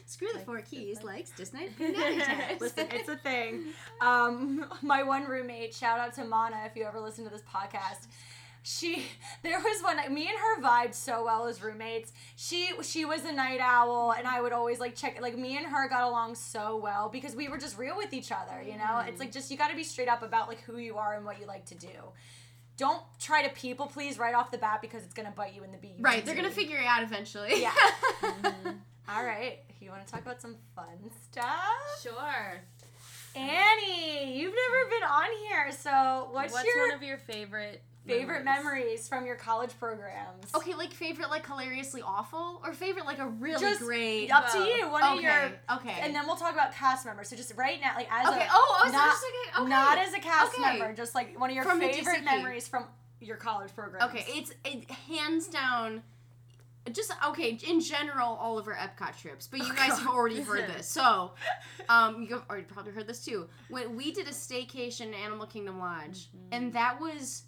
Screw 0.09 0.29
the 0.33 0.39
four 0.39 0.61
keys. 0.61 1.03
Likes, 1.03 1.31
dislikes, 1.31 1.73
personality 1.79 2.21
types. 2.21 2.61
Listen, 2.61 2.87
it's 2.93 3.09
a 3.09 3.17
thing. 3.17 3.65
Um, 4.01 4.65
my 4.83 5.03
one 5.03 5.25
roommate, 5.25 5.75
shout 5.75 5.99
out 5.99 6.15
to 6.15 6.25
Mana 6.25 6.59
if 6.65 6.77
you 6.77 6.85
ever 6.85 7.01
listen 7.01 7.25
to 7.25 7.31
this 7.31 7.43
podcast. 7.43 8.07
She, 8.69 9.05
there 9.45 9.61
was 9.61 9.81
one. 9.83 9.97
Me 10.13 10.27
and 10.29 10.37
her 10.37 10.61
vibed 10.61 10.95
so 10.95 11.25
well 11.25 11.47
as 11.47 11.63
roommates. 11.63 12.13
She, 12.35 12.71
she 12.83 13.05
was 13.05 13.25
a 13.25 13.33
night 13.33 13.61
owl, 13.61 14.13
and 14.13 14.27
I 14.27 14.41
would 14.41 14.53
always 14.53 14.81
like 14.81 14.97
check. 14.97 15.21
Like 15.23 15.39
me 15.39 15.57
and 15.57 15.65
her 15.67 15.89
got 15.89 16.03
along 16.03 16.35
so 16.35 16.77
well 16.77 17.09
because 17.09 17.37
we 17.37 17.49
were 17.49 17.59
just 17.59 17.79
real 17.79 17.97
with 17.97 18.13
each 18.13 18.33
other. 18.33 18.61
You 18.61 18.77
know, 18.77 19.05
it's 19.07 19.21
like 19.21 19.31
just 19.31 19.53
you 19.53 19.57
got 19.57 19.71
to 19.71 19.77
be 19.77 19.85
straight 19.85 20.09
up 20.09 20.23
about 20.25 20.49
like 20.49 20.61
who 20.63 20.79
you 20.79 20.97
are 20.97 21.15
and 21.15 21.25
what 21.25 21.39
you 21.41 21.47
like 21.47 21.65
to 21.67 21.77
do. 21.77 21.89
Don't 22.77 23.01
try 23.21 23.47
to 23.47 23.55
people 23.55 23.87
please 23.87 24.19
right 24.19 24.35
off 24.35 24.51
the 24.51 24.59
bat 24.59 24.83
because 24.83 25.05
it's 25.05 25.15
gonna 25.15 25.33
bite 25.35 25.55
you 25.55 25.63
in 25.63 25.71
the 25.71 25.79
beak. 25.79 25.95
Right, 26.01 26.27
they're 26.27 26.35
gonna 26.35 26.51
figure 26.51 26.77
it 26.77 26.87
out 26.87 27.03
eventually. 27.05 27.63
Yeah. 27.63 27.73
Mhm. 28.21 28.79
All 29.09 29.25
right, 29.25 29.61
you 29.81 29.91
want 29.91 30.05
to 30.05 30.13
talk 30.13 30.23
about 30.23 30.43
some 30.43 30.57
fun 30.75 31.11
stuff? 31.31 32.01
Sure. 32.03 32.61
Annie, 33.37 34.37
you've 34.39 34.55
never 34.55 34.91
been 34.91 35.03
on 35.05 35.27
here, 35.49 35.71
so 35.73 36.29
what's, 36.33 36.53
What's 36.53 36.67
your 36.67 36.87
one 36.89 36.95
of 36.97 37.03
your 37.03 37.19
favorite 37.19 37.81
favorite 38.07 38.45
memories 38.45 39.09
from 39.09 39.27
your 39.27 39.37
college 39.37 39.79
programs? 39.79 40.55
Okay, 40.55 40.75
like 40.75 40.93
favorite, 40.93 41.31
like 41.31 41.47
hilariously 41.47 42.03
awful, 42.03 42.61
or 42.65 42.73
favorite, 42.73 43.05
like 43.07 43.19
a 43.19 43.27
really 43.27 43.61
Just 43.61 43.81
great. 43.81 44.31
up 44.31 44.51
to 44.53 44.59
you. 44.59 44.89
One 44.91 45.03
of 45.03 45.13
okay, 45.19 45.23
your, 45.23 45.53
okay. 45.77 45.99
and 46.01 46.15
then 46.15 46.27
we'll 46.27 46.37
talk 46.37 46.53
about 46.53 46.73
cast 46.75 47.05
members. 47.07 47.29
So 47.29 47.37
just 47.37 47.53
right 47.57 47.81
now, 47.81 47.93
like 47.97 48.09
as 48.11 48.29
okay. 48.29 48.45
a, 48.45 48.49
Oh, 48.53 48.81
I 48.83 48.87
was 48.87 48.93
not- 48.93 49.05
just 49.11 49.23
thinking. 49.23 49.61
Okay. 49.63 49.69
not 49.71 49.99
as 49.99 50.15
a 50.15 50.19
cast 50.21 50.55
Okay. 50.55 50.63
member, 50.79 50.95
just 50.95 51.15
like 51.15 51.39
one 51.39 51.51
of 51.51 51.57
your 51.57 51.65
From 51.65 51.81
favorite 51.81 52.25
memories 52.25 52.69
from 52.69 52.87
your 53.21 53.37
college 53.37 53.75
program. 53.75 54.09
Okay, 54.09 54.25
it's 54.29 54.53
it, 54.65 54.91
hands 54.91 55.49
down. 55.49 56.03
Just 56.93 57.11
okay. 57.31 57.59
In 57.67 57.81
general, 57.81 58.37
all 58.41 58.59
of 58.59 58.69
our 58.69 58.77
Epcot 58.77 59.21
trips, 59.21 59.49
but 59.49 59.59
you 59.59 59.67
Oh, 59.69 59.75
guys 59.75 59.99
have 59.99 60.07
already 60.07 60.41
heard 60.41 60.69
this, 60.77 60.87
so 60.87 61.33
um, 61.89 62.23
you 62.23 62.29
have 62.29 62.45
already 62.49 62.63
probably 62.65 62.93
heard 62.93 63.09
this 63.09 63.25
too. 63.25 63.49
When 63.71 63.97
we 63.97 64.13
did 64.13 64.29
a 64.29 64.31
staycation 64.31 65.09
at 65.09 65.15
Animal 65.17 65.47
Kingdom 65.47 65.81
Lodge, 65.81 66.29
and 66.53 66.73
that 66.75 67.01
was 67.01 67.43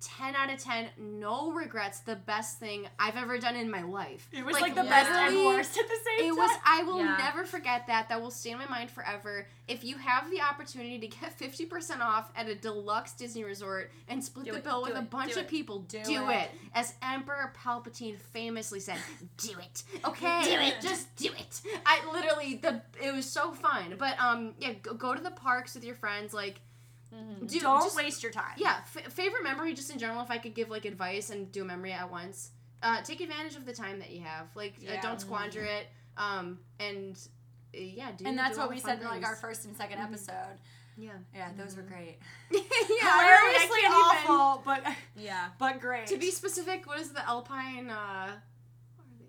ten 0.00 0.34
out 0.34 0.50
of 0.52 0.58
ten, 0.58 0.88
no 0.98 1.50
regrets. 1.52 2.00
The 2.00 2.16
best 2.16 2.58
thing 2.58 2.86
I've 2.98 3.16
ever 3.16 3.38
done 3.38 3.56
in 3.56 3.70
my 3.70 3.82
life. 3.82 4.28
It 4.32 4.44
was 4.44 4.54
like, 4.60 4.74
the 4.74 4.82
best 4.82 5.10
and 5.10 5.36
worst 5.44 5.76
at 5.78 5.86
the 5.88 5.94
same 6.04 6.18
time. 6.18 6.26
It 6.28 6.36
was. 6.36 6.58
I 6.64 6.82
will 6.82 6.98
Yeah. 7.04 7.16
never 7.18 7.44
forget 7.44 7.86
that. 7.88 8.08
That 8.08 8.20
will 8.20 8.30
stay 8.30 8.50
in 8.50 8.58
my 8.58 8.68
mind 8.68 8.90
forever. 8.90 9.46
If 9.68 9.82
you 9.84 9.96
have 9.98 10.30
the 10.30 10.40
opportunity 10.42 10.98
to 11.00 11.06
get 11.08 11.32
fifty 11.32 11.66
percent 11.66 12.02
off 12.02 12.30
at 12.36 12.48
a 12.48 12.54
deluxe 12.54 13.12
Disney 13.12 13.44
resort 13.44 13.90
and 14.08 14.22
split 14.22 14.46
Do 14.46 14.52
the 14.52 14.58
it, 14.58 14.64
bill 14.64 14.84
do 14.84 14.90
with 14.92 14.98
a 14.98 15.02
bunch 15.02 15.32
of 15.32 15.38
it. 15.38 15.48
people, 15.48 15.80
Do 15.80 16.02
do, 16.04 16.30
it. 16.30 16.34
it. 16.36 16.50
As 16.74 16.94
Emperor 17.02 17.52
Palpatine 17.60 18.18
famously 18.18 18.80
said, 18.80 18.98
"Do 19.38 19.50
it, 19.58 19.82
okay? 20.04 20.42
Do 20.44 20.52
it. 20.52 20.80
Just 20.80 21.14
do 21.16 21.26
it." 21.32 21.60
I 21.84 22.00
literally 22.12 22.56
the 22.56 22.82
it 23.02 23.12
was 23.14 23.26
so 23.26 23.52
fun. 23.52 23.94
But 23.98 24.18
um, 24.20 24.54
yeah, 24.58 24.74
go, 24.74 24.94
go 24.94 25.14
to 25.14 25.22
the 25.22 25.30
parks 25.30 25.74
with 25.74 25.84
your 25.84 25.94
friends. 25.96 26.32
Like, 26.34 26.60
Mhm. 27.14 27.48
do 27.48 27.60
Don't 27.60 27.82
just- 27.82 27.96
waste 27.96 28.22
your 28.22 28.32
time. 28.32 28.54
yeah, 28.56 28.80
f- 28.94 29.12
favorite 29.12 29.42
memory 29.42 29.74
just 29.74 29.90
in 29.90 29.98
general. 29.98 30.22
If 30.22 30.30
I 30.30 30.38
could 30.38 30.54
give 30.54 30.68
like 30.70 30.84
advice 30.84 31.30
and 31.30 31.50
do 31.52 31.62
a 31.62 31.64
memory 31.64 31.92
at 31.92 32.10
once, 32.10 32.50
uh, 32.82 33.00
take 33.02 33.20
advantage 33.20 33.56
of 33.56 33.64
the 33.64 33.72
time 33.72 33.98
that 34.00 34.10
you 34.10 34.22
have. 34.22 34.54
Like, 34.54 34.74
uh, 34.88 35.00
don't 35.00 35.20
squander 35.20 35.62
it. 35.62 35.86
Um, 36.16 36.58
and 36.80 37.16
uh, 37.74 37.78
yeah, 37.78 38.12
do. 38.12 38.24
And 38.26 38.38
that's 38.38 38.56
do 38.56 38.60
what 38.60 38.70
we 38.70 38.76
the 38.76 38.82
fun 38.82 38.90
said 38.98 39.02
in 39.02 39.08
like 39.08 39.24
our 39.24 39.36
first 39.36 39.64
and 39.66 39.76
2nd 39.76 39.98
Mhm. 39.98 40.04
episode. 40.04 40.58
Yeah. 40.98 41.10
Yeah, 41.34 41.52
those 41.56 41.76
were 41.76 41.82
great. 41.82 42.18
yeah. 42.50 42.60
Hilariously 42.60 43.78
I 43.78 43.82
can't 43.82 44.24
even- 44.24 44.30
awful, 44.34 44.62
but 44.64 44.82
Yeah. 45.16 45.50
but 45.58 45.80
great. 45.80 46.06
To 46.08 46.16
be 46.16 46.30
specific, 46.30 46.86
what 46.86 46.98
is 46.98 47.12
the 47.12 47.26
Alpine? 47.28 47.90
uh 47.90 48.28
what 48.28 48.30
are 48.30 48.32
the 48.32 48.40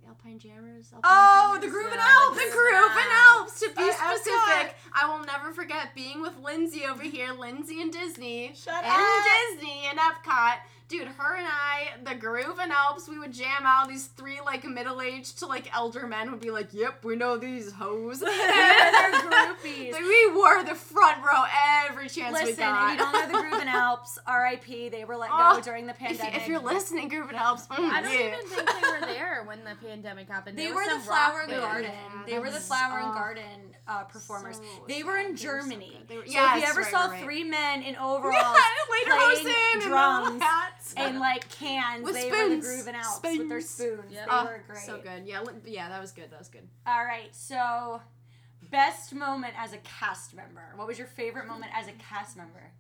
Alpine 0.08 0.39
Jammers? 0.39 0.91
Alpine 0.93 1.02
Oh, 1.12 1.52
Jammers? 1.56 1.62
the 1.65 1.70
Groove 1.72 1.86
and 1.91 1.96
Yeah, 1.96 2.15
Alps. 2.26 2.38
The 2.38 2.43
Groove 2.43 2.54
Groove 2.54 2.91
and 2.91 3.00
and 3.00 3.12
Alps. 3.12 3.60
To 3.60 3.67
be 3.76 3.91
specific, 3.91 4.76
I 4.93 5.08
will 5.10 5.26
never 5.26 5.52
forget 5.54 5.93
being 5.96 6.22
with 6.22 6.38
Lindsay 6.39 6.86
over 6.86 7.04
here, 7.04 7.34
Lindsay 7.34 7.82
and 7.82 7.91
Disney, 7.91 8.52
Shut 8.56 8.74
and 8.84 8.86
up. 8.86 9.26
Disney 9.52 9.84
and 9.89 10.00
Epcot, 10.00 10.58
dude, 10.89 11.08
her 11.08 11.36
and 11.36 11.45
I, 11.47 11.89
the 12.04 12.15
Groove 12.15 12.60
and 12.62 12.71
Alps, 12.71 13.08
we 13.10 13.19
would 13.19 13.34
jam 13.34 13.63
out. 13.63 13.89
These 13.89 14.08
three 14.08 14.39
like 14.45 14.63
middle 14.65 15.02
aged 15.02 15.39
to 15.39 15.45
like 15.45 15.73
elder 15.76 16.08
men 16.08 16.32
would 16.32 16.39
be 16.39 16.52
like, 16.52 16.73
"Yep, 16.73 17.04
we 17.04 17.15
know 17.15 17.38
these 17.38 17.71
hoes." 17.73 18.19
They're 18.21 19.12
groupies. 19.12 19.91
Like, 19.93 20.02
we 20.02 20.32
were 20.32 20.63
the 20.63 20.76
front 20.76 21.17
row 21.23 21.43
every 21.88 22.10
chance 22.10 22.34
we 22.39 22.45
Listen, 22.45 22.60
got. 22.63 22.86
if 22.86 22.91
you 22.91 22.97
don't 22.97 23.13
know 23.13 23.28
the 23.41 23.41
Groove 23.50 23.60
and 23.62 23.69
Alps, 23.88 24.17
R.I.P. 24.26 24.89
They 24.89 25.06
were 25.06 25.15
let 25.17 25.30
go 25.30 25.36
Oh, 25.39 25.62
during 25.62 25.88
the 25.88 25.93
pandemic. 25.93 26.36
if 26.36 26.47
you're 26.47 26.60
listening, 26.62 27.08
Groove 27.10 27.30
and 27.30 27.38
Alps, 27.38 27.67
mm, 27.67 27.78
I 27.78 28.02
don't 28.02 28.12
yeah. 28.12 28.28
even 28.36 28.45
think 28.47 28.69
they 28.69 28.89
were 28.89 29.02
there 29.06 29.43
when 29.45 29.60
the 29.63 29.76
pandemic 29.88 30.28
happened. 30.28 30.58
They 30.58 30.65
There 30.65 30.76
were 30.76 30.82
was 30.82 30.93
the 30.93 31.00
Flower 31.10 31.41
and. 31.41 31.52
Garden. 31.52 31.91
Yeah, 31.91 32.23
they 32.26 32.32
that 32.34 32.41
were 32.41 32.47
the 32.50 32.54
was- 32.56 32.68
Flower 32.68 32.99
and 32.99 33.07
oh. 33.09 33.14
Garden 33.14 33.43
uh, 33.88 34.03
performers. 34.03 34.57
So 34.57 34.64
they 34.88 35.03
were 35.03 35.18
in 35.18 35.36
sad. 35.38 35.47
They 35.47 35.51
were 35.53 35.59
so 35.62 35.68
Germany. 35.70 35.91
good. 35.99 36.07
They 36.07 36.18
were- 36.18 36.26
so 36.26 36.32
Yes, 36.32 36.57
if 36.57 36.64
you 36.64 36.70
ever 36.70 36.82
right, 36.82 36.91
saw 36.91 36.99
right, 37.05 37.12
right. 37.12 37.24
three 37.24 37.43
men 37.43 37.82
in 37.84 37.93
Yeah, 37.97 38.05
overalls 38.05 38.57
Lederhosen 38.57 39.41
playing 39.43 39.55
and 39.74 39.82
the 39.82 39.86
drums 39.88 40.41
hats. 40.94 41.10
and 41.10 41.20
like 41.30 41.50
cans, 41.50 42.04
With 42.04 42.16
they 42.16 42.30
were 42.32 42.38
the 42.50 42.62
spoons. 42.62 42.66
Groove 42.66 42.88
and 42.88 42.98
Alps 42.98 43.20
with 43.24 43.50
their 43.50 43.62
Spoons. 43.62 43.70
spoons. 43.70 44.12
Yeah. 44.12 44.26
They 44.26 44.32
Oh, 44.32 44.44
were 44.46 44.64
great. 44.68 44.80
So 44.84 44.98
good. 45.02 45.26
Yeah, 45.26 45.44
yeah, 45.66 45.90
that 45.90 46.02
was 46.02 46.12
good. 46.12 46.30
That 46.32 46.40
was 46.40 46.50
good. 46.50 46.68
All 46.86 47.04
right, 47.04 47.34
so 47.36 48.02
best 48.72 49.14
moment 49.14 49.54
as 49.58 49.74
a 49.74 49.78
cast 49.78 50.34
member. 50.34 50.64
What 50.76 50.88
was 50.88 50.98
your 50.98 51.08
favorite 51.08 51.48
moment 51.48 51.72
as 51.76 51.88
a 51.88 51.94
cast 51.94 52.36
member? 52.38 52.72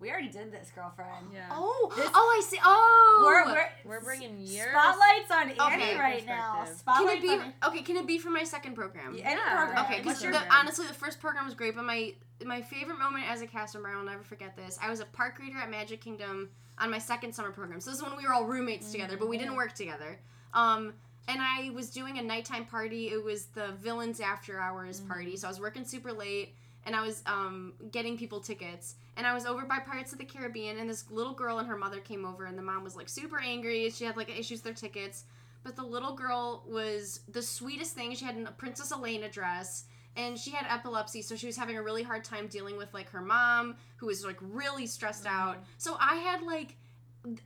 We 0.00 0.10
already 0.10 0.28
did 0.28 0.52
this, 0.52 0.70
girlfriend. 0.74 1.26
Yeah. 1.32 1.48
Oh, 1.50 1.92
This- 1.96 2.08
oh, 2.14 2.36
I 2.38 2.42
see. 2.46 2.58
Oh, 2.62 3.22
We're, 3.24 3.52
we're, 3.52 3.68
We're 3.84 4.00
bringing 4.00 4.38
years. 4.38 4.68
spotlights 4.70 5.30
on 5.32 5.50
Annie 5.70 5.82
Okay. 5.82 5.98
right 5.98 6.24
now. 6.26 6.64
Perspective. 6.64 7.06
Can 7.08 7.16
it 7.16 7.20
be 7.22 7.28
on 7.30 7.52
okay? 7.66 7.82
Can 7.82 7.96
it 7.96 8.06
be 8.06 8.18
for 8.18 8.30
my 8.30 8.44
second 8.44 8.74
program? 8.76 9.14
any 9.14 9.22
Yeah. 9.22 9.56
program. 9.64 9.84
Okay, 9.86 9.98
because 9.98 10.22
your 10.22 10.34
honestly, 10.50 10.86
the 10.86 10.94
first 10.94 11.20
program 11.20 11.44
was 11.46 11.54
great, 11.54 11.74
but 11.74 11.84
my 11.84 12.14
my 12.44 12.62
favorite 12.62 12.98
moment 13.00 13.24
as 13.28 13.42
a 13.42 13.46
cast 13.48 13.74
member, 13.74 13.88
I'll 13.88 14.04
never 14.04 14.22
forget 14.22 14.56
this. 14.56 14.78
I 14.80 14.88
was 14.88 15.00
a 15.00 15.04
park 15.06 15.40
reader 15.40 15.58
at 15.58 15.68
Magic 15.68 16.00
Kingdom 16.00 16.50
on 16.78 16.90
my 16.92 16.98
second 16.98 17.34
summer 17.34 17.50
program. 17.50 17.80
So 17.80 17.90
this 17.90 17.98
is 17.98 18.04
when 18.04 18.16
we 18.16 18.24
were 18.24 18.32
all 18.32 18.44
roommates 18.44 18.92
together, 18.92 19.16
but 19.16 19.28
we 19.28 19.36
didn't 19.36 19.56
work 19.56 19.74
together. 19.74 20.20
Um, 20.54 20.94
and 21.26 21.40
I 21.42 21.70
was 21.74 21.90
doing 21.90 22.18
a 22.18 22.22
nighttime 22.22 22.64
party. 22.66 23.08
It 23.10 23.22
was 23.24 23.46
the 23.46 23.72
Villains 23.82 24.20
After 24.20 24.60
Hours 24.60 25.00
party. 25.00 25.36
So 25.36 25.48
I 25.48 25.50
was 25.50 25.58
working 25.60 25.84
super 25.84 26.12
late, 26.12 26.54
and 26.88 26.96
I 26.96 27.02
was 27.02 27.22
um, 27.26 27.74
getting 27.92 28.16
people 28.16 28.40
tickets. 28.40 28.94
And 29.18 29.26
I 29.26 29.34
was 29.34 29.44
over 29.44 29.66
by 29.66 29.78
Pirates 29.78 30.12
of 30.12 30.18
the 30.18 30.24
Caribbean, 30.24 30.78
and 30.78 30.88
this 30.88 31.10
little 31.10 31.34
girl 31.34 31.58
and 31.58 31.68
her 31.68 31.76
mother 31.76 32.00
came 32.00 32.24
over, 32.24 32.46
and 32.46 32.56
the 32.56 32.62
mom 32.62 32.82
was 32.82 32.96
like 32.96 33.10
super 33.10 33.38
angry. 33.38 33.90
She 33.90 34.04
had 34.06 34.16
like 34.16 34.30
issues 34.30 34.60
with 34.60 34.64
their 34.64 34.72
tickets. 34.72 35.24
But 35.62 35.76
the 35.76 35.82
little 35.82 36.14
girl 36.14 36.64
was 36.66 37.20
the 37.28 37.42
sweetest 37.42 37.94
thing. 37.94 38.14
She 38.14 38.24
had 38.24 38.38
a 38.38 38.52
Princess 38.52 38.90
Elena 38.90 39.28
dress 39.28 39.84
and 40.16 40.38
she 40.38 40.50
had 40.50 40.66
epilepsy 40.68 41.22
so 41.22 41.36
she 41.36 41.46
was 41.46 41.56
having 41.56 41.76
a 41.76 41.82
really 41.82 42.02
hard 42.02 42.24
time 42.24 42.48
dealing 42.48 42.76
with 42.76 42.92
like 42.92 43.08
her 43.10 43.20
mom 43.20 43.76
who 43.96 44.06
was 44.06 44.24
like 44.24 44.38
really 44.40 44.86
stressed 44.86 45.26
out 45.26 45.62
so 45.76 45.96
i 46.00 46.16
had 46.16 46.42
like 46.42 46.76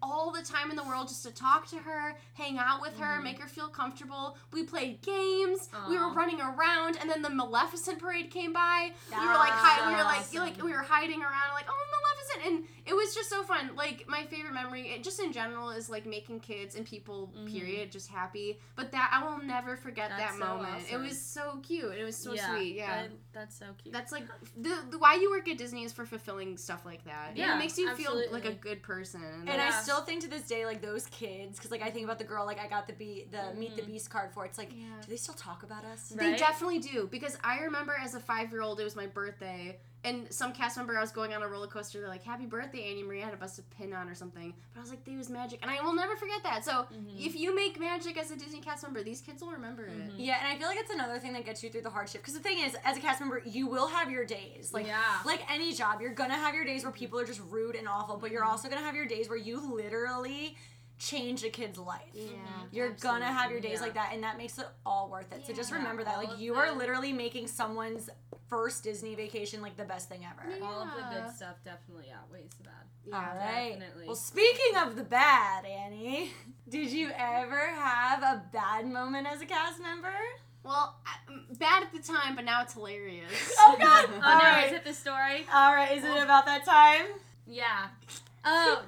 all 0.03 0.31
the 0.31 0.43
time 0.43 0.71
in 0.71 0.77
the 0.77 0.85
world 0.85 1.09
just 1.09 1.23
to 1.25 1.33
talk 1.33 1.67
to 1.69 1.77
her 1.77 2.17
hang 2.35 2.59
out 2.59 2.81
with 2.81 2.97
her 2.99 3.15
mm-hmm. 3.15 3.25
make 3.25 3.41
her 3.41 3.49
feel 3.49 3.69
comfortable. 3.69 4.37
We 4.53 4.65
played 4.65 5.01
games. 5.03 5.69
We 5.89 5.97
were 5.97 6.13
running 6.13 6.41
around 6.41 6.99
and 7.01 7.09
then 7.09 7.23
the 7.23 7.31
maleficent 7.31 7.99
parade 7.99 8.31
came 8.31 8.53
by. 8.53 8.93
We 9.11 9.27
were 9.27 9.35
like 9.35 9.51
hi- 9.51 9.89
we 9.89 9.97
were 9.97 10.05
like 10.05 10.21
awesome. 10.21 10.41
like 10.41 10.63
we 10.63 10.73
were 10.73 10.83
hiding 10.83 11.21
around 11.21 11.53
like 11.55 11.67
oh 11.69 11.85
maleficent 11.91 12.12
and 12.47 12.65
it 12.87 12.95
was 12.95 13.15
just 13.15 13.29
so 13.31 13.43
fun 13.43 13.71
like 13.77 14.05
my 14.09 14.25
favorite 14.25 14.55
memory 14.55 14.89
it, 14.89 15.03
just 15.05 15.21
in 15.21 15.33
general 15.33 15.71
is 15.71 15.89
like 15.91 16.07
making 16.07 16.41
kids 16.41 16.75
and 16.75 16.85
people 16.87 17.33
Mhm. 17.37 17.51
period 17.53 17.93
just 17.93 18.09
happy 18.09 18.59
but 18.77 18.91
that 18.93 19.11
i 19.13 19.25
will 19.25 19.43
never 19.43 19.77
forget 19.77 20.11
That's 20.11 20.33
that 20.33 20.39
so 20.39 20.47
moment 20.57 20.85
it 20.91 20.97
was 20.97 21.21
so 21.21 21.61
cute 21.63 21.93
it 21.93 22.05
was 22.05 22.17
so 22.17 22.35
sweet 22.35 22.77
yeah 22.77 23.03
that- 23.03 23.11
that's 23.33 23.59
so 23.59 23.67
cute. 23.79 23.93
that's 23.95 24.13
like 24.13 24.25
the, 24.57 24.77
the 24.91 24.99
why 24.99 25.15
you 25.15 25.31
work 25.31 25.49
at 25.49 25.57
Disney 25.59 25.85
is 25.85 25.93
for 25.93 26.05
fulfilling 26.05 26.57
stuff 26.59 26.85
like 26.85 27.03
that. 27.07 27.35
Yeah, 27.35 27.47
Yeah, 27.47 27.57
it 27.57 27.59
makes 27.61 27.79
you 27.79 27.95
feel 27.97 28.23
like 28.31 28.45
a 28.45 28.53
good 28.53 28.83
person. 28.83 29.23
And 29.23 29.49
Yeah. 29.49 29.71
I 29.73 29.83
still 29.83 30.03
think 30.03 30.21
to 30.23 30.29
this 30.29 30.43
day, 30.43 30.67
like 30.67 30.83
those 30.83 31.07
kids, 31.07 31.57
because 31.57 31.71
like 31.71 31.81
I 31.83 31.91
think 31.91 32.05
about 32.05 32.19
the 32.19 32.25
girl, 32.25 32.45
like 32.45 32.59
I 32.61 32.69
got 32.69 32.87
the 32.87 32.93
be 32.93 33.27
the 33.31 33.55
Meet 33.59 33.77
the. 33.77 33.83
Beast 33.85 34.11
card 34.11 34.33
for. 34.33 34.45
It's 34.45 34.59
like, 34.59 34.71
Yeah. 34.75 34.85
do 35.01 35.09
they 35.09 35.17
still 35.17 35.35
talk 35.35 35.63
about 35.63 35.85
us? 35.87 36.11
they 36.11 36.37
definitely 36.37 36.79
do 36.81 37.09
because 37.11 37.39
I 37.43 37.61
remember 37.61 37.97
as 37.99 38.15
a 38.15 38.21
five 38.21 38.53
year 38.53 38.61
old, 38.61 38.79
it 38.81 38.85
was 38.85 38.95
my 38.97 39.07
birthday, 39.07 39.79
and 40.05 40.33
some 40.33 40.53
cast 40.53 40.77
member 40.77 40.97
I 40.97 41.01
was 41.01 41.13
going 41.13 41.33
on 41.33 41.43
a 41.43 41.49
roller 41.49 41.67
coaster. 41.69 42.01
They're 42.01 42.09
like, 42.09 42.25
"Happy 42.25 42.45
birthday, 42.47 42.91
Annie 42.91 43.03
Marie!" 43.05 43.23
I 43.23 43.27
had 43.27 43.35
a 43.35 43.37
busted 43.37 43.69
pin 43.71 43.93
on 43.93 44.09
or 44.09 44.15
something, 44.15 44.53
but 44.73 44.81
I 44.81 44.83
was 44.83 44.91
like, 44.91 45.05
"They 45.05 45.17
was 45.17 45.29
magic," 45.31 45.61
and 45.63 45.71
I 45.71 45.81
will 45.83 45.93
never 45.95 46.17
forget 46.17 46.43
that. 46.43 46.65
So 46.65 46.87
Mhm. 46.93 47.25
if 47.25 47.37
you 47.37 47.55
make 47.55 47.79
magic 47.79 48.17
as 48.19 48.31
a 48.31 48.37
Disney 48.37 48.61
cast 48.61 48.83
member, 48.83 49.03
these 49.03 49.21
kids 49.21 49.43
will 49.43 49.53
remember 49.53 49.85
it. 49.87 49.93
Mhm. 49.97 50.15
Yeah, 50.17 50.39
and 50.41 50.49
I 50.49 50.57
feel 50.59 50.67
like 50.69 50.79
it's 50.79 50.91
another 50.93 51.19
thing 51.19 51.33
that 51.35 51.45
gets 51.45 51.63
you 51.63 51.71
through 51.71 51.83
the 51.83 51.91
hardship. 51.91 52.21
Because 52.23 52.35
the 52.35 52.41
thing 52.41 52.59
is, 52.59 52.75
as 52.85 52.97
a 52.97 53.01
cast 53.01 53.21
member, 53.21 53.39
you 53.45 53.67
will 53.69 53.87
have 53.89 54.11
your 54.11 54.25
days. 54.25 54.73
Like, 54.73 54.87
Yeah. 54.87 55.21
like 55.25 55.49
any 55.51 55.73
job, 55.73 56.01
you're 56.01 56.15
gonna 56.15 56.37
have 56.37 56.55
your 56.55 56.65
days 56.65 56.83
where 56.83 56.93
people 56.93 57.19
are 57.21 57.25
just 57.27 57.41
rude 57.49 57.77
and 57.77 57.87
awful, 57.89 58.17
but 58.17 58.31
you're 58.31 58.45
also 58.45 58.69
gonna 58.69 58.83
have 58.83 58.97
your 58.97 59.07
days 59.07 59.29
where 59.29 59.39
you 59.39 59.61
literally 59.61 60.57
change 60.99 61.43
a 61.43 61.51
kid's 61.51 61.79
life. 61.79 62.11
Yeah, 62.13 62.37
You're 62.71 62.91
gonna 62.91 63.27
have 63.33 63.51
your 63.51 63.61
days 63.61 63.75
Yeah. 63.81 63.81
like 63.87 63.95
that, 63.95 64.13
and 64.13 64.23
that 64.23 64.37
makes 64.39 64.57
it 64.59 64.67
all 64.87 65.09
worth 65.09 65.33
it. 65.33 65.45
So 65.47 65.53
just 65.53 65.71
Yeah. 65.71 65.77
remember 65.79 66.05
that, 66.05 66.17
like 66.17 66.39
you 66.39 66.55
are 66.55 66.71
literally 66.71 67.13
making 67.13 67.49
someone's 67.49 68.09
first 68.53 68.85
Disney 68.85 69.15
vacation 69.15 69.63
like 69.63 69.79
the 69.79 69.85
best 69.85 70.11
thing 70.11 70.27
ever. 70.31 70.47
Yeah. 70.55 70.67
All 70.67 70.83
of 70.83 70.89
the 70.95 71.03
good 71.11 71.35
stuff 71.35 71.57
definitely 71.65 72.13
outweighs 72.15 72.51
the 72.59 72.65
bad. 72.65 72.73
Yeah. 73.07 73.17
All 73.17 73.39
right. 73.39 73.79
definitely. 73.81 74.07
Well, 74.07 74.15
speaking 74.15 74.77
of 74.85 74.95
the 74.95 75.05
bad, 75.05 75.65
Annie, 75.65 76.33
did 76.69 76.93
you 76.93 77.11
ever 77.17 77.69
have 77.69 78.23
a 78.23 78.43
bad 78.53 78.87
moment 78.87 79.27
as 79.27 79.41
a 79.41 79.47
cast 79.47 79.81
member? 79.81 80.13
Well, 80.65 80.95
mm, 81.31 81.59
bad 81.59 81.83
at 81.83 81.93
the 81.95 82.01
time, 82.01 82.37
but 82.37 82.45
now 82.45 82.61
it's 82.61 82.75
hilarious. 82.75 83.33
Oh 83.59 83.77
God! 83.81 84.09
Oh 84.23 84.31
All 84.31 84.39
no, 84.39 84.45
right. 84.45 84.67
is 84.67 84.73
it 84.73 84.85
the 84.85 84.93
story? 84.93 85.47
All 85.53 85.75
right, 85.75 85.97
is 85.97 86.05
it 86.05 86.23
about 86.23 86.45
that 86.45 86.67
time? 86.67 87.07
Yeah. 87.47 87.87
Oh, 88.45 88.83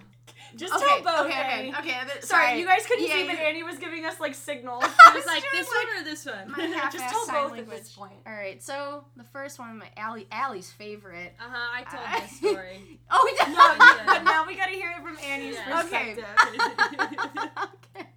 Just 0.57 0.75
okay, 0.75 0.85
tell 0.87 1.03
both. 1.03 1.27
okay, 1.27 1.41
okay, 1.41 1.59
Annie. 1.59 1.75
okay. 1.75 2.01
th- 2.07 2.23
Sorry, 2.25 2.59
you 2.59 2.67
guys 2.67 2.87
couldn't 2.87 3.07
Yeah, 3.07 3.15
see, 3.15 3.27
but 3.27 3.37
Annie 3.39 3.63
was 3.63 3.79
giving 3.79 4.05
us 4.05 4.21
like 4.21 4.35
signals. 4.35 4.85
it 5.07 5.15
was 5.15 5.27
like 5.27 5.43
this 5.53 5.67
like, 5.69 5.87
one 5.95 6.01
or 6.01 6.05
this 6.05 6.27
one. 6.27 6.51
my 6.51 6.63
half-ass 6.77 6.93
Just 6.93 7.09
tell 7.11 7.25
sign 7.27 7.49
both 7.49 7.59
at 7.59 7.71
this 7.71 7.93
point. 7.93 8.13
All 8.27 8.33
right, 8.33 8.63
so 8.63 9.05
the 9.17 9.25
first 9.25 9.59
one, 9.59 9.79
my 9.79 9.89
Allie, 9.97 10.27
Allie's 10.33 10.71
favorite. 10.71 11.35
Uh 11.41 11.45
huh. 11.51 11.71
I 11.75 11.83
told 11.83 12.03
I- 12.07 12.21
this 12.21 12.37
story. 12.37 12.99
Oh, 13.11 13.37
yeah. 13.39 13.49
No, 13.49 13.87
Yeah. 13.87 14.03
but 14.07 14.25
now 14.25 14.47
we 14.47 14.57
gotta 14.57 14.73
hear 14.73 14.91
it 14.91 15.03
from 15.03 15.17
Annie's 15.25 15.55
Yeah. 15.57 15.81
Perspective. 15.83 16.25
okay. 16.47 17.09
Okay. 17.97 18.09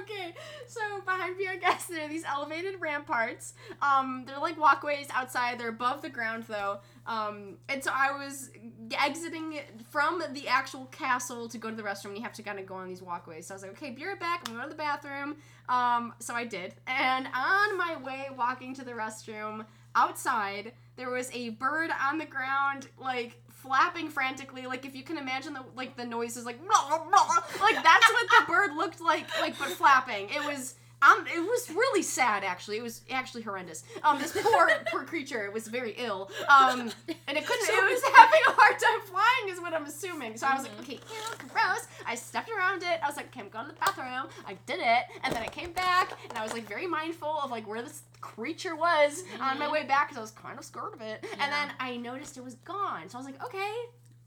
Okay, 0.00 0.34
so 0.66 0.80
behind 1.04 1.38
Be 1.38 1.48
Our 1.48 1.56
Guest, 1.56 1.88
there 1.88 2.04
are 2.04 2.08
these 2.08 2.24
elevated 2.24 2.80
ramparts. 2.80 3.54
Um, 3.80 4.24
they're 4.26 4.38
like 4.38 4.58
walkways 4.58 5.08
outside. 5.12 5.58
They're 5.58 5.70
above 5.70 6.02
the 6.02 6.10
ground 6.10 6.44
though. 6.48 6.78
Um, 7.06 7.56
and 7.68 7.82
so 7.82 7.90
I 7.94 8.12
was 8.12 8.50
exiting 8.96 9.60
from 9.90 10.22
the 10.32 10.48
actual 10.48 10.86
castle 10.86 11.48
to 11.48 11.58
go 11.58 11.70
to 11.70 11.76
the 11.76 11.82
restroom. 11.82 12.06
And 12.06 12.18
you 12.18 12.22
have 12.22 12.34
to 12.34 12.42
kind 12.42 12.58
of 12.58 12.66
go 12.66 12.74
on 12.74 12.88
these 12.88 13.02
walkways. 13.02 13.46
So 13.46 13.54
I 13.54 13.56
was 13.56 13.62
like, 13.62 13.72
okay, 13.72 13.90
be 13.90 14.04
right 14.04 14.18
back. 14.18 14.48
I'm 14.48 14.54
going 14.54 14.64
to 14.64 14.70
the 14.70 14.76
bathroom. 14.76 15.36
Um, 15.68 16.14
so 16.18 16.34
I 16.34 16.44
did. 16.44 16.74
And 16.86 17.26
on 17.26 17.78
my 17.78 17.96
way 18.04 18.26
walking 18.36 18.74
to 18.74 18.84
the 18.84 18.92
restroom 18.92 19.64
outside, 19.94 20.72
there 20.96 21.10
was 21.10 21.30
a 21.32 21.50
bird 21.50 21.90
on 22.08 22.18
the 22.18 22.26
ground, 22.26 22.88
like 22.98 23.40
flapping 23.66 24.08
frantically. 24.08 24.66
Like 24.66 24.84
if 24.84 24.94
you 24.94 25.02
can 25.02 25.18
imagine 25.18 25.52
the 25.54 25.62
like 25.74 25.96
the 25.96 26.04
noises, 26.04 26.46
like 26.46 26.58
like 27.60 27.82
that's 27.82 28.12
what 28.12 28.26
the 28.38 28.52
bird 28.52 28.76
looked 28.76 29.00
like, 29.00 29.26
like 29.40 29.58
but 29.58 29.68
flapping. 29.68 30.28
It 30.30 30.44
was. 30.44 30.74
Um, 31.02 31.26
it 31.26 31.38
was 31.38 31.70
really 31.70 32.02
sad, 32.02 32.42
actually. 32.42 32.78
It 32.78 32.82
was 32.82 33.02
actually 33.10 33.42
horrendous. 33.42 33.84
Um, 34.02 34.18
this 34.18 34.32
poor, 34.32 34.70
poor 34.90 35.04
creature 35.04 35.50
was 35.52 35.68
very 35.68 35.94
ill. 35.98 36.30
Um, 36.48 36.90
and 37.28 37.36
it 37.36 37.46
couldn't. 37.46 37.68
It 37.68 37.92
was 37.92 38.02
having 38.14 38.40
a 38.48 38.52
hard 38.52 38.78
time 38.78 39.00
flying, 39.06 39.52
is 39.54 39.60
what 39.60 39.74
I'm 39.74 39.84
assuming. 39.84 40.36
So 40.36 40.46
I 40.46 40.54
was 40.54 40.62
like, 40.64 40.78
okay, 40.80 40.94
ew, 40.94 41.48
gross. 41.52 41.86
I 42.06 42.14
stepped 42.14 42.48
around 42.50 42.82
it. 42.82 42.98
I 43.02 43.06
was 43.06 43.16
like, 43.16 43.26
okay, 43.26 43.40
I'm 43.40 43.48
going 43.50 43.66
to 43.66 43.72
the 43.72 43.78
bathroom. 43.78 44.28
I 44.46 44.56
did 44.64 44.80
it, 44.80 45.04
and 45.22 45.34
then 45.34 45.42
I 45.42 45.48
came 45.48 45.72
back, 45.72 46.12
and 46.30 46.38
I 46.38 46.42
was 46.42 46.52
like 46.52 46.66
very 46.66 46.86
mindful 46.86 47.40
of 47.42 47.50
like 47.50 47.68
where 47.68 47.82
this 47.82 48.02
creature 48.20 48.74
was 48.74 49.22
on 49.40 49.58
my 49.58 49.70
way 49.70 49.84
back 49.84 50.08
because 50.08 50.18
I 50.18 50.22
was 50.22 50.30
kind 50.32 50.58
of 50.58 50.64
scared 50.64 50.94
of 50.94 51.00
it. 51.02 51.24
And 51.38 51.52
then 51.52 51.72
I 51.78 51.96
noticed 51.98 52.36
it 52.38 52.44
was 52.44 52.54
gone. 52.64 53.08
So 53.08 53.18
I 53.18 53.20
was 53.20 53.26
like, 53.26 53.44
okay, 53.44 53.72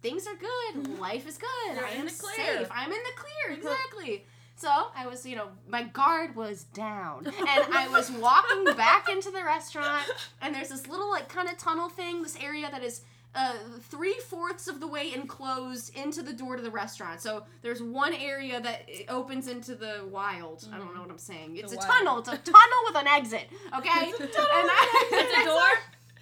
things 0.02 0.28
are 0.28 0.36
good. 0.36 1.00
Life 1.00 1.28
is 1.28 1.38
good. 1.38 1.76
You're 1.76 1.86
I 1.86 1.92
in 1.94 2.00
am 2.02 2.06
the 2.06 2.12
clear. 2.14 2.58
safe. 2.60 2.68
I'm 2.72 2.92
in 2.92 2.98
the 3.00 3.16
clear. 3.16 3.58
Exactly. 3.58 4.26
So 4.60 4.70
I 4.94 5.08
was, 5.08 5.26
you 5.26 5.38
know, 5.38 5.48
my 5.70 5.84
guard 5.84 6.36
was 6.36 6.66
down, 6.66 7.26
and 7.28 7.74
I 7.74 7.88
was 7.90 8.12
walking 8.28 8.66
back 8.76 9.08
into 9.08 9.32
the 9.32 9.42
restaurant, 9.42 10.04
and 10.42 10.54
there's 10.54 10.68
this 10.68 10.86
little 10.86 11.10
like 11.10 11.30
kind 11.30 11.48
of 11.48 11.58
tunnel 11.58 11.88
thing, 11.88 12.22
this 12.24 12.38
area 12.42 12.70
that 12.70 12.84
is 12.84 13.02
uh, 13.36 13.54
three 13.84 14.16
fourths 14.28 14.68
of 14.68 14.82
the 14.82 14.88
way 14.88 15.14
enclosed 15.14 15.96
into 15.96 16.22
the 16.22 16.34
door 16.34 16.58
to 16.58 16.62
the 16.62 16.72
restaurant. 16.72 17.22
So 17.22 17.44
there's 17.62 17.82
one 17.82 18.14
area 18.14 18.60
that 18.60 18.90
opens 19.08 19.48
into 19.48 19.76
the 19.76 20.02
wild. 20.12 20.68
I 20.74 20.78
don't 20.78 20.94
know 20.94 21.02
what 21.04 21.12
I'm 21.12 21.18
saying. 21.18 21.56
It's 21.56 21.72
a 21.72 21.78
wild. 21.78 21.88
tunnel. 21.90 22.20
It's 22.20 22.28
a 22.28 22.38
tunnel 22.38 22.80
with 22.88 22.98
an 22.98 23.08
exit. 23.08 23.50
Okay. 23.78 23.90
A 23.90 24.22
And 24.24 24.32
tunnel 24.34 24.50
I- 24.52 25.08
It's 25.12 25.42
a 25.42 25.46
door. 25.56 25.68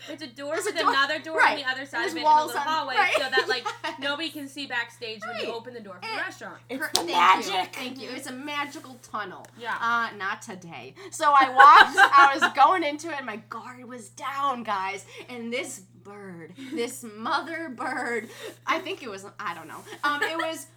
It's 0.10 0.24
a 0.24 0.28
door 0.28 0.54
There's 0.54 0.66
a 0.68 0.72
with 0.74 0.80
door- 0.82 0.90
another 0.92 1.20
door 1.20 1.38
right. 1.38 1.52
on 1.52 1.58
the 1.64 1.70
other 1.70 1.86
side 1.86 2.02
There's 2.02 2.12
of 2.12 2.18
it 2.18 2.22
in 2.22 2.26
a 2.26 2.30
walls 2.30 2.48
little 2.48 2.62
on- 2.62 2.68
hallway, 2.68 2.96
right. 2.96 3.14
so 3.14 3.20
that 3.30 3.46
like 3.50 3.66
Yes. 3.84 3.96
nobody 4.00 4.30
can 4.30 4.48
see 4.48 4.66
backstage 4.68 5.22
when 5.26 5.38
you 5.46 5.52
open 5.54 5.74
the 5.74 5.80
door 5.80 5.96
for 6.02 6.08
And- 6.08 6.18
the 6.20 6.24
restaurant. 6.24 6.58
It's 6.70 6.80
Per- 6.80 6.90
thank 6.94 7.10
magic. 7.10 7.54
You, 7.54 7.64
thank 7.74 8.02
you. 8.02 8.10
It's 8.12 8.28
a 8.28 8.32
magical 8.34 8.98
tunnel. 9.02 9.46
Yeah. 9.60 9.76
Uh, 9.82 10.16
not 10.18 10.42
today. 10.42 10.94
So 11.12 11.26
I 11.38 11.50
walked, 11.50 11.98
I 11.98 12.38
was 12.40 12.52
going 12.56 12.84
into 12.84 13.10
it, 13.10 13.16
and 13.18 13.26
my 13.26 13.38
guard 13.50 13.86
was 13.86 14.10
down, 14.10 14.64
guys. 14.64 15.06
And 15.30 15.52
this 15.52 15.80
bird, 16.04 16.54
this 16.74 17.04
mother 17.04 17.70
bird, 17.70 18.30
I 18.66 18.80
think 18.80 19.04
it 19.04 19.10
was, 19.10 19.26
I 19.40 19.54
don't 19.56 19.68
know. 19.68 19.84
Um, 20.04 20.22
it 20.24 20.38
was 20.38 20.68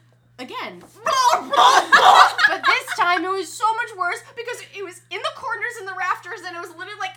again. 0.40 0.80
but 1.04 2.60
this 2.64 2.86
time 2.98 3.24
it 3.24 3.30
was 3.30 3.52
so 3.52 3.68
much 3.74 3.90
worse 3.96 4.20
because 4.36 4.62
it 4.74 4.84
was 4.84 5.00
in 5.10 5.20
the 5.20 5.34
corners 5.36 5.76
and 5.78 5.86
the 5.86 5.94
rafters 5.94 6.40
and 6.46 6.56
it 6.56 6.60
was 6.60 6.70
literally 6.70 6.98
like 6.98 7.14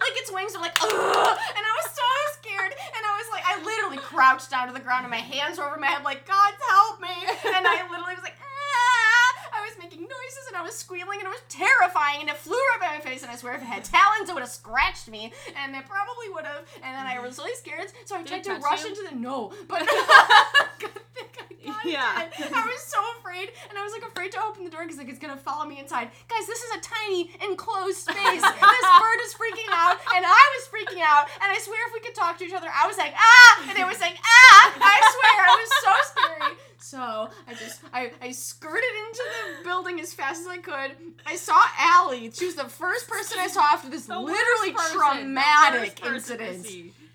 like 0.00 0.16
its 0.16 0.32
wings 0.32 0.54
were 0.54 0.62
like 0.62 0.76
Ugh! 0.82 0.88
and 0.90 1.62
I 1.62 1.72
was 1.82 1.90
so 1.92 2.06
scared 2.38 2.72
and 2.72 3.02
I 3.04 3.12
was 3.18 3.28
like 3.30 3.44
I 3.46 3.62
literally 3.62 3.98
crouched 3.98 4.50
down 4.50 4.66
to 4.68 4.72
the 4.72 4.80
ground 4.80 5.04
and 5.04 5.10
my 5.10 5.22
hands 5.22 5.58
were 5.58 5.66
over 5.66 5.78
my 5.78 5.86
head 5.86 6.04
like 6.04 6.26
God 6.26 6.54
help 6.70 7.00
me 7.00 7.12
and 7.56 7.66
I 7.66 7.86
literally 7.90 8.14
was 8.14 8.22
like 8.24 8.36
ah! 8.40 9.50
I 9.52 9.60
was 9.62 9.76
making 9.78 10.02
noises 10.02 10.46
and 10.48 10.56
I 10.56 10.62
was 10.62 10.74
squealing 10.74 11.18
and 11.20 11.26
it 11.26 11.34
was 11.34 11.42
terrifying 11.48 12.20
and 12.20 12.30
it 12.30 12.36
flew 12.36 12.54
right 12.54 12.80
by 12.80 12.96
my 12.96 13.00
face 13.04 13.22
and 13.22 13.30
I 13.30 13.36
swear 13.36 13.54
if 13.54 13.62
it 13.62 13.66
had 13.66 13.84
talons 13.84 14.28
it 14.30 14.34
would 14.34 14.42
have 14.42 14.50
scratched 14.50 15.08
me 15.08 15.32
and 15.56 15.74
it 15.74 15.84
probably 15.86 16.28
would 16.32 16.46
have 16.46 16.64
and 16.82 16.94
then 16.94 17.06
I 17.06 17.20
was 17.20 17.38
really 17.38 17.54
scared 17.54 17.92
so 18.04 18.16
I 18.16 18.22
tried 18.22 18.44
to 18.44 18.54
rush 18.54 18.84
you? 18.84 18.90
into 18.90 19.02
the 19.08 19.14
no 19.16 19.52
but 19.68 19.80
God, 20.78 20.96
thank 21.14 21.36
God 21.36 21.46
it 21.49 21.49
Yeah. 21.84 22.28
I 22.38 22.66
was 22.66 22.82
so 22.82 22.98
afraid 23.18 23.50
and 23.68 23.78
I 23.78 23.82
was 23.82 23.92
like 23.92 24.02
afraid 24.02 24.32
to 24.32 24.42
open 24.42 24.64
the 24.64 24.70
door 24.70 24.82
because 24.82 24.98
like 24.98 25.08
it's 25.08 25.18
gonna 25.18 25.36
follow 25.36 25.66
me 25.66 25.78
inside 25.78 26.10
guys 26.28 26.46
this 26.46 26.62
is 26.62 26.70
a 26.76 26.80
tiny 26.80 27.30
enclosed 27.42 27.98
space 27.98 28.42
this 28.42 28.86
bird 29.00 29.18
is 29.24 29.32
freaking 29.34 29.68
out 29.72 29.98
and 30.16 30.24
I 30.24 30.44
was 30.56 30.68
freaking 30.68 31.02
out 31.02 31.28
and 31.42 31.52
I 31.52 31.58
swear 31.60 31.78
if 31.88 31.92
we 31.92 32.00
could 32.00 32.14
talk 32.14 32.38
to 32.38 32.44
each 32.44 32.54
other 32.54 32.68
I 32.68 32.86
was 32.86 32.96
like 32.96 33.12
ah 33.16 33.66
and 33.68 33.78
it 33.78 33.86
was 33.86 34.00
like 34.00 34.16
ah 34.22 34.66
I 34.80 34.96
swear 35.12 35.36
I 35.46 35.52
was 35.60 35.70
so 35.84 35.92
scary 36.12 36.56
so 36.78 37.30
I 37.46 37.54
just 37.54 37.80
I, 37.92 38.10
I 38.20 38.32
skirted 38.32 38.90
into 39.06 39.22
the 39.58 39.64
building 39.64 40.00
as 40.00 40.12
fast 40.14 40.40
as 40.40 40.46
I 40.48 40.58
could. 40.58 40.92
I 41.26 41.36
saw 41.36 41.60
Allie. 41.78 42.30
She 42.32 42.46
was 42.46 42.54
the 42.54 42.68
first 42.68 43.06
person 43.06 43.38
I 43.38 43.48
saw 43.48 43.60
after 43.62 43.88
this 43.90 44.06
The 44.06 44.18
literally 44.18 44.72
person, 44.72 44.98
traumatic 44.98 46.04
incident. 46.04 46.66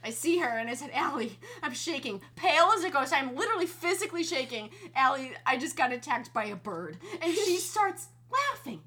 I 0.05 0.11
see 0.11 0.37
her 0.37 0.47
and 0.59 0.69
I 0.69 0.75
said, 0.75 0.91
Allie, 0.93 1.39
I'm 1.63 1.73
shaking. 1.73 2.21
Pale 2.35 2.69
as 2.77 2.83
a 2.83 2.91
ghost. 2.91 3.11
I'm 3.11 3.35
literally 3.35 3.65
physically 3.65 4.23
shaking. 4.23 4.69
Allie, 4.95 5.31
I 5.47 5.57
just 5.57 5.75
got 5.75 5.91
attacked 5.91 6.31
by 6.31 6.45
a 6.45 6.55
bird. 6.55 6.97
And 7.23 7.33
she 7.33 7.57
starts 7.73 8.07
laughing. 8.31 8.81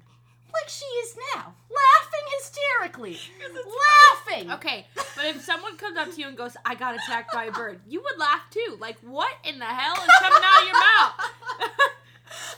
Like 0.53 0.69
she 0.69 0.85
is 0.85 1.17
now. 1.35 1.53
Laughing 1.69 2.25
hysterically. 2.37 3.17
Laughing. 4.27 4.51
Okay, 4.51 4.87
but 5.15 5.25
if 5.25 5.43
someone 5.43 5.77
comes 5.77 5.95
up 5.95 6.11
to 6.11 6.19
you 6.19 6.27
and 6.27 6.35
goes, 6.35 6.57
"I 6.65 6.73
got 6.73 6.95
attacked 6.95 7.31
by 7.31 7.45
a 7.45 7.51
bird," 7.51 7.81
you 7.87 8.01
would 8.01 8.17
laugh 8.17 8.41
too. 8.49 8.75
Like, 8.79 8.97
what 9.01 9.31
in 9.43 9.59
the 9.59 9.65
hell 9.65 9.93
is 9.93 10.09
coming 10.19 10.41
out 10.43 10.61
of 10.61 10.67
your 10.67 10.79
mouth? 10.79 11.91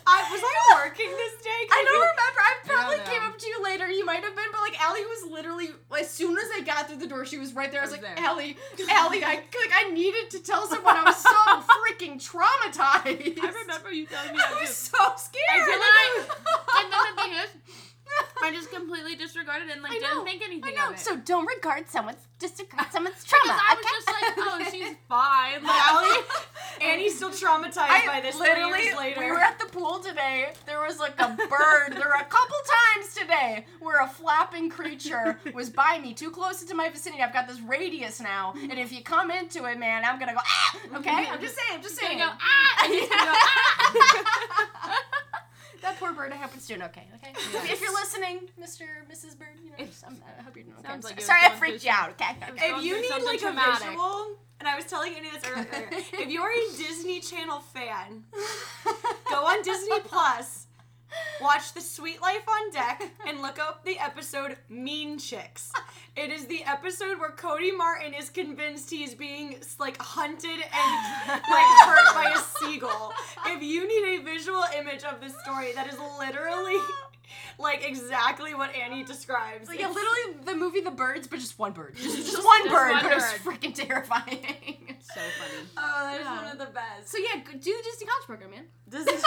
I 0.08 0.28
was 0.32 0.42
I 0.44 0.84
working 0.84 1.10
this 1.10 1.44
day? 1.44 1.62
I 1.72 1.84
don't 1.86 2.02
remember. 2.02 2.40
I 2.42 2.54
probably 2.66 3.00
came 3.12 3.24
up 3.24 3.38
to 3.38 3.48
you 3.48 3.64
later. 3.64 3.90
You 3.90 4.06
might 4.06 4.24
have 4.24 4.36
been, 4.36 4.52
but 4.52 4.62
like 4.62 4.80
Allie 4.82 5.06
was 5.06 5.32
literally 5.32 5.70
as 6.00 6.10
soon 6.10 6.38
as 6.38 6.46
I 6.56 6.62
got 6.62 6.88
through 6.88 6.98
the 6.98 7.08
door, 7.08 7.26
she 7.26 7.38
was 7.38 7.54
right 7.54 7.72
there. 7.72 7.82
I 7.82 7.86
was, 7.86 7.94
I 7.94 7.98
was 7.98 8.04
like, 8.04 8.16
there. 8.16 8.26
Allie, 8.26 8.58
Allie, 8.90 9.24
I 9.24 9.36
like 9.36 9.74
I 9.74 9.90
needed 9.92 10.30
to 10.32 10.40
tell 10.40 10.68
someone. 10.68 10.96
I 10.96 11.04
was 11.04 11.18
so 11.18 11.30
freaking 11.80 12.18
traumatized. 12.18 13.40
I 13.42 13.52
remember 13.62 13.92
you 13.92 14.06
telling 14.06 14.34
me 14.34 14.40
I 14.40 14.52
that 14.54 14.62
was 14.62 14.76
so 14.76 14.98
scared. 15.18 15.62
And 15.62 15.68
then 15.68 15.82
I, 15.82 16.24
and 16.84 16.94
then 16.94 17.16
the 17.16 17.22
thing 17.22 17.32
is, 17.34 17.50
I 18.44 18.52
just 18.52 18.72
completely 18.72 19.16
disregarded 19.16 19.70
it 19.70 19.74
and 19.74 19.82
like 19.84 19.92
I 19.92 20.00
didn't 20.00 20.26
think 20.26 20.42
anything 20.44 20.74
I 20.78 20.86
know. 20.86 20.90
of 20.90 20.94
it. 20.96 21.00
So 21.00 21.16
don't 21.18 21.46
regard 21.46 21.88
someone's 21.90 22.18
disregard 22.40 22.88
someone's 22.92 23.24
because 23.24 23.40
trauma. 23.46 23.60
I 23.62 23.76
was 23.76 23.86
just 23.86 24.08
like, 24.08 24.34
oh, 24.38 24.68
she's 24.72 24.96
fine. 25.08 25.64
Like, 25.64 25.92
Allie, 25.92 26.26
Annie's 26.82 27.16
still 27.16 27.30
traumatized 27.30 27.78
I 27.78 28.06
by 28.08 28.22
this 28.22 28.38
literally, 28.38 28.94
later. 28.98 29.20
we 29.20 29.28
were 29.28 29.40
at 29.40 29.60
the 29.60 29.68
pool 29.68 30.00
today. 30.00 30.54
There 30.66 30.82
was 30.82 31.00
like 31.00 31.20
a 31.20 31.30
bird. 31.36 31.94
there 31.94 32.08
were 32.08 32.20
a 32.20 32.26
couple 32.26 32.58
times 32.96 33.14
today 33.16 33.66
where 33.80 34.04
a 34.04 34.08
flapping 34.08 34.70
creature 34.70 35.40
was 35.54 35.70
by 35.70 36.00
me, 36.02 36.14
too 36.14 36.32
close 36.32 36.62
into 36.62 36.74
my 36.74 36.90
vicinity. 36.90 37.22
I've 37.22 37.34
got 37.34 37.48
this 37.48 37.60
radius 37.62 38.20
now, 38.20 38.54
and 38.56 38.74
if 38.74 38.92
you 38.92 39.04
come 39.04 39.30
into 39.30 39.66
it, 39.66 39.78
man, 39.78 40.04
I'm 40.04 40.18
gonna 40.20 40.34
go 40.34 40.40
ah. 40.44 40.78
Okay, 40.98 41.28
I'm 41.30 41.40
just 41.42 41.56
saying. 41.56 41.70
I'm 41.74 41.82
just 41.84 41.96
saying. 41.96 42.18
go 42.18 42.28
ah, 42.28 42.86
and 42.86 42.94
he's 42.94 43.10
go 43.10 43.16
ah. 43.16 44.98
That 45.82 46.00
poor 46.00 46.14
bird. 46.14 46.32
I 46.32 46.36
hope 46.38 46.52
it's 46.56 46.68
doing 46.68 46.82
okay. 46.84 47.08
Okay. 47.16 47.32
If- 47.36 47.72
If 47.74 47.82
you're 47.82 47.94
listening, 47.94 48.50
Mr. 48.60 48.86
Mrs. 49.12 49.38
Bird, 49.38 49.58
you 49.64 49.70
know, 49.72 49.76
I'm, 50.08 50.18
I 50.40 50.42
hope 50.44 50.56
you're 50.56 50.66
doing 50.66 50.78
okay. 50.80 50.88
Sounds 50.88 51.06
like 51.06 51.22
sorry, 51.22 51.42
I 51.44 51.50
freaked 51.56 51.82
through 51.82 51.90
you 51.90 51.96
out. 51.96 52.10
Okay. 52.12 52.36
Okay. 52.52 52.66
if 52.78 52.84
you 52.84 53.02
need 53.02 53.24
like 53.26 53.40
traumatic. 53.40 53.88
a 53.88 53.90
visual, 53.92 54.38
and 54.60 54.68
I 54.70 54.76
was 54.76 54.86
telling 54.86 55.14
Annie 55.16 55.30
this 55.32 55.44
earlier, 55.50 55.90
if 55.92 56.30
you're 56.30 56.52
a 56.52 56.78
Disney 56.78 57.20
Channel 57.20 57.60
fan, 57.60 58.24
go 59.30 59.46
on 59.46 59.62
Disney 59.64 60.00
Plus, 60.02 60.61
watch 61.42 61.74
The 61.74 61.82
Suite 61.82 62.22
Life 62.22 62.48
on 62.48 62.72
Deck, 62.72 63.04
and 63.28 63.42
look 63.42 63.60
up 63.60 63.84
the 63.86 64.00
episode 64.00 64.58
Mean 64.70 65.18
Chicks. 65.18 65.72
It 66.16 66.32
is 66.32 66.46
the 66.46 66.64
episode 66.66 67.20
where 67.20 67.32
Cody 67.32 67.72
Martin 67.72 68.14
is 68.14 68.30
convinced 68.30 68.90
he's 68.90 69.14
being 69.16 69.58
like 69.80 69.98
hunted 70.02 70.50
and 70.50 71.28
like 71.28 71.66
hurt 71.86 72.14
by 72.14 72.34
a 72.36 72.40
seagull. 72.60 73.14
If 73.48 73.62
you 73.64 73.88
need 73.88 74.20
a 74.20 74.24
visual 74.24 74.64
image 74.78 75.04
of 75.04 75.22
this 75.22 75.34
story, 75.44 75.72
that 75.74 75.88
is 75.92 75.98
literally 76.20 76.78
like 77.58 77.86
exactly 77.88 78.54
what 78.54 78.74
Annie 78.76 79.04
describes. 79.04 79.70
Like, 79.70 79.80
yeah, 79.80 79.90
It's- 79.90 79.96
literally 79.96 80.44
the 80.46 80.56
movie 80.56 80.82
The 80.82 80.92
Birds, 80.92 81.28
but 81.28 81.40
just 81.40 81.58
one 81.60 81.72
bird. 81.72 81.96
Just, 81.96 82.18
Just- 82.18 82.44
one 82.46 82.64
just 82.64 82.74
bird, 82.74 82.92
one 82.92 83.04
but 83.04 83.12
it 83.12 83.16
was 83.16 83.24
freaking 83.44 83.74
terrifying. 83.74 84.98
So 85.02 85.20
funny. 85.40 85.68
Oh, 85.78 86.06
that 86.06 86.20
is 86.20 86.26
Yeah. 86.26 86.36
one 86.44 86.52
of 86.52 86.58
the 86.60 86.66
best. 86.74 87.10
So 87.10 87.18
yeah, 87.18 87.40
go- 87.42 87.52
do 87.54 87.60
the 87.60 87.84
Disney 87.84 88.06
College 88.08 88.26
program, 88.28 88.52
man. 88.52 88.66
Disney. 88.90 89.14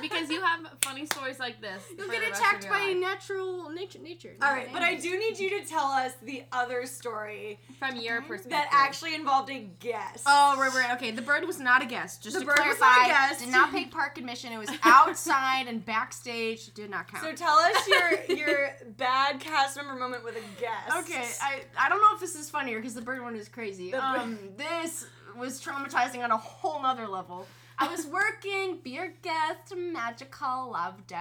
Because 0.00 0.30
you 0.30 0.40
have 0.42 0.60
funny 0.82 1.06
stories 1.06 1.38
like 1.38 1.60
this. 1.60 1.82
You'll 1.96 2.08
get 2.08 2.22
attacked 2.28 2.68
by 2.68 2.88
life. 2.88 2.96
natural 2.98 3.70
nature. 3.70 3.98
Nature. 3.98 4.34
All 4.42 4.50
right, 4.50 4.68
but 4.72 4.82
I 4.82 4.94
do 4.96 5.18
need 5.18 5.38
you 5.38 5.50
to 5.60 5.64
tell 5.66 5.86
us 5.86 6.12
the 6.22 6.42
other 6.52 6.86
story 6.86 7.58
from 7.78 7.96
your 7.96 8.20
perspective. 8.22 8.50
that 8.52 8.68
actually 8.72 9.14
involved 9.14 9.50
a 9.50 9.60
guest. 9.80 10.24
Oh 10.26 10.56
right, 10.58 10.72
right. 10.74 10.94
Okay, 10.96 11.10
the 11.10 11.22
bird 11.22 11.46
was 11.46 11.58
not 11.60 11.82
a 11.82 11.86
guest. 11.86 12.22
Just 12.22 12.34
The 12.34 12.40
to 12.40 12.46
bird 12.46 12.58
was 12.66 12.78
not 12.80 13.04
a 13.06 13.08
guest. 13.08 13.40
did 13.40 13.48
not 13.50 13.70
pay 13.72 13.86
park 13.86 14.18
admission. 14.18 14.52
It 14.52 14.58
was 14.58 14.70
outside 14.82 15.66
and 15.68 15.84
backstage. 15.84 16.72
Did 16.74 16.90
not 16.90 17.08
count. 17.08 17.24
So 17.24 17.32
tell 17.32 17.56
us 17.58 17.88
your 17.88 18.36
your 18.36 18.70
bad 18.96 19.40
cast 19.40 19.76
member 19.76 19.94
moment 19.94 20.24
with 20.24 20.36
a 20.36 20.60
guest. 20.60 20.96
Okay, 20.98 21.24
I, 21.42 21.62
I 21.78 21.88
don't 21.88 22.00
know 22.00 22.14
if 22.14 22.20
this 22.20 22.34
is 22.34 22.50
funnier 22.50 22.78
because 22.78 22.94
the 22.94 23.02
bird 23.02 23.22
one 23.22 23.36
is 23.36 23.48
crazy. 23.48 23.90
The 23.90 23.98
bir- 23.98 24.02
Um, 24.04 24.38
this 24.56 25.06
was 25.36 25.60
traumatizing 25.62 26.22
on 26.22 26.30
a 26.30 26.36
whole 26.36 26.80
nother 26.82 27.08
level. 27.08 27.46
I 27.76 27.88
was 27.88 28.06
working, 28.06 28.78
Be 28.82 28.98
Our 28.98 29.12
Guest, 29.22 29.74
magical, 29.76 30.70
loved 30.72 31.10
it. 31.10 31.16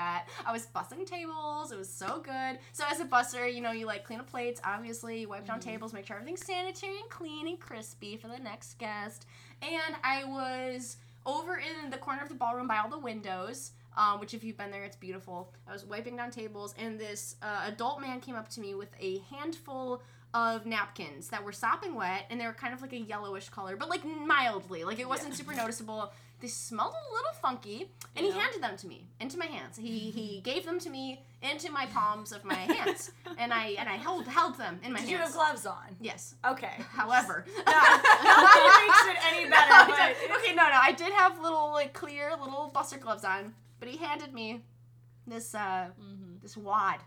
I 0.46 0.52
was 0.52 0.68
bussing 0.68 1.06
tables, 1.06 1.72
it 1.72 1.78
was 1.78 1.90
so 1.90 2.22
good. 2.24 2.60
So 2.74 2.84
as 2.92 3.00
a 3.00 3.06
busser, 3.06 3.52
you 3.52 3.60
know, 3.60 3.72
you 3.72 3.88
like 3.88 4.04
clean 4.04 4.20
up 4.20 4.30
plates, 4.30 4.62
obviously, 4.64 5.22
you 5.22 5.30
wipe 5.30 5.48
down 5.48 5.60
tables, 5.60 5.94
make 5.94 6.06
sure 6.06 6.16
everything's 6.16 6.46
sanitary 6.46 7.00
and 7.00 7.10
clean 7.10 7.48
and 7.48 7.60
crispy 7.60 8.18
for 8.18 8.28
the 8.28 8.38
next 8.38 8.78
guest. 8.78 9.26
And 9.64 9.96
I 10.04 10.26
was 10.26 10.98
over 11.26 11.58
in 11.58 11.90
the 11.90 11.98
corner 11.98 12.22
of 12.22 12.30
the 12.30 12.36
ballroom 12.36 12.68
by 12.68 12.78
all 12.78 12.90
the 12.90 13.00
windows. 13.00 13.72
Um, 13.96 14.20
which, 14.20 14.34
if 14.34 14.44
you've 14.44 14.58
been 14.58 14.72
there, 14.72 14.86
it's 14.86 14.96
beautiful. 14.96 15.54
I 15.68 15.72
was 15.72 15.86
wiping 15.86 16.16
down 16.16 16.32
tables, 16.32 16.74
and 16.80 17.00
this 17.00 17.36
uh, 17.44 17.66
adult 17.68 18.02
man 18.02 18.22
came 18.22 18.34
up 18.34 18.50
to 18.50 18.60
me 18.60 18.74
with 18.74 18.90
a 19.00 19.20
handful 19.30 20.02
of 20.34 20.66
napkins 20.66 21.30
that 21.30 21.44
were 21.44 21.52
sopping 21.52 21.94
wet, 21.94 22.26
and 22.32 22.42
they 22.42 22.48
were 22.48 22.54
kind 22.54 22.74
of 22.74 22.82
like 22.82 22.94
a 22.94 22.98
yellowish 22.98 23.50
color, 23.50 23.76
but 23.76 23.90
like 23.90 24.04
mildly, 24.04 24.84
like 24.84 24.98
it 24.98 25.08
wasn't 25.08 25.36
super 25.36 25.54
noticeable. 25.54 26.12
They 26.44 26.50
smelled 26.50 26.94
a 26.94 27.14
little 27.14 27.32
funky, 27.42 27.90
and 28.18 28.26
Yeah. 28.26 28.34
he 28.34 28.38
handed 28.38 28.62
them 28.62 28.76
to 28.76 28.86
me 28.86 29.08
into 29.22 29.38
my 29.40 29.46
hands. 29.46 29.78
He 29.78 30.12
he 30.12 30.42
gave 30.52 30.66
them 30.66 30.78
to 30.82 30.90
me 30.90 31.24
into 31.42 31.72
my 31.72 31.86
palms 31.86 32.34
of 32.34 32.44
my 32.44 32.56
hands, 32.76 33.12
and 33.38 33.54
I 33.54 33.68
and 33.80 33.88
I 33.88 33.96
held 33.96 34.28
held 34.28 34.58
them 34.58 34.78
in 34.84 34.92
my 34.92 35.00
Did 35.00 35.08
you 35.10 35.18
have 35.20 35.32
gloves 35.32 35.66
on? 35.66 35.96
yes. 36.02 36.36
Okay. 36.46 36.76
However, 37.02 37.46
no, 37.48 37.64
that 37.64 38.84
makes 38.84 39.06
it 39.14 39.20
any 39.34 39.50
better, 39.50 39.90
but 39.90 40.38
okay, 40.38 40.54
no, 40.54 40.64
no, 40.68 40.80
I 40.82 40.92
did 40.92 41.14
have 41.14 41.40
little 41.42 41.72
like 41.72 41.94
clear 41.94 42.32
little 42.38 42.70
buster 42.74 42.98
gloves 42.98 43.24
on, 43.24 43.54
but 43.80 43.88
he 43.88 43.96
handed 43.96 44.34
me 44.34 44.66
this 45.26 45.56
uh 45.56 45.92
Mhm. 45.98 46.42
this 46.42 46.58
wad, 46.58 47.00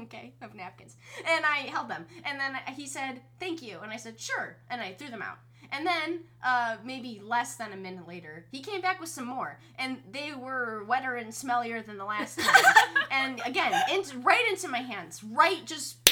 okay, 0.00 0.34
of 0.42 0.56
napkins, 0.56 0.96
and 1.24 1.46
I 1.46 1.58
held 1.74 1.88
them, 1.88 2.06
and 2.24 2.40
then 2.40 2.56
he 2.74 2.88
said 2.88 3.22
thank 3.38 3.62
you, 3.62 3.78
and 3.84 3.92
I 3.92 3.98
said 3.98 4.18
sure, 4.18 4.56
and 4.68 4.80
I 4.80 4.94
threw 4.94 5.10
them 5.10 5.22
out. 5.22 5.38
And 5.72 5.86
then, 5.86 6.20
uh, 6.42 6.76
maybe 6.84 7.20
less 7.24 7.56
than 7.56 7.72
a 7.72 7.76
minute 7.76 8.06
later, 8.06 8.46
he 8.50 8.60
came 8.60 8.80
back 8.80 9.00
with 9.00 9.08
some 9.08 9.26
more, 9.26 9.58
and 9.78 9.98
they 10.12 10.32
were 10.32 10.84
wetter 10.84 11.16
and 11.16 11.30
smellier 11.30 11.84
than 11.84 11.98
the 11.98 12.04
last 12.04 12.38
time. 12.38 12.64
and 13.10 13.40
again, 13.44 13.72
into, 13.92 14.18
right 14.18 14.44
into 14.50 14.68
my 14.68 14.80
hands, 14.80 15.22
right, 15.24 15.64
just 15.64 16.03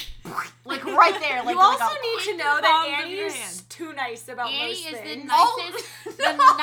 like 0.65 0.85
right 0.85 1.19
there. 1.21 1.43
Like 1.43 1.55
you 1.55 1.61
also 1.61 1.85
like 1.85 1.99
a- 1.99 2.03
need 2.03 2.33
to 2.33 2.37
know 2.39 2.59
that 2.61 2.87
palms 2.97 3.05
of 3.05 3.11
your 3.11 3.27
Annie's 3.27 3.63
too 3.69 3.93
nice 3.95 4.29
about 4.29 4.51
Annie 4.51 4.69
most 4.69 4.87
is 4.87 5.01
the 5.01 5.17
nicest, 5.25 5.29
Oh, 5.33 5.73
the 6.17 6.33
no. 6.37 6.57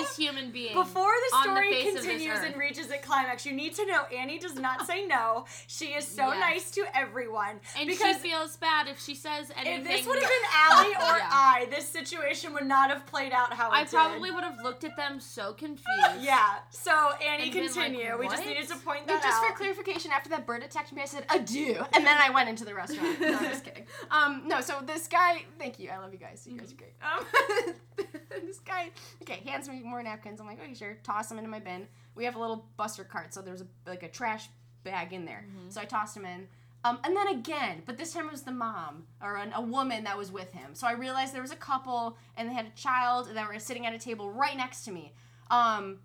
nicest 0.00 0.18
human 0.18 0.50
being. 0.50 0.74
Before 0.74 1.12
the 1.30 1.36
on 1.36 1.46
the 1.46 1.52
story 1.60 1.70
face 1.72 1.94
continues 1.94 2.38
and 2.44 2.56
reaches 2.56 2.90
a 2.90 2.98
climax, 2.98 3.46
you 3.46 3.52
need 3.52 3.74
to 3.76 3.86
know 3.86 4.02
Annie 4.16 4.38
does 4.38 4.56
not 4.56 4.86
say 4.86 5.06
no. 5.06 5.44
She 5.68 5.86
is 5.86 6.06
so 6.06 6.28
Yes. 6.32 6.40
nice 6.40 6.70
to 6.72 6.84
everyone. 6.94 7.60
and 7.78 7.86
because 7.86 8.16
she 8.16 8.30
feels 8.30 8.56
bad 8.56 8.88
if 8.88 9.00
she 9.00 9.14
says 9.14 9.52
anything. 9.56 9.80
if 9.80 9.84
this 9.86 10.06
would 10.06 10.18
have 10.20 10.28
been 10.28 10.48
Allie 10.70 10.94
or 10.94 11.18
Yeah. 11.18 11.28
I, 11.30 11.66
this 11.70 11.86
situation 11.88 12.52
would 12.54 12.66
not 12.66 12.90
have 12.90 13.06
played 13.06 13.32
out 13.32 13.52
how 13.52 13.68
it 13.70 13.74
I 13.74 13.80
did. 13.84 13.90
probably 13.90 14.30
would 14.32 14.44
have 14.44 14.58
looked 14.62 14.84
at 14.84 14.96
them 14.96 15.20
so 15.20 15.52
confused. 15.52 15.84
Yeah. 16.20 16.56
So 16.70 16.90
Annie, 17.24 17.44
And 17.44 17.52
been 17.52 17.62
like, 17.66 17.72
continue. 17.74 18.18
we 18.18 18.26
just 18.28 18.44
needed 18.44 18.66
to 18.68 18.74
point 18.76 18.84
point 18.84 19.06
that 19.06 19.22
just 19.22 19.36
out. 19.36 19.42
Just 19.42 19.52
for 19.52 19.58
clarification, 19.58 20.10
after 20.12 20.28
that 20.30 20.46
bird 20.46 20.62
attacked 20.62 20.92
me, 20.92 21.00
I 21.02 21.06
said 21.06 21.24
adieu, 21.30 21.82
and 21.94 22.04
then 22.06 22.16
I 22.20 22.30
went 22.30 22.48
into 22.48 22.64
the 22.64 22.74
restaurant. 22.74 23.03
No, 23.20 23.38
I'm 23.38 23.44
just 23.44 23.64
kidding. 23.64 23.86
Um, 24.10 24.42
no, 24.46 24.60
so 24.60 24.80
this 24.84 25.06
guy, 25.08 25.44
thank 25.58 25.78
you, 25.78 25.90
I 25.90 25.98
love 25.98 26.12
you 26.12 26.18
guys. 26.18 26.46
You 26.48 26.58
guys 26.58 26.72
are 26.72 26.76
great. 26.76 26.94
Um, 27.02 28.06
this 28.46 28.58
guy, 28.60 28.90
okay, 29.22 29.40
hands 29.46 29.68
me 29.68 29.80
more 29.84 30.02
napkins. 30.02 30.40
I'm 30.40 30.46
like, 30.46 30.60
okay, 30.62 30.74
sure. 30.74 30.98
Toss 31.02 31.28
them 31.28 31.38
into 31.38 31.50
my 31.50 31.60
bin. 31.60 31.86
We 32.14 32.24
have 32.24 32.36
a 32.36 32.38
little 32.38 32.66
buster 32.76 33.04
cart, 33.04 33.34
so 33.34 33.42
there's 33.42 33.60
a, 33.62 33.66
like 33.86 34.02
a 34.02 34.08
trash 34.08 34.48
bag 34.84 35.12
in 35.12 35.24
there. 35.24 35.46
So 35.70 35.80
I 35.80 35.84
tossed 35.84 36.14
them 36.14 36.24
in. 36.26 36.46
Um, 36.84 36.98
and 37.02 37.16
then 37.16 37.28
again, 37.28 37.82
but 37.86 37.96
this 37.96 38.12
time 38.12 38.26
it 38.26 38.32
was 38.32 38.42
the 38.42 38.52
mom 38.52 39.06
or 39.22 39.36
an, 39.36 39.52
a 39.54 39.60
woman 39.62 40.04
that 40.04 40.18
was 40.18 40.30
with 40.30 40.52
him. 40.52 40.74
So 40.74 40.86
I 40.86 40.92
realized 40.92 41.34
there 41.34 41.40
was 41.40 41.50
a 41.50 41.56
couple 41.56 42.18
and 42.36 42.48
they 42.48 42.52
had 42.52 42.66
a 42.66 42.78
child 42.78 43.30
that 43.32 43.48
were 43.48 43.58
sitting 43.58 43.86
at 43.86 43.94
a 43.94 43.98
table 43.98 44.30
right 44.30 44.54
next 44.56 44.84
to 44.84 44.92
me. 44.92 45.14
Um, 45.50 46.00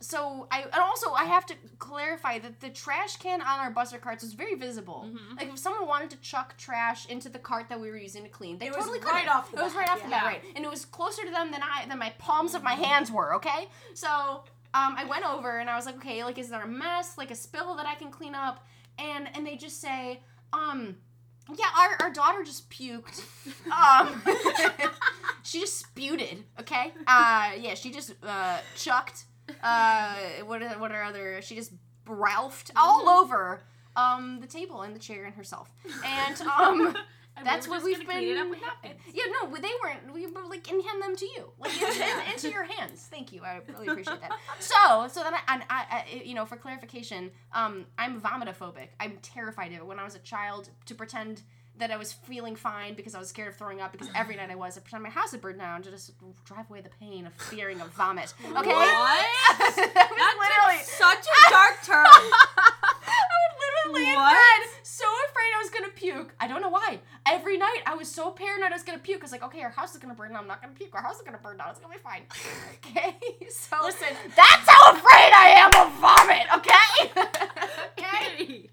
so 0.00 0.46
I 0.50 0.62
and 0.62 0.74
also 0.74 1.12
I 1.12 1.24
have 1.24 1.46
to 1.46 1.54
clarify 1.78 2.38
that 2.40 2.60
the 2.60 2.70
trash 2.70 3.16
can 3.16 3.40
on 3.40 3.58
our 3.60 3.70
buster 3.70 3.98
carts 3.98 4.22
was 4.22 4.34
very 4.34 4.54
visible. 4.54 5.08
Like 5.36 5.48
if 5.48 5.58
someone 5.58 5.86
wanted 5.86 6.10
to 6.10 6.16
chuck 6.18 6.56
trash 6.58 7.06
into 7.06 7.28
the 7.28 7.38
cart 7.38 7.68
that 7.68 7.80
we 7.80 7.90
were 7.90 7.96
using 7.96 8.22
to 8.24 8.28
clean, 8.28 8.58
they 8.58 8.66
It 8.66 8.70
was 8.76 8.84
totally 8.84 8.98
could. 9.00 9.12
right 9.12 9.28
off 9.28 9.50
the 9.50 9.58
It 9.58 9.62
was 9.62 9.72
bat, 9.72 9.80
right 9.80 9.90
off 9.90 10.02
the 10.02 10.08
bat, 10.10 10.24
right? 10.24 10.42
And 10.56 10.64
it 10.64 10.70
was 10.70 10.84
closer 10.84 11.24
to 11.24 11.30
them 11.30 11.50
than 11.52 11.62
I 11.62 11.86
than 11.88 11.98
my 11.98 12.12
palms 12.18 12.54
of 12.54 12.62
my 12.62 12.74
hands 12.74 13.10
were. 13.10 13.34
Okay, 13.36 13.68
so 13.94 14.44
um, 14.74 14.96
I 14.98 15.04
went 15.04 15.24
over 15.24 15.58
and 15.58 15.70
I 15.70 15.76
was 15.76 15.86
like, 15.86 15.96
okay, 15.96 16.22
like 16.24 16.38
is 16.38 16.48
there 16.50 16.62
a 16.62 16.68
mess, 16.68 17.16
like 17.16 17.30
a 17.30 17.34
spill 17.36 17.74
that 17.76 17.86
I 17.86 17.94
can 17.94 18.10
clean 18.10 18.34
up? 18.34 18.66
And 18.98 19.28
and 19.34 19.46
they 19.46 19.56
just 19.56 19.80
say, 19.80 20.20
um, 20.52 20.96
yeah, 21.56 21.66
our, 21.76 21.96
our 22.06 22.10
daughter 22.10 22.42
just 22.44 22.68
puked. 22.70 23.22
Um, 23.70 24.22
she 25.42 25.60
just 25.60 25.78
sputed. 25.78 26.44
Okay. 26.60 26.92
Uh, 27.06 27.52
yeah, 27.58 27.74
she 27.74 27.90
just 27.90 28.14
uh 28.22 28.58
chucked. 28.76 29.24
Uh, 29.62 30.14
what 30.46 30.62
are 30.62 30.78
what 30.78 30.92
are 30.92 31.02
other? 31.02 31.40
She 31.42 31.54
just 31.54 31.72
ralphed 32.06 32.70
all 32.76 33.08
over 33.08 33.62
um 33.96 34.40
the 34.40 34.46
table 34.46 34.82
and 34.82 34.94
the 34.94 35.00
chair 35.00 35.24
and 35.24 35.34
herself. 35.34 35.70
And 36.04 36.40
um. 36.42 36.96
And 37.36 37.44
That's 37.44 37.66
we 37.66 37.70
what 37.72 37.82
we've 37.82 38.06
been. 38.06 38.22
it 38.22 38.38
up 38.38 38.48
with. 38.48 38.60
Yeah, 39.12 39.24
no, 39.42 39.50
they 39.56 39.68
weren't. 39.82 40.14
We 40.14 40.24
were 40.28 40.44
like, 40.48 40.70
and 40.70 40.80
hand 40.84 41.02
them 41.02 41.16
to 41.16 41.24
you, 41.24 41.50
like 41.58 41.76
in, 41.82 41.88
in- 42.00 42.26
into 42.32 42.48
your 42.48 42.62
hands. 42.62 43.08
Thank 43.10 43.32
you. 43.32 43.42
I 43.42 43.60
really 43.68 43.88
appreciate 43.88 44.20
that. 44.20 44.30
So, 44.60 45.08
so 45.08 45.24
then 45.24 45.34
I, 45.34 45.40
and 45.48 45.62
I, 45.68 45.84
I, 45.90 46.22
you 46.24 46.34
know, 46.34 46.46
for 46.46 46.56
clarification, 46.56 47.32
um, 47.52 47.86
I'm 47.98 48.20
vomitophobic. 48.20 48.90
I'm 49.00 49.18
terrified 49.20 49.72
of 49.72 49.78
it. 49.78 49.86
When 49.86 49.98
I 49.98 50.04
was 50.04 50.14
a 50.14 50.20
child, 50.20 50.70
to 50.86 50.94
pretend 50.94 51.42
that 51.78 51.90
I 51.90 51.96
was 51.96 52.12
feeling 52.12 52.54
fine 52.54 52.94
because 52.94 53.14
I 53.14 53.18
was 53.18 53.28
scared 53.28 53.48
of 53.48 53.56
throwing 53.56 53.80
up 53.80 53.90
because 53.92 54.08
every 54.14 54.36
night 54.36 54.50
I 54.50 54.54
was. 54.54 54.76
I 54.76 54.80
pretend 54.80 55.02
my 55.02 55.10
house 55.10 55.32
had 55.32 55.40
burned 55.40 55.58
down 55.58 55.82
to 55.82 55.90
just 55.90 56.12
drive 56.44 56.70
away 56.70 56.80
the 56.80 56.90
pain 57.00 57.26
of 57.26 57.32
fearing 57.34 57.80
of 57.80 57.88
vomit. 57.94 58.32
Okay. 58.44 58.70
What? 58.70 59.26
That 59.94 60.36
literally 60.38 60.82
such 60.84 61.26
a 61.26 61.50
dark 61.50 61.82
turn. 61.84 62.04
I 63.84 63.98
in 63.98 64.14
What? 64.14 64.32
bed, 64.32 64.70
so 64.82 65.04
afraid 65.28 65.52
I 65.54 65.58
was 65.60 65.70
gonna 65.70 65.88
puke. 65.94 66.34
I 66.40 66.46
don't 66.48 66.60
know 66.62 66.68
why. 66.70 67.00
Every 67.26 67.58
night 67.58 67.80
I 67.86 67.94
was 67.94 68.08
so 68.08 68.30
paranoid 68.30 68.70
I 68.70 68.74
was 68.74 68.82
gonna 68.82 68.98
puke. 68.98 69.20
I 69.20 69.24
was 69.24 69.32
like, 69.32 69.42
okay, 69.44 69.62
our 69.62 69.70
house 69.70 69.92
is 69.94 70.00
gonna 70.00 70.14
burn 70.14 70.30
down. 70.30 70.40
I'm 70.42 70.46
not 70.48 70.62
gonna 70.62 70.74
puke. 70.74 70.94
Our 70.94 71.02
house 71.02 71.16
is 71.16 71.22
gonna 71.22 71.38
burn 71.42 71.56
down. 71.58 71.70
It's 71.70 71.80
gonna 71.80 71.94
be 71.94 72.00
fine. 72.00 72.22
Okay, 72.86 73.16
so 73.50 73.76
Listen. 73.82 74.08
that's 74.36 74.68
how 74.68 74.92
afraid 74.92 75.32
I 75.34 75.48
am 75.56 75.86
of 75.86 75.92
vomit. 75.98 76.46
Okay. 76.56 77.10
okay. 77.98 78.70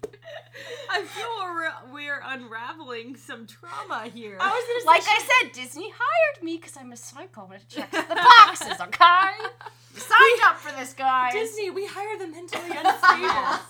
I 0.90 1.02
feel 1.02 1.26
we're, 1.40 1.92
we're 1.92 2.22
unraveling 2.24 3.16
some 3.16 3.46
trauma 3.46 4.08
here. 4.12 4.36
I 4.40 4.48
was 4.50 4.64
gonna 4.68 4.80
say 4.80 4.86
Like 4.86 5.02
I 5.08 5.18
said, 5.42 5.52
Disney 5.52 5.90
hired 5.90 6.42
me 6.44 6.56
because 6.58 6.76
I'm 6.76 6.92
a 6.92 6.96
psycho 6.96 7.46
and 7.46 7.54
it 7.54 7.68
checks 7.68 7.90
the 7.90 8.14
boxes. 8.14 8.80
Okay. 8.80 9.30
Signed 9.94 10.40
up 10.44 10.58
for 10.58 10.72
this, 10.78 10.92
guys. 10.94 11.32
Disney, 11.32 11.70
we 11.70 11.86
hire 11.86 12.18
the 12.18 12.26
mentally 12.28 12.70
unstable. 12.76 13.60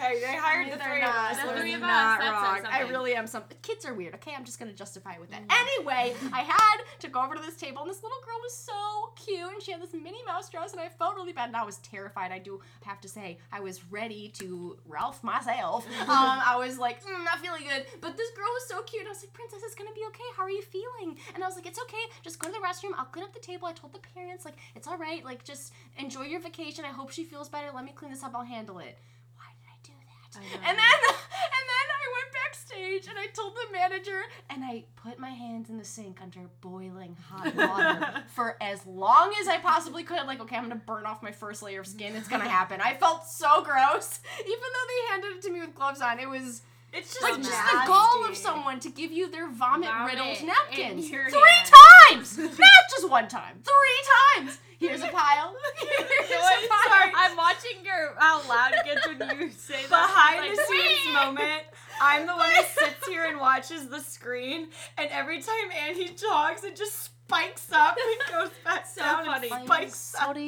Okay, 0.00 0.20
they 0.20 0.36
hired 0.36 0.72
the 0.72 0.76
They're 0.76 0.86
three 0.86 1.02
of 1.02 1.08
us. 1.14 1.36
The 1.36 1.60
three 1.60 1.74
of 1.74 1.82
us, 1.82 1.88
not 1.88 2.20
wrong. 2.20 2.66
I 2.70 2.80
really 2.88 3.14
am 3.14 3.26
some 3.26 3.42
kids 3.62 3.84
are 3.84 3.92
weird, 3.92 4.14
okay? 4.14 4.32
I'm 4.36 4.44
just 4.44 4.58
gonna 4.58 4.72
justify 4.72 5.14
it 5.14 5.20
with 5.20 5.30
that. 5.30 5.42
Anyway, 5.50 6.14
I 6.32 6.40
had 6.40 6.78
to 7.00 7.08
go 7.08 7.22
over 7.22 7.34
to 7.34 7.40
this 7.42 7.56
table 7.56 7.82
and 7.82 7.90
this 7.90 8.02
little 8.02 8.18
girl 8.24 8.38
was 8.42 8.56
so 8.56 9.12
cute 9.16 9.52
and 9.52 9.62
she 9.62 9.72
had 9.72 9.82
this 9.82 9.92
Minnie 9.92 10.24
Mouse 10.26 10.48
dress 10.48 10.72
and 10.72 10.80
I 10.80 10.88
felt 10.88 11.16
really 11.16 11.32
bad 11.32 11.48
and 11.48 11.56
I 11.56 11.64
was 11.64 11.78
terrified. 11.78 12.32
I 12.32 12.38
do 12.38 12.60
have 12.84 13.00
to 13.02 13.08
say, 13.08 13.38
I 13.52 13.60
was 13.60 13.84
ready 13.90 14.28
to 14.38 14.78
Ralph 14.86 15.22
myself. 15.22 15.86
Um, 16.10 16.40
I 16.44 16.56
was 16.56 16.76
like, 16.78 17.04
mm, 17.04 17.24
not 17.24 17.38
feeling 17.38 17.62
good. 17.68 17.86
But 18.00 18.16
this 18.16 18.30
girl 18.32 18.48
was 18.48 18.66
so 18.66 18.82
cute. 18.82 19.06
I 19.06 19.10
was 19.10 19.22
like, 19.22 19.32
Princess, 19.32 19.60
it's 19.64 19.74
gonna 19.76 19.92
be 19.94 20.02
okay. 20.08 20.24
How 20.36 20.42
are 20.42 20.50
you 20.50 20.62
feeling? 20.62 21.16
And 21.34 21.44
I 21.44 21.46
was 21.46 21.54
like, 21.56 21.66
it's 21.66 21.80
okay. 21.82 22.02
Just 22.22 22.38
go 22.40 22.48
to 22.48 22.52
the 22.52 22.58
restroom. 22.58 22.92
I'll 22.98 23.04
clean 23.04 23.24
up 23.24 23.32
the 23.32 23.38
table. 23.38 23.68
I 23.68 23.72
told 23.72 23.92
the 23.92 24.00
parents, 24.14 24.44
like, 24.44 24.56
it's 24.74 24.88
all 24.88 24.98
right. 24.98 25.24
Like, 25.24 25.44
just 25.44 25.72
enjoy 25.98 26.22
your 26.22 26.40
vacation. 26.40 26.84
I 26.84 26.88
hope 26.88 27.10
she 27.10 27.22
feels 27.24 27.48
better. 27.48 27.68
Let 27.72 27.84
me 27.84 27.92
clean 27.94 28.10
this 28.10 28.24
up. 28.24 28.32
I'll 28.34 28.44
handle 28.44 28.78
it. 28.80 28.98
Why 29.36 29.44
did 29.54 29.68
I 29.68 29.76
do 29.84 29.92
that? 29.92 30.00
I 30.00 30.04
know. 30.18 30.19
And 30.36 30.44
then 30.44 30.66
and 30.76 30.76
then 30.78 31.86
I 31.90 32.06
went 32.14 32.32
backstage 32.32 33.08
and 33.08 33.18
I 33.18 33.26
told 33.26 33.54
the 33.54 33.72
manager 33.72 34.22
and 34.48 34.64
I 34.64 34.84
put 34.96 35.18
my 35.18 35.30
hands 35.30 35.70
in 35.70 35.78
the 35.78 35.84
sink 35.84 36.20
under 36.22 36.40
boiling 36.60 37.16
hot 37.28 37.54
water 37.56 38.22
for 38.28 38.56
as 38.62 38.86
long 38.86 39.34
as 39.40 39.48
I 39.48 39.58
possibly 39.58 40.02
could. 40.02 40.26
Like, 40.26 40.40
okay, 40.40 40.56
I'm 40.56 40.64
gonna 40.64 40.76
burn 40.76 41.06
off 41.06 41.22
my 41.22 41.32
first 41.32 41.62
layer 41.62 41.80
of 41.80 41.86
skin. 41.86 42.14
It's 42.16 42.28
gonna 42.28 42.48
happen. 42.48 42.80
I 42.80 42.94
felt 42.94 43.26
so 43.26 43.62
gross. 43.62 44.20
Even 44.40 44.50
though 44.58 44.86
they 44.88 45.12
handed 45.12 45.36
it 45.38 45.42
to 45.42 45.50
me 45.52 45.60
with 45.60 45.74
gloves 45.74 46.00
on, 46.00 46.18
it 46.20 46.28
was 46.28 46.62
It's 46.92 47.14
just 47.14 47.22
like 47.22 47.36
just 47.36 47.50
the 47.50 47.82
gall 47.86 48.26
of 48.28 48.36
someone 48.36 48.80
to 48.80 48.90
give 48.90 49.12
you 49.12 49.30
their 49.30 49.48
vomit 49.48 49.88
riddled 50.06 50.42
napkins. 50.44 51.08
Three 51.08 51.18
hand. 51.20 51.70
times! 52.10 52.36
Not 52.36 52.50
just 52.90 53.08
one 53.08 53.28
time. 53.28 53.62
Three 53.64 54.42
times! 54.44 54.58
Here's 54.78 55.02
a 55.02 55.08
pile. 55.12 55.54
Here's 55.76 56.00
a 56.00 56.68
pile. 56.68 56.88
Sorry, 56.88 57.12
I'm 57.14 57.36
watching 57.36 57.84
your 57.84 58.14
how 58.18 58.40
loud 58.48 58.72
it 58.72 58.84
gets 58.84 59.06
when 59.06 59.38
you 59.38 59.50
say 59.50 59.82
that. 59.88 59.88
behind 59.90 60.46
It's 60.52 60.58
the 60.68 60.74
scenes 60.74 61.06
"Wee!" 61.06 61.12
moment. 61.12 61.62
I'm 62.02 62.26
the 62.26 62.34
one 62.34 62.48
who 62.50 62.62
sits 62.62 63.06
here 63.06 63.26
and 63.26 63.38
watches 63.38 63.88
the 63.88 64.00
screen, 64.00 64.68
and 64.98 65.08
every 65.10 65.40
time 65.42 65.70
Andy 65.86 66.08
talks, 66.08 66.64
it 66.64 66.74
just 66.76 67.10
spikes 67.26 67.68
up 67.72 67.96
and 67.96 68.32
goes 68.34 68.50
back 68.64 68.86
So 68.86 69.02
down 69.02 69.26
funny. 69.26 69.50
and 69.50 69.64
spikes 69.64 70.14
up. 70.18 70.34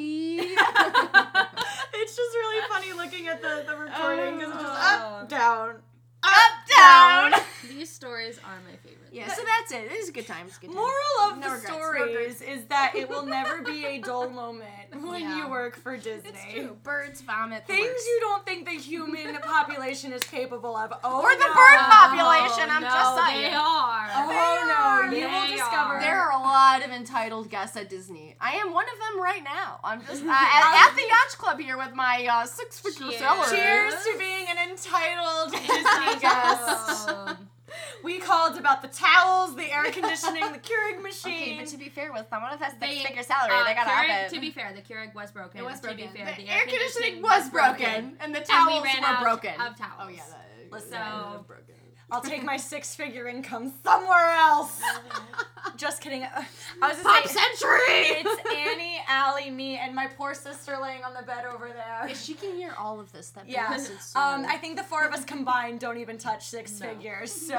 It's 1.95 2.17
just 2.17 2.35
really 2.35 2.67
funny 2.69 2.93
looking 2.95 3.29
at 3.29 3.41
the, 3.43 3.65
the 3.67 3.77
recording 3.77 4.39
because 4.39 4.53
it's 4.55 4.63
just 4.63 4.81
Oh. 4.83 5.21
up, 5.21 5.29
down, 5.29 5.75
Up, 6.23 6.33
down. 6.79 7.33
These 7.69 7.91
stories 7.91 8.39
are 8.39 8.59
my 8.65 8.77
favorite. 8.77 9.02
Yeah, 9.13 9.29
so 9.29 9.43
that's 9.45 9.71
it. 9.73 9.93
It 9.93 9.93
is 9.93 10.09
a 10.09 10.13
good 10.13 10.27
time. 10.27 10.47
It's 10.47 10.57
a 10.57 10.61
good 10.61 10.69
time. 10.69 10.77
Moral 10.77 11.31
of 11.33 11.39
No 11.39 11.49
the 11.49 11.55
regrets, 11.55 11.69
no 11.69 11.77
stories 11.77 12.41
is 12.41 12.65
that 12.67 12.93
it 12.97 13.09
will 13.11 13.27
never 13.27 13.61
be 13.61 13.85
a 13.85 13.99
dull 14.01 14.31
moment 14.31 14.65
when 15.07 15.21
Yeah. 15.21 15.37
you 15.37 15.49
work 15.51 15.77
for 15.77 15.97
Disney. 15.99 16.31
It's 16.31 16.53
true. 16.55 16.77
Birds 16.83 17.21
vomit. 17.21 17.67
Things 17.67 17.87
worst. 17.87 18.07
you 18.07 18.19
don't 18.23 18.47
think 18.47 18.65
the 18.65 18.73
human 18.73 19.37
population 19.43 20.13
is 20.15 20.23
capable 20.23 20.75
of. 20.77 20.95
Oh, 21.05 21.21
Or 21.21 21.31
the 21.35 21.41
no. 21.47 21.53
bird 21.53 21.79
population, 21.79 22.71
I'm 22.71 22.83
no, 22.83 22.89
just 22.89 23.27
saying. 23.27 23.43
They 23.51 23.55
are. 23.55 24.09
Oh 24.15 25.05
no, 25.05 25.11
They 25.11 25.21
you 25.21 25.27
will 25.27 25.35
are. 25.35 25.47
discover. 25.47 26.01
There 26.01 26.19
are 26.19 26.33
a 26.33 26.43
lot 26.43 26.83
of 26.85 26.91
entitled 26.91 27.51
guests 27.51 27.77
at 27.77 27.91
Disney. 27.91 28.35
I 28.41 28.53
am 28.53 28.73
one 28.73 28.87
of 28.87 28.99
them 28.99 29.23
right 29.23 29.45
now. 29.45 29.79
I'm 29.85 30.01
just 30.07 30.23
uh, 30.27 30.31
at, 30.31 30.89
at 30.91 30.97
the 30.97 31.03
Yacht 31.03 31.37
Club 31.39 31.61
here 31.61 31.77
with 31.77 31.95
my 31.95 32.27
uh, 32.31 32.47
six-figure 32.47 33.09
Cheers. 33.09 33.19
salary. 33.21 33.59
Cheers 33.59 33.95
to 34.05 34.19
being 34.19 34.47
an 34.49 34.71
entitled 34.71 35.53
Disney 35.53 36.21
guest. 36.21 37.37
We 38.05 38.19
called 38.19 38.57
about 38.59 38.83
the 38.83 38.89
towels, 38.89 39.55
the 39.57 39.71
air 39.73 39.85
conditioning, 39.93 40.43
the 40.53 40.59
Keurig 40.59 40.95
Okay, 40.99 41.03
machine. 41.03 41.59
but 41.59 41.69
to 41.69 41.77
be 41.77 41.89
fair, 41.89 42.13
with 42.13 42.27
someone 42.29 42.51
with 42.53 42.61
a 42.61 42.73
They- 42.81 42.97
six-figure 42.99 43.23
salary, 43.23 43.53
uh, 43.55 43.65
they 43.65 43.75
gotta 43.75 43.91
Keurig- 43.91 44.07
have 44.09 44.33
it. 44.33 44.35
To 44.35 44.41
be 44.41 44.51
fair, 44.51 44.73
the 44.75 44.83
Keurig 44.83 45.15
was 45.15 45.31
broken. 45.31 45.61
it 45.61 45.65
was 45.65 45.81
To 45.81 45.89
be 45.95 46.03
broken. 46.05 46.17
fair, 46.27 46.35
the, 46.37 46.49
air 46.49 46.63
conditioning 46.67 47.23
was 47.23 47.49
broken, 47.51 48.17
and 48.21 48.35
the 48.35 48.39
And 48.39 48.47
towels 48.47 48.83
we 48.83 48.89
ran 48.89 49.01
were 49.03 49.07
out 49.09 49.23
broken. 49.23 49.55
of 49.61 49.77
towels. 49.79 50.01
Oh 50.01 50.09
yeah, 50.09 50.23
that, 50.29 50.73
Listen. 50.73 50.91
that 50.91 51.47
broken. 51.47 51.75
I'll 52.11 52.21
take 52.21 52.43
my 52.45 52.57
six-figure 52.59 53.27
income 53.27 53.73
somewhere 53.83 54.33
else. 54.33 54.81
Just 55.77 56.03
kidding. 56.03 56.25
I 56.25 56.89
was 56.89 56.97
just 56.97 57.05
Pop 57.05 57.25
saying, 57.27 57.39
Century. 57.57 57.79
it's 57.89 58.51
Annie, 58.53 59.01
Allie, 59.09 59.49
me, 59.51 59.79
and 59.79 59.95
my 59.95 60.09
poor 60.09 60.35
sister 60.35 60.77
laying 60.83 61.05
on 61.05 61.15
the 61.15 61.23
bed 61.23 61.45
over 61.47 61.69
there. 61.69 62.09
If 62.11 62.21
she 62.21 62.35
can 62.35 62.55
hear 62.57 62.75
all 62.79 62.99
of 63.01 63.13
this, 63.13 63.31
that 63.31 63.49
Yeah. 63.49 63.73
is 63.75 63.89
so. 64.01 64.19
Um, 64.21 64.45
I 64.49 64.57
think 64.57 64.77
the 64.77 64.83
four 64.83 65.05
of 65.07 65.13
us 65.15 65.25
combined 65.25 65.79
don't 65.81 65.99
even 65.99 66.19
touch 66.19 66.47
six 66.49 66.79
No. 66.81 66.89
figures. 66.89 67.31
So 67.33 67.55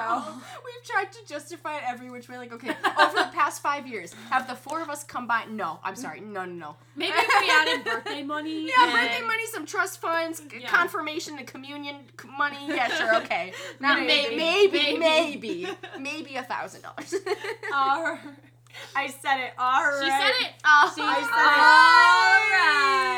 We've 0.66 0.84
tried 0.86 1.12
to 1.14 1.20
justify 1.26 1.78
it 1.78 1.84
every 1.88 2.12
which 2.12 2.28
way. 2.28 2.38
Like, 2.38 2.52
okay, 2.54 2.76
over 3.00 3.16
the 3.16 3.30
past 3.34 3.62
five 3.62 3.88
years, 3.88 4.14
have 4.30 4.48
the 4.48 4.56
four 4.56 4.82
of 4.82 4.90
us 4.90 5.04
combined? 5.06 5.56
No, 5.56 5.80
I'm 5.82 5.96
sorry, 5.96 6.20
no, 6.20 6.44
no, 6.46 6.54
no. 6.54 6.76
Maybe 6.98 7.14
if 7.16 7.42
we 7.42 7.50
added 7.50 7.86
birthday 7.86 8.22
money. 8.24 8.68
Yeah, 8.68 8.84
and- 8.84 8.92
birthday 8.94 9.26
money, 9.26 9.46
some 9.48 9.66
trust 9.66 10.02
funds, 10.02 10.42
Yeah. 10.56 10.68
confirmation 10.68 11.38
and 11.40 11.48
communion 11.48 11.96
money. 12.38 12.68
Yeah, 12.68 12.90
sure, 12.90 13.16
okay. 13.24 13.54
Now 13.80 13.94
Maybe. 14.00 14.08
maybe, 14.08 14.36
maybe, 14.44 14.98
Maybe. 14.98 14.98
maybe, 14.98 15.68
maybe 16.00 16.36
a 16.36 16.44
thousand 16.44 16.82
dollars. 16.82 17.14
I 18.96 19.08
said 19.08 19.38
it. 19.46 19.54
All 19.58 19.84
right. 19.84 20.00
She 20.04 20.10
said 20.10 20.34
it. 20.48 20.52
Oh, 20.66 20.92
She 20.96 21.02
I 21.02 21.20
said 21.22 21.30
said 21.30 22.44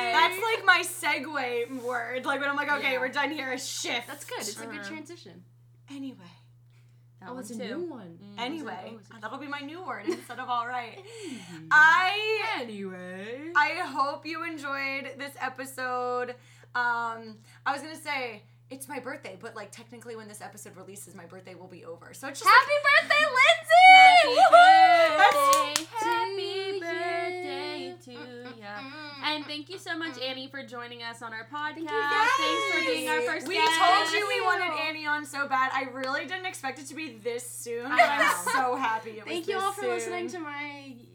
it. 0.10 0.14
That's 0.14 0.40
like 0.44 0.66
my 0.66 0.82
segue 0.84 1.82
word. 1.84 2.26
Like 2.26 2.42
when 2.42 2.50
I'm 2.50 2.56
like, 2.58 2.72
okay, 2.72 2.94
Yeah. 2.94 3.00
we're 3.00 3.10
done 3.10 3.32
here. 3.32 3.52
A 3.54 3.60
shift. 3.60 4.08
That's 4.08 4.26
good. 4.26 4.40
It's 4.40 4.60
a 4.60 4.66
good 4.66 4.84
transition. 4.84 5.44
Anyway. 5.90 6.18
That 7.22 7.50
a 7.52 7.56
new 7.56 7.90
one. 7.90 8.20
Mm. 8.22 8.40
Anyway, 8.40 8.98
that'll 9.20 9.40
be 9.40 9.48
my 9.48 9.60
new 9.62 9.84
word 9.84 10.04
instead 10.06 10.38
of 10.40 10.48
all 10.48 10.68
right. 10.68 11.00
I 11.72 12.60
Anyway. 12.60 13.52
I 13.56 13.70
hope 13.84 14.28
you 14.28 14.44
enjoyed 14.44 15.18
this 15.18 15.34
episode. 15.42 16.32
Um, 16.76 17.38
I 17.66 17.72
was 17.72 17.82
gonna 17.82 17.96
say 17.96 18.44
it's 18.70 18.88
my 18.90 19.00
birthday, 19.00 19.38
but 19.40 19.56
like 19.56 19.72
technically, 19.72 20.16
when 20.16 20.28
this 20.28 20.42
episode 20.42 20.76
releases, 20.76 21.14
my 21.16 21.26
birthday 21.26 21.56
will 21.56 21.68
be 21.68 21.86
over. 21.86 22.14
So 22.14 22.28
it's 22.28 22.40
just 22.40 22.46
like, 22.46 22.54
Happy 22.54 22.74
birthday, 23.08 23.26
Lindsay! 23.26 24.42
Happy 24.52 25.86
birthday. 25.86 25.86
Happy 26.00 26.80
birthday 26.80 27.96
to 28.06 28.60
ya. 28.60 28.80
And 29.24 29.46
thank 29.46 29.70
you 29.70 29.78
so 29.78 29.98
much, 29.98 30.20
Annie, 30.22 30.48
for 30.48 30.64
joining 30.64 31.04
us 31.04 31.22
on 31.22 31.34
our 31.34 31.46
podcast. 31.54 31.84
Yes! 31.84 32.32
Thanks 32.38 32.64
for 32.76 32.92
being 32.92 33.10
our 33.10 33.22
first 33.22 33.48
We 33.48 33.56
guest. 33.56 33.72
We 33.72 33.88
told 33.88 34.12
you 34.14 34.28
we 34.28 34.42
wanted 34.42 34.80
Annie 34.88 35.06
on 35.06 35.26
so 35.26 35.48
bad. 35.48 35.72
I 35.74 35.84
really 35.94 36.26
didn't 36.26 36.46
expect 36.46 36.80
it 36.80 36.88
to 36.88 36.96
be 36.96 37.18
this 37.24 37.48
soon, 37.50 37.90
but 37.90 38.00
I'm 38.02 38.32
so 38.52 38.76
happy 38.76 39.12
it 39.12 39.26
was 39.26 39.34
Thank 39.34 39.48
you 39.48 39.60
all 39.60 39.72
for 39.72 39.82
soon. 39.82 39.90
listening 39.92 40.28
to 40.30 40.40
my 40.40 40.94
insanity. 40.96 41.00
I, 41.00 41.15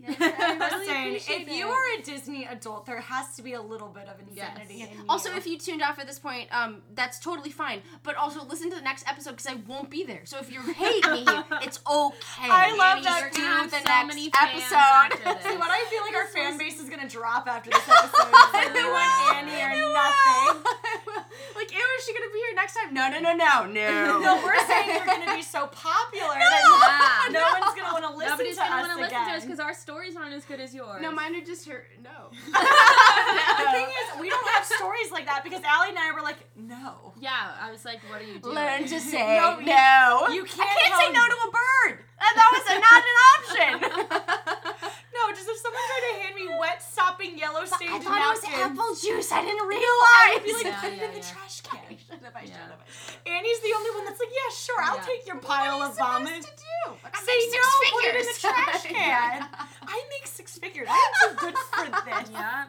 really 0.00 0.16
Listen, 0.18 1.34
if 1.34 1.48
you 1.48 1.66
are 1.68 1.98
a 1.98 2.02
Disney 2.02 2.44
adult, 2.46 2.86
there 2.86 3.00
has 3.00 3.36
to 3.36 3.42
be 3.42 3.52
a 3.54 3.60
little 3.62 3.88
bit 3.88 4.08
of 4.08 4.14
insanity 4.20 4.74
Yes. 4.78 4.90
in 4.90 4.98
you. 4.98 5.04
Also, 5.08 5.34
if 5.36 5.46
you 5.46 5.58
tuned 5.58 5.82
off 5.82 5.98
at 5.98 6.06
this 6.06 6.18
point, 6.18 6.48
um, 6.52 6.82
that's 6.94 7.18
totally 7.18 7.50
fine. 7.50 7.82
But 8.02 8.16
also 8.16 8.44
listen 8.44 8.70
to 8.70 8.76
the 8.76 8.82
next 8.82 9.06
episode 9.08 9.30
because 9.32 9.46
I 9.46 9.54
won't 9.66 9.90
be 9.90 10.04
there. 10.04 10.22
So 10.24 10.38
if 10.38 10.52
you 10.52 10.60
hate 10.72 11.04
me, 11.10 11.24
it's 11.62 11.80
okay. 11.86 12.48
I 12.50 12.74
love 12.76 13.04
that 13.04 13.30
do 13.32 13.42
have 13.42 13.70
the 13.70 13.78
so 13.78 13.84
next 13.84 14.08
many 14.08 14.30
fans 14.30 14.62
episode. 14.72 15.42
See, 15.42 15.56
what 15.56 15.70
I 15.70 15.84
feel 15.90 16.02
like 16.02 16.14
our 16.16 16.26
fan 16.28 16.58
base 16.58 16.80
is 16.80 16.88
gonna 16.88 17.08
drop 17.08 17.46
after 17.48 17.70
this 17.70 17.82
episode. 17.88 18.28
It's 18.32 18.52
like 18.54 18.74
we 18.74 18.84
want 18.84 19.36
Annie 19.36 19.62
or 19.62 19.92
nothing. 19.92 21.21
Like, 21.56 21.72
ew, 21.72 21.78
is 21.98 22.04
she 22.04 22.12
gonna 22.12 22.30
be 22.32 22.38
here 22.38 22.54
next 22.54 22.74
time? 22.74 22.92
No, 22.94 23.08
no, 23.10 23.18
no, 23.20 23.32
no, 23.34 23.66
no. 23.66 24.20
No, 24.26 24.36
we're 24.44 24.58
saying 24.66 24.88
you're 24.88 25.04
gonna 25.06 25.34
be 25.36 25.42
so 25.42 25.66
popular 25.68 26.34
Yeah. 26.38 26.48
that 26.48 27.28
no, 27.32 27.42
one's 27.60 27.74
gonna 27.78 27.92
want 27.92 28.04
to 28.04 28.12
listen 28.16 28.30
Nobody's 28.32 28.56
to 28.56 28.62
gonna 28.62 28.74
us 28.74 28.88
want 28.88 28.92
to 28.92 28.98
listen 29.02 29.16
again. 29.16 29.28
to 29.30 29.36
us 29.36 29.44
because 29.44 29.60
our 29.60 29.74
stories 29.74 30.16
aren't 30.16 30.34
as 30.34 30.44
good 30.44 30.60
as 30.60 30.74
yours. 30.74 31.00
No, 31.02 31.10
mine 31.12 31.34
are 31.36 31.44
just 31.44 31.68
her. 31.68 31.84
No. 32.02 32.30
the 32.32 33.66
thing 33.72 33.88
is, 33.88 34.20
we 34.20 34.28
don't 34.28 34.48
have 34.54 34.64
stories 34.64 35.10
like 35.10 35.26
that 35.26 35.42
because 35.44 35.62
Allie 35.64 35.90
and 35.90 35.98
I 35.98 36.12
were 36.14 36.22
like, 36.22 36.38
no. 36.56 37.12
Yeah, 37.20 37.30
I 37.60 37.70
was 37.70 37.84
like, 37.84 38.00
what 38.10 38.20
are 38.20 38.24
you 38.24 38.38
doing? 38.38 38.54
Learn 38.54 38.82
to 38.86 39.00
say 39.00 39.36
No, 39.38 39.58
no. 39.60 40.26
you- 40.28 40.42
you 40.42 40.44
can't 40.44 40.68
I 40.68 40.88
can't 40.88 40.94
say 41.00 41.12
no 41.12 41.22
to 41.26 41.36
a 41.48 41.50
bird. 41.52 42.04
That, 42.18 42.32
that 42.36 42.50
was 42.54 42.64
a, 42.70 42.76
not 42.78 43.02
an 43.10 43.16
option. 43.32 44.92
No, 45.22 45.30
just 45.34 45.46
if 45.48 45.56
someone 45.58 45.80
tried 45.86 46.04
to 46.10 46.14
hand 46.22 46.34
me 46.34 46.46
wet, 46.58 46.82
sopping 46.82 47.38
yellow 47.38 47.62
I 47.62 47.66
stained 47.66 48.02
thought 48.02 48.18
it 48.18 48.30
was 48.34 48.44
apple 48.58 48.90
juice. 48.98 49.30
I 49.30 49.42
didn't 49.42 49.62
realize. 49.66 49.78
I 49.78 50.34
realize. 50.34 50.34
would 50.34 50.44
be 50.46 50.52
like, 50.52 50.64
Yeah, 50.66 50.80
put 50.82 50.92
it 50.92 50.98
yeah, 50.98 51.08
in 51.08 51.14
the 51.14 51.22
trash 51.22 51.60
can. 51.62 51.78
Should 51.94 52.22
have, 52.26 52.34
I 52.36 52.40
should 52.42 52.50
Yeah. 52.50 52.74
have. 52.74 52.82
Annie's 53.26 53.60
the 53.62 53.72
only 53.78 53.90
one 53.94 54.04
that's 54.04 54.18
like, 54.18 54.32
yeah, 54.34 54.50
sure, 54.54 54.80
I'll 54.82 54.96
Yeah. 54.98 55.02
take 55.06 55.22
your 55.26 55.36
What 55.36 55.44
pile 55.46 55.78
are 55.78 55.86
you 55.86 55.90
of 55.92 55.96
vomit. 55.98 56.42
supposed 56.42 56.58
to 56.58 56.64
do? 56.64 56.98
Like, 57.06 57.14
I 57.14 57.20
Say 57.22 57.36
make 57.38 57.52
six 57.54 57.62
no, 57.62 57.90
put 57.92 58.02
it 58.02 58.08
in 58.08 58.26
the 58.26 58.32
figures. 58.34 58.40
trash 58.42 58.82
can. 58.90 59.38
I 59.86 59.96
make 60.10 60.26
six 60.26 60.58
figures. 60.58 60.88
I'm 60.90 61.12
too 61.30 61.36
good 61.38 61.56
for 61.58 61.86
this. 62.10 62.30
Yeah. 62.30 62.64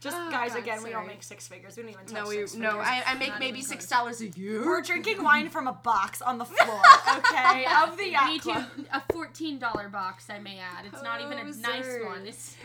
Just 0.00 0.16
Oh, 0.18 0.30
guys, 0.30 0.52
God, 0.52 0.62
again, 0.62 0.82
we 0.82 0.90
don't 0.90 1.06
make 1.06 1.22
six 1.22 1.46
figures. 1.46 1.76
We 1.76 1.82
don't 1.82 1.92
even 1.92 2.06
touch 2.06 2.14
No, 2.14 2.28
we 2.28 2.36
six 2.36 2.54
no. 2.54 2.70
figures. 2.70 2.86
I, 2.88 3.02
I 3.06 3.14
make 3.14 3.28
Not 3.28 3.40
maybe 3.40 3.60
six 3.60 3.86
dollars 3.86 4.22
a 4.22 4.28
year. 4.28 4.64
We're 4.64 4.80
drinking 4.80 5.22
wine 5.22 5.50
from 5.50 5.66
a 5.66 5.72
box 5.74 6.22
on 6.22 6.38
the 6.38 6.44
floor, 6.46 6.82
okay, 7.18 7.66
of 7.82 7.96
the 7.98 8.08
yacht 8.10 8.26
Me 8.30 8.38
too. 8.38 8.64
A 8.92 9.02
fourteen 9.12 9.58
dollar 9.58 9.88
box, 9.90 10.30
I 10.30 10.38
may 10.38 10.58
add. 10.58 10.86
It's 10.86 11.02
not 11.02 11.20
even 11.20 11.38
a 11.38 11.44
nice 11.44 11.98
one. 12.04 12.26
It's 12.26 12.56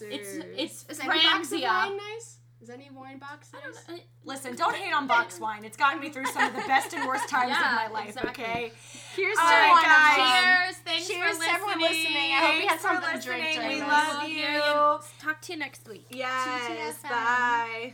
it's 0.00 0.02
it's 0.02 0.84
Is 0.88 1.00
any 1.00 1.08
box 1.22 1.52
of 1.52 1.60
wine 1.60 1.96
nice? 1.96 2.38
Is 2.64 2.70
any 2.70 2.88
wine 2.96 3.18
box 3.18 3.50
I 3.52 3.60
don't 3.60 3.74
know. 3.74 3.94
Uh, 3.96 4.06
listen, 4.24 4.56
don't 4.56 4.74
hate 4.74 4.94
on 4.94 5.06
box 5.06 5.38
wine. 5.38 5.66
It's 5.66 5.76
gotten 5.76 6.00
me 6.00 6.08
through 6.08 6.24
some 6.24 6.44
of 6.48 6.54
the 6.54 6.62
best 6.66 6.94
and 6.94 7.06
worst 7.06 7.28
times 7.28 7.50
Yeah, 7.50 7.68
of 7.68 7.74
my 7.92 7.94
life, 7.94 8.08
exactly. 8.08 8.42
okay? 8.42 8.72
Here's 9.14 9.36
All 9.36 9.44
to 9.44 9.50
right, 9.52 9.70
one 9.70 9.82
guys. 9.84 10.16
them. 10.16 10.64
Cheers! 10.64 10.76
Thanks 10.86 11.06
Cheers 11.08 11.36
for 11.36 11.44
to 11.44 11.50
everyone 11.50 11.80
listening. 11.80 12.04
listening. 12.04 12.32
I 12.32 12.38
hope 12.40 12.54
you 12.54 12.60
had 12.62 12.68
Thanks 12.80 12.82
for 12.82 12.88
something 12.88 13.20
to 13.20 13.26
drink 13.26 13.44
listening. 13.44 13.68
during 13.68 13.68
We 13.68 14.40
this. 14.40 14.48
love 14.48 15.02
you. 15.20 15.26
Talk 15.26 15.40
to 15.42 15.52
you 15.52 15.58
next 15.58 15.86
week. 15.90 16.06
Yes, 16.08 17.02
TTFN. 17.04 17.10
bye. 17.10 17.92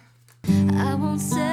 I 0.79 0.95
won't 0.95 1.21
say 1.21 1.50